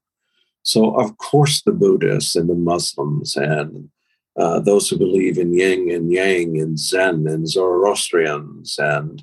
So 0.63 0.95
of 0.99 1.17
course 1.17 1.61
the 1.61 1.73
buddhists 1.73 2.35
and 2.35 2.49
the 2.49 2.55
muslims 2.55 3.35
and 3.35 3.89
uh, 4.35 4.59
those 4.61 4.89
who 4.89 4.97
believe 4.97 5.37
in 5.37 5.53
yin 5.53 5.91
and 5.91 6.11
yang 6.11 6.59
and 6.59 6.79
Zen 6.79 7.27
and 7.27 7.47
Zoroastrians 7.47 8.79
and 8.79 9.21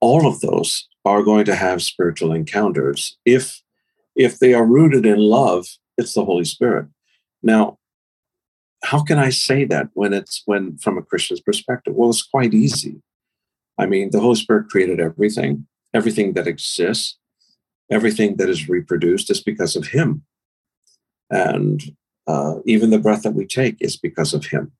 all 0.00 0.26
of 0.26 0.40
those 0.40 0.88
are 1.06 1.22
going 1.22 1.46
to 1.46 1.54
have 1.54 1.80
spiritual 1.82 2.32
encounters. 2.32 3.16
If 3.24 3.62
if 4.16 4.40
they 4.40 4.52
are 4.54 4.66
rooted 4.66 5.06
in 5.06 5.18
love 5.18 5.66
it's 5.96 6.14
the 6.14 6.24
holy 6.24 6.44
spirit. 6.44 6.86
Now 7.42 7.78
how 8.84 9.02
can 9.02 9.18
i 9.18 9.30
say 9.30 9.64
that 9.64 9.88
when 9.94 10.12
it's 10.12 10.42
when 10.46 10.76
from 10.78 10.98
a 10.98 11.02
christian's 11.02 11.40
perspective 11.40 11.94
well 11.94 12.10
it's 12.10 12.22
quite 12.22 12.54
easy 12.54 13.02
i 13.78 13.86
mean 13.86 14.10
the 14.10 14.20
holy 14.20 14.36
spirit 14.36 14.68
created 14.68 15.00
everything 15.00 15.66
everything 15.94 16.32
that 16.34 16.46
exists 16.46 17.18
everything 17.90 18.36
that 18.36 18.48
is 18.48 18.68
reproduced 18.68 19.30
is 19.30 19.42
because 19.42 19.76
of 19.76 19.88
him 19.88 20.22
and 21.30 21.82
uh, 22.26 22.56
even 22.64 22.90
the 22.90 22.98
breath 22.98 23.22
that 23.22 23.34
we 23.34 23.46
take 23.46 23.76
is 23.80 23.96
because 23.96 24.34
of 24.34 24.46
him. 24.46 24.72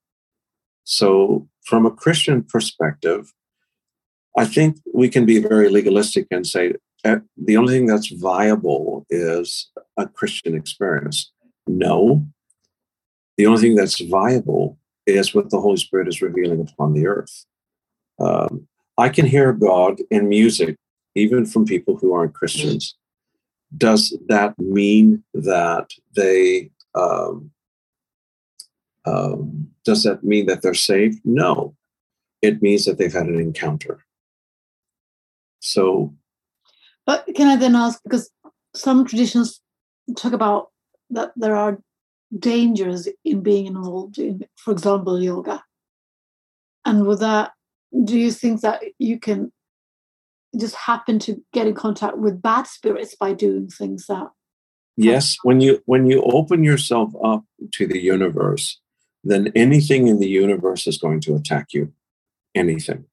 So, 0.83 1.47
from 1.65 1.85
a 1.85 1.91
Christian 1.91 2.43
perspective, 2.43 3.33
I 4.37 4.45
think 4.45 4.77
we 4.93 5.09
can 5.09 5.25
be 5.25 5.39
very 5.39 5.69
legalistic 5.69 6.27
and 6.31 6.45
say 6.47 6.73
uh, 7.03 7.17
the 7.37 7.57
only 7.57 7.73
thing 7.73 7.87
that's 7.87 8.11
viable 8.11 9.05
is 9.09 9.69
a 9.97 10.07
Christian 10.07 10.55
experience. 10.55 11.31
No. 11.67 12.25
The 13.41 13.47
only 13.47 13.59
thing 13.59 13.75
that's 13.75 13.99
viable 13.99 14.77
is 15.07 15.33
what 15.33 15.49
the 15.49 15.59
Holy 15.59 15.77
Spirit 15.77 16.07
is 16.07 16.21
revealing 16.21 16.61
upon 16.61 16.93
the 16.93 17.07
earth. 17.07 17.47
Um, 18.19 18.67
I 18.99 19.09
can 19.09 19.25
hear 19.25 19.51
God 19.51 19.99
in 20.11 20.29
music, 20.29 20.75
even 21.15 21.47
from 21.47 21.65
people 21.65 21.97
who 21.97 22.13
aren't 22.13 22.35
Christians. 22.35 22.95
Does 23.75 24.15
that 24.27 24.53
mean 24.59 25.23
that 25.33 25.89
they 26.15 26.69
um, 26.93 27.49
um, 29.05 29.71
does 29.85 30.03
that 30.03 30.23
mean 30.23 30.45
that 30.45 30.61
they're 30.61 30.75
saved? 30.75 31.19
No. 31.25 31.75
It 32.43 32.61
means 32.61 32.85
that 32.85 32.99
they've 32.99 33.11
had 33.11 33.25
an 33.25 33.39
encounter. 33.39 34.05
So. 35.61 36.13
But 37.07 37.27
can 37.35 37.47
I 37.47 37.55
then 37.55 37.75
ask, 37.75 38.03
because 38.03 38.29
some 38.75 39.03
traditions 39.03 39.61
talk 40.15 40.33
about 40.33 40.69
that 41.09 41.31
there 41.35 41.55
are 41.55 41.81
dangers 42.37 43.07
in 43.25 43.41
being 43.41 43.67
involved 43.67 44.17
in, 44.17 44.45
for 44.55 44.71
example, 44.71 45.21
yoga. 45.21 45.63
And 46.85 47.05
with 47.05 47.19
that, 47.19 47.51
do 48.03 48.17
you 48.17 48.31
think 48.31 48.61
that 48.61 48.81
you 48.97 49.19
can 49.19 49.51
just 50.59 50.75
happen 50.75 51.19
to 51.19 51.41
get 51.53 51.67
in 51.67 51.73
contact 51.73 52.17
with 52.17 52.41
bad 52.41 52.67
spirits 52.67 53.15
by 53.15 53.33
doing 53.33 53.67
things 53.67 54.07
that 54.07 54.27
yes 54.97 55.37
when 55.43 55.61
you 55.61 55.81
when 55.85 56.05
you 56.05 56.21
open 56.23 56.63
yourself 56.63 57.11
up 57.23 57.43
to 57.71 57.87
the 57.87 57.99
universe 57.99 58.79
then 59.23 59.51
anything 59.55 60.07
in 60.07 60.19
the 60.19 60.27
universe 60.27 60.87
is 60.87 60.97
going 60.97 61.21
to 61.21 61.35
attack 61.35 61.67
you 61.73 61.93
anything 62.53 63.05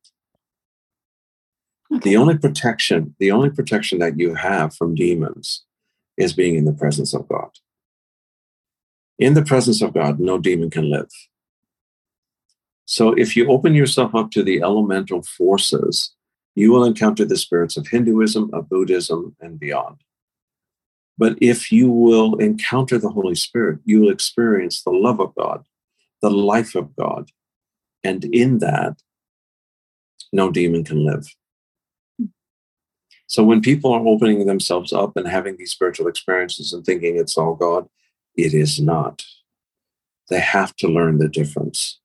okay. 1.94 2.10
the 2.10 2.16
only 2.16 2.36
protection 2.36 3.14
the 3.20 3.30
only 3.30 3.50
protection 3.50 3.98
that 4.00 4.18
you 4.18 4.34
have 4.34 4.74
from 4.74 4.94
demons 4.94 5.64
is 6.16 6.32
being 6.32 6.56
in 6.56 6.64
the 6.64 6.72
presence 6.72 7.14
of 7.14 7.28
god 7.28 7.50
in 9.18 9.34
the 9.34 9.44
presence 9.44 9.82
of 9.82 9.94
god 9.94 10.20
no 10.20 10.38
demon 10.38 10.70
can 10.70 10.90
live 10.90 11.10
so 12.84 13.12
if 13.12 13.36
you 13.36 13.50
open 13.50 13.74
yourself 13.74 14.14
up 14.14 14.30
to 14.30 14.42
the 14.42 14.60
elemental 14.62 15.22
forces 15.22 16.14
you 16.54 16.72
will 16.72 16.84
encounter 16.84 17.24
the 17.24 17.36
spirits 17.36 17.76
of 17.76 17.86
hinduism 17.86 18.50
of 18.52 18.68
buddhism 18.68 19.36
and 19.40 19.58
beyond 19.60 19.98
but 21.18 21.36
if 21.40 21.72
you 21.72 21.90
will 21.90 22.36
encounter 22.36 22.96
the 22.96 23.10
Holy 23.10 23.34
Spirit, 23.34 23.80
you 23.84 24.00
will 24.00 24.10
experience 24.10 24.82
the 24.82 24.92
love 24.92 25.18
of 25.18 25.34
God, 25.34 25.66
the 26.22 26.30
life 26.30 26.76
of 26.76 26.94
God. 26.94 27.30
And 28.04 28.24
in 28.26 28.58
that, 28.60 29.02
no 30.32 30.50
demon 30.50 30.84
can 30.84 31.04
live. 31.04 31.26
So 33.26 33.42
when 33.42 33.60
people 33.60 33.92
are 33.92 34.06
opening 34.06 34.46
themselves 34.46 34.92
up 34.92 35.16
and 35.16 35.26
having 35.26 35.56
these 35.56 35.72
spiritual 35.72 36.06
experiences 36.06 36.72
and 36.72 36.86
thinking 36.86 37.18
it's 37.18 37.36
all 37.36 37.56
God, 37.56 37.88
it 38.38 38.54
is 38.54 38.80
not. 38.80 39.24
They 40.30 40.40
have 40.40 40.74
to 40.76 40.88
learn 40.88 41.18
the 41.18 41.28
difference. 41.28 42.00